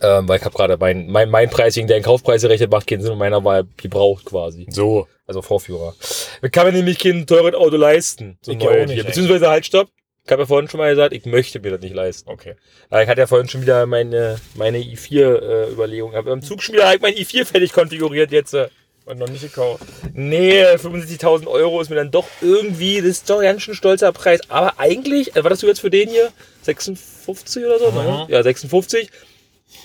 ähm, 0.00 0.26
weil 0.28 0.38
ich 0.38 0.44
habe 0.44 0.56
gerade 0.56 0.76
mein, 0.78 1.08
mein, 1.08 1.28
mein 1.30 1.50
Preis 1.50 1.74
gegen 1.74 1.86
deinen 1.86 2.02
Kaufpreis 2.02 2.42
gerechnet, 2.42 2.70
macht 2.70 2.86
keinen 2.86 3.02
Sinn 3.02 3.12
und 3.12 3.18
meiner 3.18 3.44
war 3.44 3.64
gebraucht 3.76 4.24
quasi. 4.24 4.66
so. 4.70 5.06
Also 5.28 5.42
Vorführer. 5.42 5.94
Ich 6.40 6.52
kann 6.52 6.66
mir 6.66 6.72
nämlich 6.72 6.98
kein 7.00 7.26
teures 7.26 7.54
Auto 7.54 7.76
leisten. 7.76 8.38
So 8.42 8.52
Ich 8.52 8.58
ein 8.60 8.68
auch 8.68 8.86
nicht, 8.86 8.94
hier. 8.94 9.04
Beziehungsweise 9.04 9.48
halt, 9.48 9.66
stopp. 9.66 9.88
Ich 10.26 10.32
habe 10.32 10.42
ja 10.42 10.46
vorhin 10.46 10.68
schon 10.68 10.78
mal 10.78 10.90
gesagt, 10.90 11.14
ich 11.14 11.24
möchte 11.24 11.60
mir 11.60 11.70
das 11.70 11.80
nicht 11.80 11.94
leisten. 11.94 12.28
Okay. 12.28 12.56
Aber 12.90 13.00
ich 13.00 13.08
hatte 13.08 13.20
ja 13.20 13.28
vorhin 13.28 13.48
schon 13.48 13.62
wieder 13.62 13.86
meine, 13.86 14.40
meine 14.56 14.78
i4-Überlegung. 14.78 16.14
Äh, 16.14 16.28
Im 16.28 16.42
Zug 16.42 16.64
schon 16.64 16.74
wieder 16.74 16.88
halt 16.88 17.00
mein 17.00 17.14
i4 17.14 17.44
fertig 17.44 17.72
konfiguriert 17.72 18.32
jetzt. 18.32 18.52
Äh. 18.52 18.68
Und 19.04 19.18
noch 19.20 19.28
nicht 19.28 19.42
gekauft. 19.42 19.84
Nee, 20.14 20.64
75.000 20.64 21.46
Euro 21.46 21.80
ist 21.80 21.90
mir 21.90 21.94
dann 21.94 22.10
doch 22.10 22.26
irgendwie, 22.40 22.96
das 22.96 23.10
ist 23.10 23.30
doch 23.30 23.40
ganz 23.40 23.62
schön 23.62 23.76
stolzer 23.76 24.10
Preis. 24.10 24.40
Aber 24.48 24.80
eigentlich, 24.80 25.36
äh, 25.36 25.44
was 25.44 25.52
hast 25.52 25.62
du 25.62 25.68
jetzt 25.68 25.80
für 25.80 25.90
den 25.90 26.08
hier? 26.08 26.32
56 26.62 27.64
oder 27.64 27.78
so? 27.78 27.92
Mhm. 27.92 28.28
Ja, 28.28 28.42
56. 28.42 29.08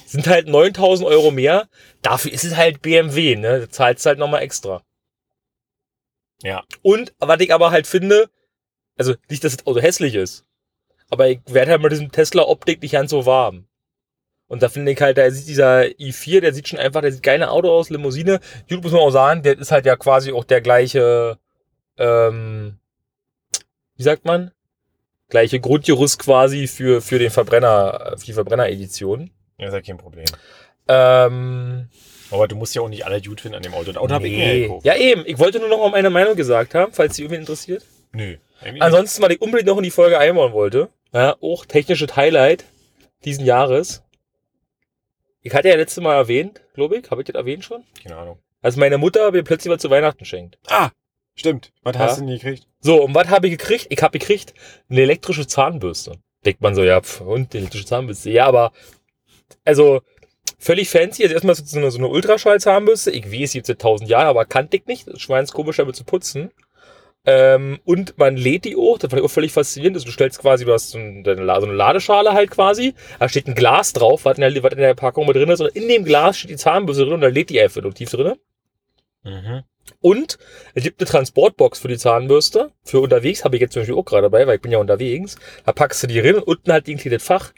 Sind 0.07 0.25
halt 0.25 0.47
9.000 0.47 1.05
Euro 1.05 1.29
mehr. 1.29 1.67
Dafür 2.01 2.31
ist 2.31 2.45
es 2.45 2.55
halt 2.55 2.81
BMW, 2.81 3.35
ne? 3.35 3.59
Da 3.59 3.69
zahlst 3.69 4.05
du 4.05 4.09
halt 4.09 4.17
nochmal 4.17 4.41
extra. 4.41 4.81
Ja. 6.41 6.63
Und, 6.81 7.13
was 7.19 7.39
ich 7.41 7.53
aber 7.53 7.69
halt 7.69 7.85
finde, 7.85 8.27
also 8.97 9.15
nicht, 9.29 9.43
dass 9.43 9.57
das 9.57 9.67
Auto 9.67 9.79
hässlich 9.79 10.15
ist, 10.15 10.45
aber 11.09 11.29
ich 11.29 11.39
werde 11.47 11.71
halt 11.71 11.81
mit 11.81 11.91
diesem 11.91 12.11
Tesla-Optik 12.11 12.81
nicht 12.81 12.91
ganz 12.91 13.11
so 13.11 13.25
warm. 13.25 13.65
Und 14.47 14.61
da 14.61 14.67
finde 14.67 14.91
ich 14.91 14.99
halt, 14.99 15.17
da 15.17 15.31
sieht 15.31 15.47
dieser 15.47 15.83
i4, 15.83 16.41
der 16.41 16.53
sieht 16.53 16.67
schon 16.67 16.77
einfach, 16.77 16.99
der 16.99 17.13
sieht 17.13 17.23
geile 17.23 17.49
Auto 17.49 17.71
aus, 17.71 17.89
Limousine. 17.89 18.41
Gut, 18.67 18.83
muss 18.83 18.91
man 18.91 18.99
auch 18.99 19.11
sagen, 19.11 19.43
der 19.43 19.57
ist 19.57 19.71
halt 19.71 19.85
ja 19.85 19.95
quasi 19.95 20.33
auch 20.33 20.43
der 20.43 20.59
gleiche, 20.59 21.37
ähm, 21.97 22.77
wie 23.95 24.03
sagt 24.03 24.25
man? 24.25 24.51
Gleiche 25.29 25.61
Grundgerüst 25.61 26.19
quasi 26.19 26.67
für, 26.67 27.01
für 27.01 27.17
den 27.17 27.31
Verbrenner, 27.31 28.15
für 28.17 28.25
die 28.25 28.33
Verbrenner-Edition. 28.33 29.31
Ja, 29.57 29.67
ist 29.67 29.73
ja 29.73 29.81
kein 29.81 29.97
Problem. 29.97 30.25
Ähm, 30.89 31.87
Aber 32.29 32.47
du 32.49 32.57
musst 32.57 32.75
ja 32.75 32.81
auch 32.81 32.89
nicht 32.89 33.05
alle 33.05 33.21
gut 33.21 33.39
finden 33.39 33.55
an 33.55 33.63
dem 33.63 33.73
Auto. 33.73 33.93
Das 33.93 33.97
Auto 33.97 34.13
hab 34.13 34.23
ich 34.25 34.31
mir 34.33 34.47
nee. 34.47 34.61
gekauft. 34.63 34.85
Ja, 34.85 34.97
eben. 34.97 35.23
Ich 35.25 35.39
wollte 35.39 35.59
nur 35.59 35.69
noch 35.69 35.77
mal 35.77 35.91
meine 35.91 36.09
Meinung 36.09 36.35
gesagt 36.35 36.75
haben, 36.75 36.91
falls 36.91 37.15
die 37.15 37.21
irgendwie 37.21 37.39
interessiert. 37.39 37.85
Nö. 38.11 38.35
Ansonsten, 38.79 39.21
weil 39.23 39.31
ich 39.33 39.41
unbedingt 39.41 39.67
noch 39.67 39.77
in 39.77 39.83
die 39.83 39.91
Folge 39.91 40.17
einbauen 40.19 40.53
wollte, 40.53 40.89
ja, 41.13 41.35
auch 41.41 41.65
technisches 41.65 42.15
Highlight 42.15 42.65
diesen 43.25 43.45
Jahres. 43.45 44.03
Ich 45.41 45.53
hatte 45.53 45.69
ja 45.69 45.75
letztes 45.75 46.03
Mal 46.03 46.15
erwähnt, 46.15 46.61
glaube 46.73 46.97
ich, 46.97 47.09
habe 47.09 47.21
ich 47.21 47.27
das 47.27 47.35
erwähnt 47.35 47.63
schon? 47.65 47.83
Keine 48.01 48.17
Ahnung. 48.17 48.39
Als 48.61 48.75
meine 48.75 48.97
Mutter 48.97 49.31
mir 49.31 49.43
plötzlich 49.43 49.73
was 49.73 49.81
zu 49.81 49.89
Weihnachten 49.89 50.23
schenkt. 50.25 50.57
Ah, 50.67 50.91
stimmt. 51.35 51.71
Was 51.81 51.95
Ja. 51.95 51.99
hast 52.01 52.17
du 52.19 52.25
denn 52.25 52.35
gekriegt? 52.35 52.67
So, 52.79 53.03
und 53.03 53.15
was 53.15 53.27
habe 53.29 53.47
ich 53.47 53.57
gekriegt? 53.57 53.87
Ich 53.89 54.01
habe 54.03 54.17
gekriegt 54.19 54.53
eine 54.89 55.01
elektrische 55.01 55.47
Zahnbürste. 55.47 56.19
Denkt 56.45 56.61
man 56.61 56.75
so, 56.75 56.83
ja, 56.83 57.01
pf, 57.01 57.21
und 57.21 57.53
die 57.53 57.57
elektrische 57.57 57.85
Zahnbürste. 57.85 58.29
Ja, 58.29 58.45
aber, 58.45 58.71
also, 59.65 60.01
völlig 60.59 60.89
fancy. 60.89 61.23
Also 61.23 61.33
erstmal 61.33 61.55
so 61.55 61.77
eine, 61.79 61.89
so 61.91 61.97
eine 61.97 62.07
Ultraschall-Zahnbürste. 62.07 63.11
Ich 63.11 63.31
weiß, 63.31 63.53
jetzt 63.53 63.67
seit 63.67 63.79
tausend 63.79 64.09
Jahren, 64.09 64.27
aber 64.27 64.45
kannte 64.45 64.77
ich 64.77 64.85
nicht. 64.85 65.07
Das 65.07 65.21
schweins 65.21 65.51
komisch, 65.51 65.77
damit 65.77 65.95
zu 65.95 66.03
putzen. 66.03 66.51
Ähm, 67.23 67.79
und 67.85 68.17
man 68.17 68.35
lädt 68.35 68.65
die 68.65 68.75
auch, 68.75 68.97
das 68.97 69.11
fand 69.11 69.21
ich 69.21 69.25
auch 69.25 69.31
völlig 69.31 69.51
faszinierend. 69.51 69.97
Also 69.97 70.07
du 70.07 70.11
stellst 70.11 70.39
quasi, 70.39 70.65
du 70.65 70.73
hast 70.73 70.89
so 70.89 70.97
eine, 70.97 71.23
so 71.23 71.31
eine 71.31 71.73
Ladeschale 71.73 72.33
halt 72.33 72.49
quasi, 72.49 72.95
da 73.19 73.29
steht 73.29 73.47
ein 73.47 73.53
Glas 73.53 73.93
drauf, 73.93 74.25
was 74.25 74.37
in 74.37 74.41
der, 74.41 74.63
was 74.63 74.73
in 74.73 74.79
der 74.79 74.95
Packung 74.95 75.27
mit 75.27 75.35
drin 75.35 75.49
ist, 75.49 75.61
und 75.61 75.75
in 75.75 75.87
dem 75.87 76.03
Glas 76.03 76.39
steht 76.39 76.51
die 76.51 76.57
Zahnbürste 76.57 77.03
drin 77.03 77.15
und 77.15 77.21
da 77.21 77.27
lädt 77.27 77.51
die 77.51 77.61
einfach 77.61 77.77
induktiv 77.77 78.09
drin. 78.09 78.35
Mhm. 79.23 79.63
Und 79.99 80.39
es 80.73 80.83
gibt 80.83 80.99
eine 80.99 81.09
Transportbox 81.09 81.79
für 81.79 81.87
die 81.87 81.97
Zahnbürste. 81.97 82.71
Für 82.83 83.01
unterwegs 83.01 83.43
habe 83.43 83.55
ich 83.55 83.61
jetzt 83.61 83.73
zum 83.73 83.81
Beispiel 83.81 83.95
auch 83.95 84.05
gerade 84.05 84.23
dabei, 84.23 84.47
weil 84.47 84.55
ich 84.55 84.61
bin 84.61 84.71
ja 84.71 84.79
unterwegs. 84.79 85.35
Da 85.65 85.73
packst 85.73 86.01
du 86.01 86.07
die 86.07 86.19
rein 86.19 86.35
und 86.35 86.43
unten 86.43 86.71
halt 86.71 86.87
die 86.87 86.93
inkludiert 86.93 87.21
Fach. 87.21 87.53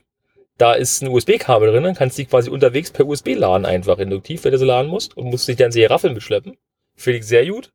Da 0.57 0.73
ist 0.73 1.01
ein 1.01 1.09
USB-Kabel 1.09 1.71
drin, 1.71 1.83
dann 1.83 1.95
kannst 1.95 2.17
du 2.17 2.23
die 2.23 2.29
quasi 2.29 2.49
unterwegs 2.49 2.91
per 2.91 3.07
USB 3.07 3.29
laden, 3.35 3.65
einfach 3.65 3.97
induktiv, 3.97 4.43
wenn 4.43 4.51
du 4.51 4.59
sie 4.59 4.65
laden 4.65 4.89
musst. 4.89 5.15
Und 5.17 5.25
musst 5.25 5.47
dich 5.47 5.55
dann 5.55 5.71
sehr 5.71 5.89
Raffeln 5.89 6.13
mitschleppen. 6.13 6.57
Finde 6.95 7.19
ich 7.19 7.25
sehr 7.25 7.45
gut. 7.45 7.71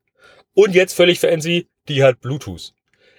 Und 0.53 0.75
jetzt 0.75 0.93
völlig 0.93 1.19
fancy, 1.19 1.67
die 1.89 2.03
hat 2.03 2.21
Bluetooth. 2.21 2.73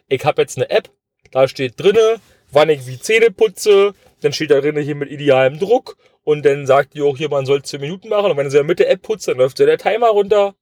Ich 0.09 0.25
habe 0.25 0.43
jetzt 0.43 0.57
eine 0.57 0.71
App, 0.71 0.91
da 1.31 1.47
steht 1.49 1.75
drinne, 1.79 2.21
wann 2.51 2.71
ich 2.71 2.87
wie 2.87 2.99
Zähne 2.99 3.31
putze, 3.31 3.95
dann 4.21 4.33
steht 4.33 4.51
da 4.51 4.61
drinne 4.61 4.81
hier 4.81 4.95
mit 4.95 5.11
idealem 5.11 5.59
Druck 5.59 5.97
und 6.25 6.45
dann 6.45 6.67
sagt 6.67 6.95
die 6.95 7.03
auch 7.03 7.17
hier, 7.17 7.29
man 7.29 7.47
soll 7.47 7.63
10 7.63 7.81
Minuten 7.81 8.09
machen 8.09 8.31
und 8.31 8.37
wenn 8.37 8.45
du 8.45 8.51
sie 8.51 8.63
mit 8.63 8.79
der 8.79 8.91
App 8.91 9.03
putzt, 9.03 9.29
dann 9.29 9.39
läuft 9.39 9.59
der 9.59 9.79
Timer 9.79 10.09
runter, 10.09 10.55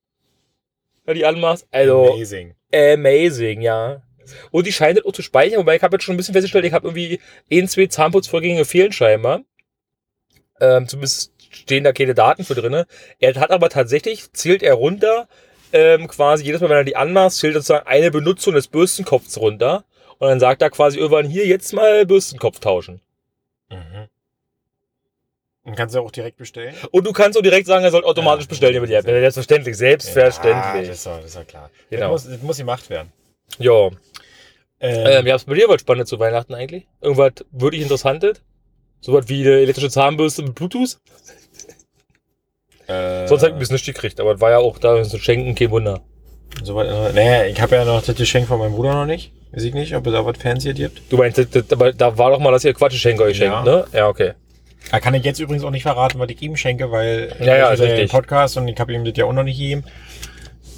wenn 1.05 1.14
die 1.14 1.25
anmachst. 1.25 1.66
Also, 1.71 2.12
Amazing. 2.12 2.55
amazing, 2.73 3.62
ja. 3.62 4.03
Und 4.51 4.66
die 4.66 4.73
scheint 4.73 4.99
das 4.99 5.07
auch 5.07 5.12
zu 5.12 5.23
speichern, 5.23 5.61
wobei 5.61 5.77
ich 5.77 5.83
habe 5.83 5.97
jetzt 5.97 6.05
schon 6.05 6.14
ein 6.14 6.18
bisschen 6.18 6.35
festgestellt, 6.35 6.66
ich 6.66 6.73
habe 6.73 6.88
irgendwie 6.88 7.21
ein, 7.51 7.66
zwei 7.68 7.87
Zahnputzvorgänge 7.87 8.64
fehlen 8.64 8.92
scheinbar. 8.92 9.42
Ähm, 10.61 10.87
zumindest 10.87 11.33
stehen 11.51 11.85
da 11.85 11.92
keine 11.92 12.14
Daten 12.14 12.44
für 12.44 12.55
drinne. 12.55 12.87
Er 13.18 13.35
hat 13.37 13.51
aber 13.51 13.71
tatsächlich, 13.71 14.33
zählt 14.33 14.62
er 14.62 14.75
runter, 14.75 15.29
ähm, 15.72 16.09
quasi 16.09 16.44
jedes 16.44 16.61
Mal, 16.61 16.68
wenn 16.70 16.76
er 16.78 16.85
die 16.85 16.96
anmacht, 16.96 17.33
zählt 17.33 17.54
sozusagen 17.54 17.87
eine 17.87 18.11
Benutzung 18.11 18.54
des 18.54 18.68
Bürstenkopfs 18.68 19.38
runter. 19.38 19.85
Und 20.18 20.28
dann 20.28 20.40
sagt 20.40 20.62
er 20.62 20.70
quasi 20.70 20.98
irgendwann 20.98 21.26
hier 21.26 21.46
jetzt 21.46 21.72
mal 21.72 22.04
Bürstenkopf 22.07 22.59
tauschen. 22.61 23.00
Mhm. 23.70 24.09
Und 25.64 25.76
kannst 25.76 25.94
du 25.94 26.00
auch 26.00 26.11
direkt 26.11 26.38
bestellen? 26.38 26.74
Und 26.92 27.07
du 27.07 27.12
kannst 27.12 27.38
auch 27.38 27.42
direkt 27.42 27.66
sagen, 27.66 27.85
er 27.85 27.90
soll 27.90 28.04
automatisch 28.04 28.44
Ja, 28.46 28.48
bestellen 28.48 28.76
über 28.76 28.87
die 28.87 28.94
App. 28.94 29.04
sehr- 29.04 29.20
Selbstverständlich, 29.20 29.74
Ja, 29.74 29.78
selbstverständlich. 29.78 30.88
das 30.88 30.98
ist 30.98 31.07
ja, 31.07 31.16
das 31.18 31.24
ist 31.26 31.35
ja 31.37 31.44
klar. 31.44 31.70
Genau. 31.90 32.12
Das, 32.12 32.24
muss, 32.24 32.33
das 32.35 32.42
muss 32.42 32.57
gemacht 32.57 32.88
werden. 32.90 33.12
Ja. 33.59 33.87
Ähm, 34.81 35.07
Ähm, 35.07 35.26
ja, 35.26 35.35
was 35.35 35.44
bei 35.44 35.54
dir 35.54 35.68
was 35.68 35.81
spannend 35.81 36.09
zu 36.09 36.18
Weihnachten 36.18 36.54
eigentlich? 36.54 36.87
Irgendwas 37.00 37.33
wirklich 37.50 37.83
interessantes? 37.83 38.40
Sowas 39.00 39.28
wie 39.28 39.42
eine 39.42 39.61
elektrische 39.61 39.90
Zahnbürste 39.90 40.42
mit 40.42 40.54
Bluetooth? 40.54 40.98
Äh, 42.88 43.27
Sonst 43.27 43.42
hab 43.42 43.53
ich 43.53 43.59
bis 43.59 43.70
nicht 43.70 43.87
gekriegt, 43.87 44.18
aber 44.20 44.35
es 44.35 44.40
war 44.40 44.51
ja 44.51 44.59
auch 44.59 44.79
da 44.79 45.05
so 45.05 45.18
schenken, 45.18 45.55
kein 45.55 45.70
Wunder. 45.70 46.01
Soweit, 46.62 46.88
äh, 46.88 47.12
naja, 47.12 47.44
ich 47.46 47.61
habe 47.61 47.77
ja 47.77 47.85
noch 47.85 48.03
das 48.03 48.16
Geschenk 48.16 48.48
von 48.48 48.59
meinem 48.59 48.72
Bruder 48.72 48.94
noch 48.94 49.07
nicht. 49.07 49.33
Weiß 49.53 49.62
ich 49.62 49.74
nicht, 49.74 49.94
ob 49.94 50.07
es 50.07 50.12
da 50.12 50.24
was 50.24 50.37
Fancy 50.38 50.72
gibt. 50.74 51.03
Du 51.11 51.16
meinst, 51.16 51.38
das, 51.38 51.48
das, 51.51 51.64
aber 51.70 51.92
da 51.92 52.16
war 52.18 52.31
doch 52.31 52.38
mal, 52.40 52.51
dass 52.51 52.64
ihr 52.64 52.74
Quatschgeschenke 52.74 53.22
euch 53.22 53.38
Ja. 53.38 53.53
schenkt, 53.62 53.64
ne? 53.66 53.85
Ja, 53.92 54.09
okay. 54.09 54.33
Da 54.90 55.01
kann 55.01 55.12
ich 55.14 55.24
jetzt 55.24 55.38
übrigens 55.40 55.64
auch 55.64 55.70
nicht 55.70 55.83
verraten, 55.83 56.18
was 56.18 56.29
ich 56.31 56.40
ihm 56.42 56.57
schenke, 56.57 56.90
weil 56.90 57.33
Ja, 57.40 57.57
ja, 57.57 57.72
ich 57.74 57.81
höre 57.81 57.94
den. 57.96 58.09
Podcast 58.09 58.57
und 58.57 58.68
ich 58.68 58.78
habe 58.80 58.93
ihm 58.93 59.05
das 59.05 59.14
ja 59.16 59.24
auch 59.26 59.32
noch 59.32 59.43
nicht 59.43 59.59
gegeben. 59.59 59.84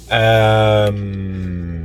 Ähm, 0.09 1.83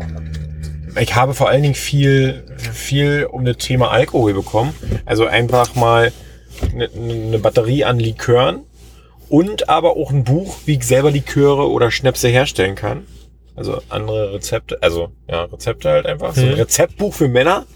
ich 1.01 1.15
habe 1.15 1.35
vor 1.35 1.49
allen 1.49 1.63
Dingen 1.63 1.75
viel, 1.75 2.43
viel 2.73 3.27
um 3.31 3.45
das 3.45 3.59
Thema 3.59 3.91
Alkohol 3.91 4.35
bekommen. 4.35 4.75
Also 5.05 5.27
einfach 5.27 5.75
mal 5.75 6.13
eine, 6.73 6.89
eine 6.95 7.39
Batterie 7.39 7.85
an 7.85 7.99
Likören 7.99 8.65
und 9.29 9.69
aber 9.69 9.97
auch 9.97 10.11
ein 10.11 10.25
Buch, 10.25 10.57
wie 10.67 10.75
ich 10.77 10.85
selber 10.85 11.11
Liköre 11.11 11.69
oder 11.71 11.91
Schnäpse 11.91 12.29
herstellen 12.29 12.75
kann. 12.75 13.07
Also 13.55 13.81
andere 13.89 14.35
Rezepte, 14.35 14.83
also 14.83 15.11
ja, 15.31 15.45
Rezepte 15.45 15.89
halt 15.91 16.07
einfach. 16.07 16.35
So 16.35 16.43
ein 16.43 16.49
Mhm. 16.49 16.55
Rezeptbuch 16.55 17.15
für 17.15 17.29
Männer. 17.29 17.67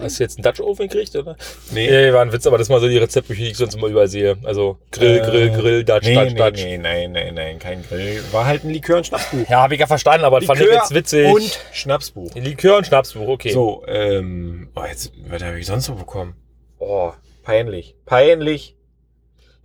Hast 0.00 0.18
du 0.18 0.24
jetzt 0.24 0.36
einen 0.36 0.42
Dutch 0.42 0.60
Oven 0.60 0.88
gekriegt, 0.88 1.14
oder? 1.14 1.36
Nee. 1.70 1.88
Nee, 1.88 2.12
war 2.12 2.20
ein 2.22 2.32
Witz, 2.32 2.44
aber 2.48 2.58
das 2.58 2.66
ist 2.66 2.70
mal 2.72 2.80
so 2.80 2.88
die 2.88 2.98
Rezeptbücher, 2.98 3.42
die 3.44 3.50
ich 3.52 3.56
sonst 3.56 3.76
immer 3.76 3.86
überall 3.86 4.08
sehe. 4.08 4.36
Also 4.42 4.78
Grill, 4.90 5.18
Äh, 5.18 5.20
Grill, 5.20 5.50
Grill, 5.52 5.84
Dutch, 5.84 6.06
nee, 6.06 6.14
Dutch, 6.16 6.32
nee, 6.32 6.38
Dutch. 6.38 6.64
nee, 6.64 6.78
nein, 6.78 7.12
nein, 7.12 7.34
nein, 7.34 7.58
kein 7.60 7.84
Grill. 7.84 8.20
War 8.32 8.46
halt 8.46 8.64
ein 8.64 8.70
Likör- 8.70 8.96
und 8.96 9.06
Schnapsbuch. 9.06 9.48
Ja, 9.48 9.62
habe 9.62 9.74
ich 9.74 9.80
ja 9.80 9.86
verstanden, 9.86 10.24
aber 10.24 10.40
das 10.40 10.48
fand 10.48 10.60
ich 10.60 10.66
jetzt 10.66 10.92
witzig. 10.92 11.32
und 11.32 11.60
Schnapsbuch. 11.72 12.34
Likör 12.34 12.78
und 12.78 12.86
Schnapsbuch, 12.88 13.28
okay. 13.28 13.52
So, 13.52 13.84
ähm, 13.86 14.70
oh, 14.74 14.82
jetzt, 14.88 15.12
was 15.28 15.40
habe 15.44 15.60
ich 15.60 15.66
sonst 15.66 15.84
so 15.86 15.94
bekommen? 15.94 16.34
Oh, 16.80 17.12
peinlich. 17.44 17.94
Peinlich. 18.06 18.74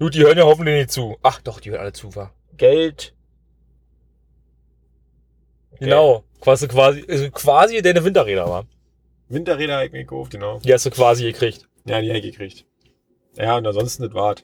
Gut, 0.02 0.16
die 0.16 0.24
hören 0.24 0.36
ja 0.36 0.46
hoffentlich 0.46 0.76
nicht 0.76 0.90
zu. 0.90 1.20
Ach 1.22 1.42
doch, 1.42 1.60
die 1.60 1.70
hören 1.70 1.82
alle 1.82 1.94
zu, 1.94 2.16
war. 2.16 2.34
Geld. 2.58 3.14
Okay. 5.74 5.86
Genau. 5.86 6.24
Quasi, 6.40 6.68
quasi, 6.68 7.06
also 7.08 7.30
quasi 7.30 7.84
deine 7.84 8.04
Winterräder 8.04 8.48
war. 8.50 8.66
Winterräder 9.30 9.76
habe 9.76 9.86
ich 9.86 9.92
mir 9.92 10.00
gekauft, 10.00 10.32
genau. 10.32 10.58
Die 10.58 10.74
hast 10.74 10.88
du 10.88 10.90
quasi 10.90 11.26
gekriegt. 11.26 11.70
Ja, 11.86 12.02
die 12.02 12.10
habe 12.10 12.18
ich 12.18 12.32
gekriegt. 12.32 12.66
Ja, 13.36 13.56
und 13.58 13.68
ansonsten 13.68 14.02
das 14.02 14.16
wart. 14.16 14.44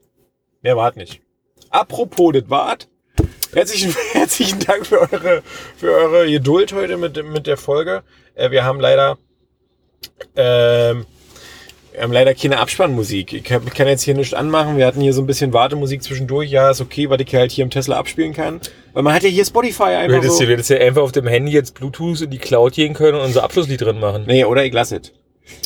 Mehr 0.61 0.77
wart 0.77 0.95
nicht. 0.95 1.23
Apropos 1.71 2.33
das 2.33 2.47
wart. 2.51 2.87
Herzlichen, 3.51 3.95
herzlichen 4.11 4.59
Dank 4.59 4.85
für 4.85 5.11
eure, 5.11 5.41
für 5.75 5.91
eure 5.91 6.29
Geduld 6.29 6.71
heute 6.71 6.97
mit, 6.97 7.15
mit 7.25 7.47
der 7.47 7.57
Folge. 7.57 8.03
Äh, 8.35 8.51
wir 8.51 8.63
haben 8.63 8.79
leider, 8.79 9.17
ähm, 10.35 11.07
wir 11.97 12.03
haben 12.03 12.11
leider 12.11 12.35
keine 12.35 12.59
Abspannmusik. 12.59 13.33
Ich, 13.33 13.43
kann 13.43 13.87
jetzt 13.87 14.03
hier 14.03 14.13
nichts 14.13 14.35
anmachen. 14.35 14.77
Wir 14.77 14.85
hatten 14.85 15.01
hier 15.01 15.13
so 15.13 15.21
ein 15.23 15.25
bisschen 15.25 15.51
Wartemusik 15.51 16.03
zwischendurch. 16.03 16.51
Ja, 16.51 16.69
ist 16.69 16.79
okay, 16.79 17.09
weil 17.09 17.19
ich 17.21 17.33
halt 17.33 17.51
hier 17.51 17.63
im 17.63 17.71
Tesla 17.71 17.97
abspielen 17.97 18.33
kann. 18.33 18.61
Weil 18.93 19.01
man 19.01 19.15
hat 19.15 19.23
ja 19.23 19.29
hier 19.29 19.43
Spotify 19.43 19.77
Du 19.77 19.97
einfach 19.97 20.17
hättest, 20.17 20.37
so. 20.37 20.45
du 20.45 20.51
hättest 20.51 20.69
ja 20.69 20.77
einfach 20.77 21.01
auf 21.01 21.11
dem 21.11 21.25
Handy 21.25 21.51
jetzt 21.51 21.73
Bluetooth 21.73 22.21
in 22.21 22.29
die 22.29 22.37
Cloud 22.37 22.73
gehen 22.73 22.93
können 22.93 23.17
und 23.17 23.23
unser 23.25 23.43
Abschlusslied 23.43 23.81
drin 23.81 23.99
machen. 23.99 24.25
Nee, 24.27 24.45
oder 24.45 24.63
ich 24.63 24.73
lasse 24.73 24.97
es. 24.97 25.11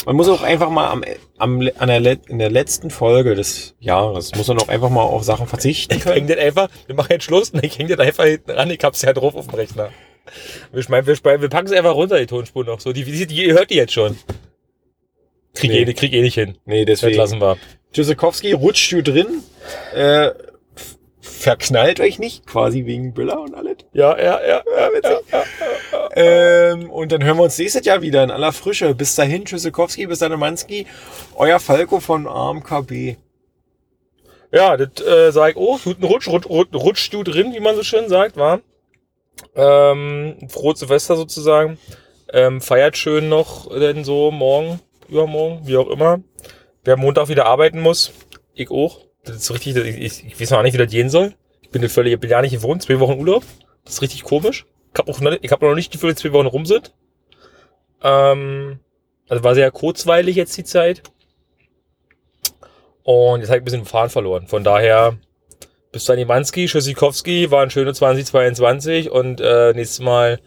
Man 0.05 0.15
muss 0.15 0.29
auch 0.29 0.41
einfach 0.41 0.69
mal 0.69 0.89
am, 0.89 1.03
am, 1.37 1.69
an 1.77 1.87
der, 1.89 2.17
in 2.29 2.39
der 2.39 2.49
letzten 2.49 2.91
Folge 2.91 3.35
des 3.35 3.75
Jahres, 3.81 4.33
muss 4.33 4.47
man 4.47 4.59
auch 4.59 4.69
einfach 4.69 4.89
mal 4.89 5.01
auf 5.01 5.25
Sachen 5.25 5.47
verzichten 5.47 5.95
Ich 5.97 6.05
häng 6.05 6.27
das 6.27 6.37
einfach, 6.37 6.69
wir 6.85 6.95
machen 6.95 7.09
jetzt 7.09 7.25
Schluss 7.25 7.49
und 7.49 7.61
ich 7.61 7.77
häng 7.77 7.89
das 7.89 7.99
einfach 7.99 8.23
hinten 8.23 8.51
ran, 8.51 8.69
ich 8.69 8.79
hab's 8.81 9.01
ja 9.01 9.11
drauf 9.11 9.35
auf 9.35 9.47
dem 9.47 9.55
Rechner. 9.55 9.89
Wir, 10.71 10.81
schmeißen, 10.81 11.07
wir, 11.07 11.15
schmeißen, 11.15 11.41
wir 11.41 11.49
packen 11.49 11.67
es 11.67 11.73
einfach 11.73 11.95
runter, 11.95 12.19
die 12.19 12.27
Tonspur 12.27 12.63
noch. 12.63 12.79
So, 12.79 12.93
die, 12.93 13.03
die, 13.03 13.27
die 13.27 13.45
ihr 13.47 13.53
hört 13.53 13.69
die 13.69 13.75
jetzt 13.75 13.91
schon. 13.91 14.15
Krieg, 15.53 15.71
Nee. 15.71 15.81
eh, 15.81 15.93
krieg 15.93 16.13
eh 16.13 16.21
nicht 16.21 16.35
hin. 16.35 16.57
Nee, 16.65 16.85
Das 16.85 16.99
deswegen. 17.01 17.17
lassen 17.17 17.41
wir. 17.41 17.57
Tschüssikowski 17.93 18.53
rutscht 18.53 18.91
du 18.93 19.03
drin, 19.03 19.43
äh, 19.93 20.31
verknallt 21.19 21.99
euch 21.99 22.19
nicht, 22.19 22.45
quasi 22.47 22.85
wegen 22.85 23.13
Böller 23.13 23.41
und 23.41 23.53
alles. 23.53 23.77
Ja, 23.93 24.17
ja, 24.17 24.39
ja. 24.47 24.63
Ja, 24.77 24.89
witzig. 24.93 25.17
Ähm, 26.15 26.89
und 26.89 27.11
dann 27.11 27.23
hören 27.23 27.37
wir 27.37 27.43
uns 27.43 27.57
nächstes 27.57 27.85
Jahr 27.85 28.01
wieder 28.01 28.23
in 28.23 28.31
aller 28.31 28.51
Frische. 28.53 28.93
Bis 28.95 29.15
dahin, 29.15 29.45
Tschüssikowski, 29.45 30.07
bis 30.07 30.19
dann, 30.19 30.37
Manski, 30.39 30.87
euer 31.35 31.59
Falco 31.59 31.99
von 31.99 32.27
AMKB. 32.27 33.15
Ja, 34.53 34.75
das 34.77 35.05
äh, 35.05 35.31
sag 35.31 35.51
ich, 35.51 35.55
oh, 35.57 35.77
guten 35.83 36.03
Rutsch, 36.03 36.27
rutsch, 36.27 36.47
rutsch, 36.49 37.09
du 37.11 37.23
drin, 37.23 37.53
wie 37.53 37.59
man 37.61 37.75
so 37.75 37.83
schön 37.83 38.09
sagt, 38.09 38.35
war. 38.37 38.59
Ähm, 39.55 40.37
frohe 40.49 40.75
Silvester 40.75 41.15
sozusagen. 41.15 41.77
Ähm, 42.33 42.61
feiert 42.61 42.97
schön 42.97 43.27
noch 43.29 43.69
denn 43.77 44.03
so 44.03 44.31
morgen, 44.31 44.79
übermorgen, 45.11 45.67
wie 45.67 45.77
auch 45.77 45.89
immer. 45.89 46.21
Wer 46.83 46.97
Montag 46.97 47.27
wieder 47.29 47.45
arbeiten 47.45 47.79
muss, 47.79 48.11
ich 48.53 48.71
auch. 48.71 49.05
Das 49.23 49.35
ist 49.35 49.53
richtig, 49.53 49.75
ich, 49.75 50.25
ich, 50.25 50.41
weiß 50.41 50.51
noch 50.51 50.63
nicht, 50.63 50.73
wie 50.73 50.79
das 50.79 50.89
gehen 50.89 51.09
soll. 51.09 51.35
Ich 51.61 51.69
bin, 51.69 51.87
völlig, 51.89 52.13
ich 52.13 52.19
bin 52.19 52.29
ja 52.29 52.41
nicht 52.41 52.53
gewohnt, 52.53 52.81
zwei 52.81 52.99
Wochen 52.99 53.19
Urlaub. 53.19 53.43
Das 53.85 53.95
ist 53.95 54.01
richtig 54.01 54.23
komisch. 54.23 54.65
Ich 54.93 54.99
habe 54.99 55.11
auch 55.11 55.19
noch, 55.21 55.37
ich 55.39 55.51
hab 55.51 55.61
noch 55.61 55.75
nicht 55.75 55.93
die 55.93 55.97
Gefühl, 55.97 56.13
dass 56.13 56.21
zwei 56.21 56.33
Wochen 56.33 56.47
rum 56.47 56.65
sind. 56.65 56.93
Ähm, 58.03 58.79
also 59.29 59.43
war 59.43 59.53
sehr 59.53 59.69
kurzweilig 59.71 60.35
jetzt 60.35 60.57
die 60.57 60.63
Zeit. 60.63 61.03
Und 63.03 63.41
jetzt 63.41 63.49
habe 63.49 63.57
ich 63.57 63.61
ein 63.61 63.65
bisschen 63.65 63.85
Faden 63.85 64.09
verloren. 64.09 64.47
Von 64.47 64.63
daher, 64.63 65.17
bis 65.91 66.05
dann 66.05 66.25
Manski, 66.25 66.65
Tschüssikowski, 66.65 67.51
war 67.51 67.63
ein 67.63 67.69
schönes 67.69 67.97
2022 67.97 69.11
und 69.11 69.39
äh, 69.39 69.73
nächstes 69.73 69.99
Mal, 69.99 70.39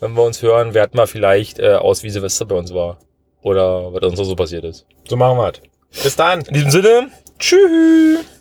wenn 0.00 0.14
wir 0.14 0.22
uns 0.22 0.42
hören, 0.42 0.74
werten 0.74 0.96
wir 0.96 1.06
vielleicht 1.06 1.58
äh, 1.58 1.74
aus, 1.74 2.02
wie 2.02 2.10
Silvester 2.10 2.46
bei 2.46 2.56
uns 2.56 2.72
war. 2.74 2.98
Oder 3.42 3.92
was 3.92 4.02
uns 4.02 4.18
so 4.28 4.36
passiert 4.36 4.64
ist. 4.64 4.86
So 5.08 5.16
machen 5.16 5.36
wir 5.38 5.52
es. 5.52 6.02
Bis 6.02 6.16
dann. 6.16 6.40
In 6.42 6.54
diesem 6.54 6.70
Sinne, 6.70 7.10
tschüss. 7.38 8.32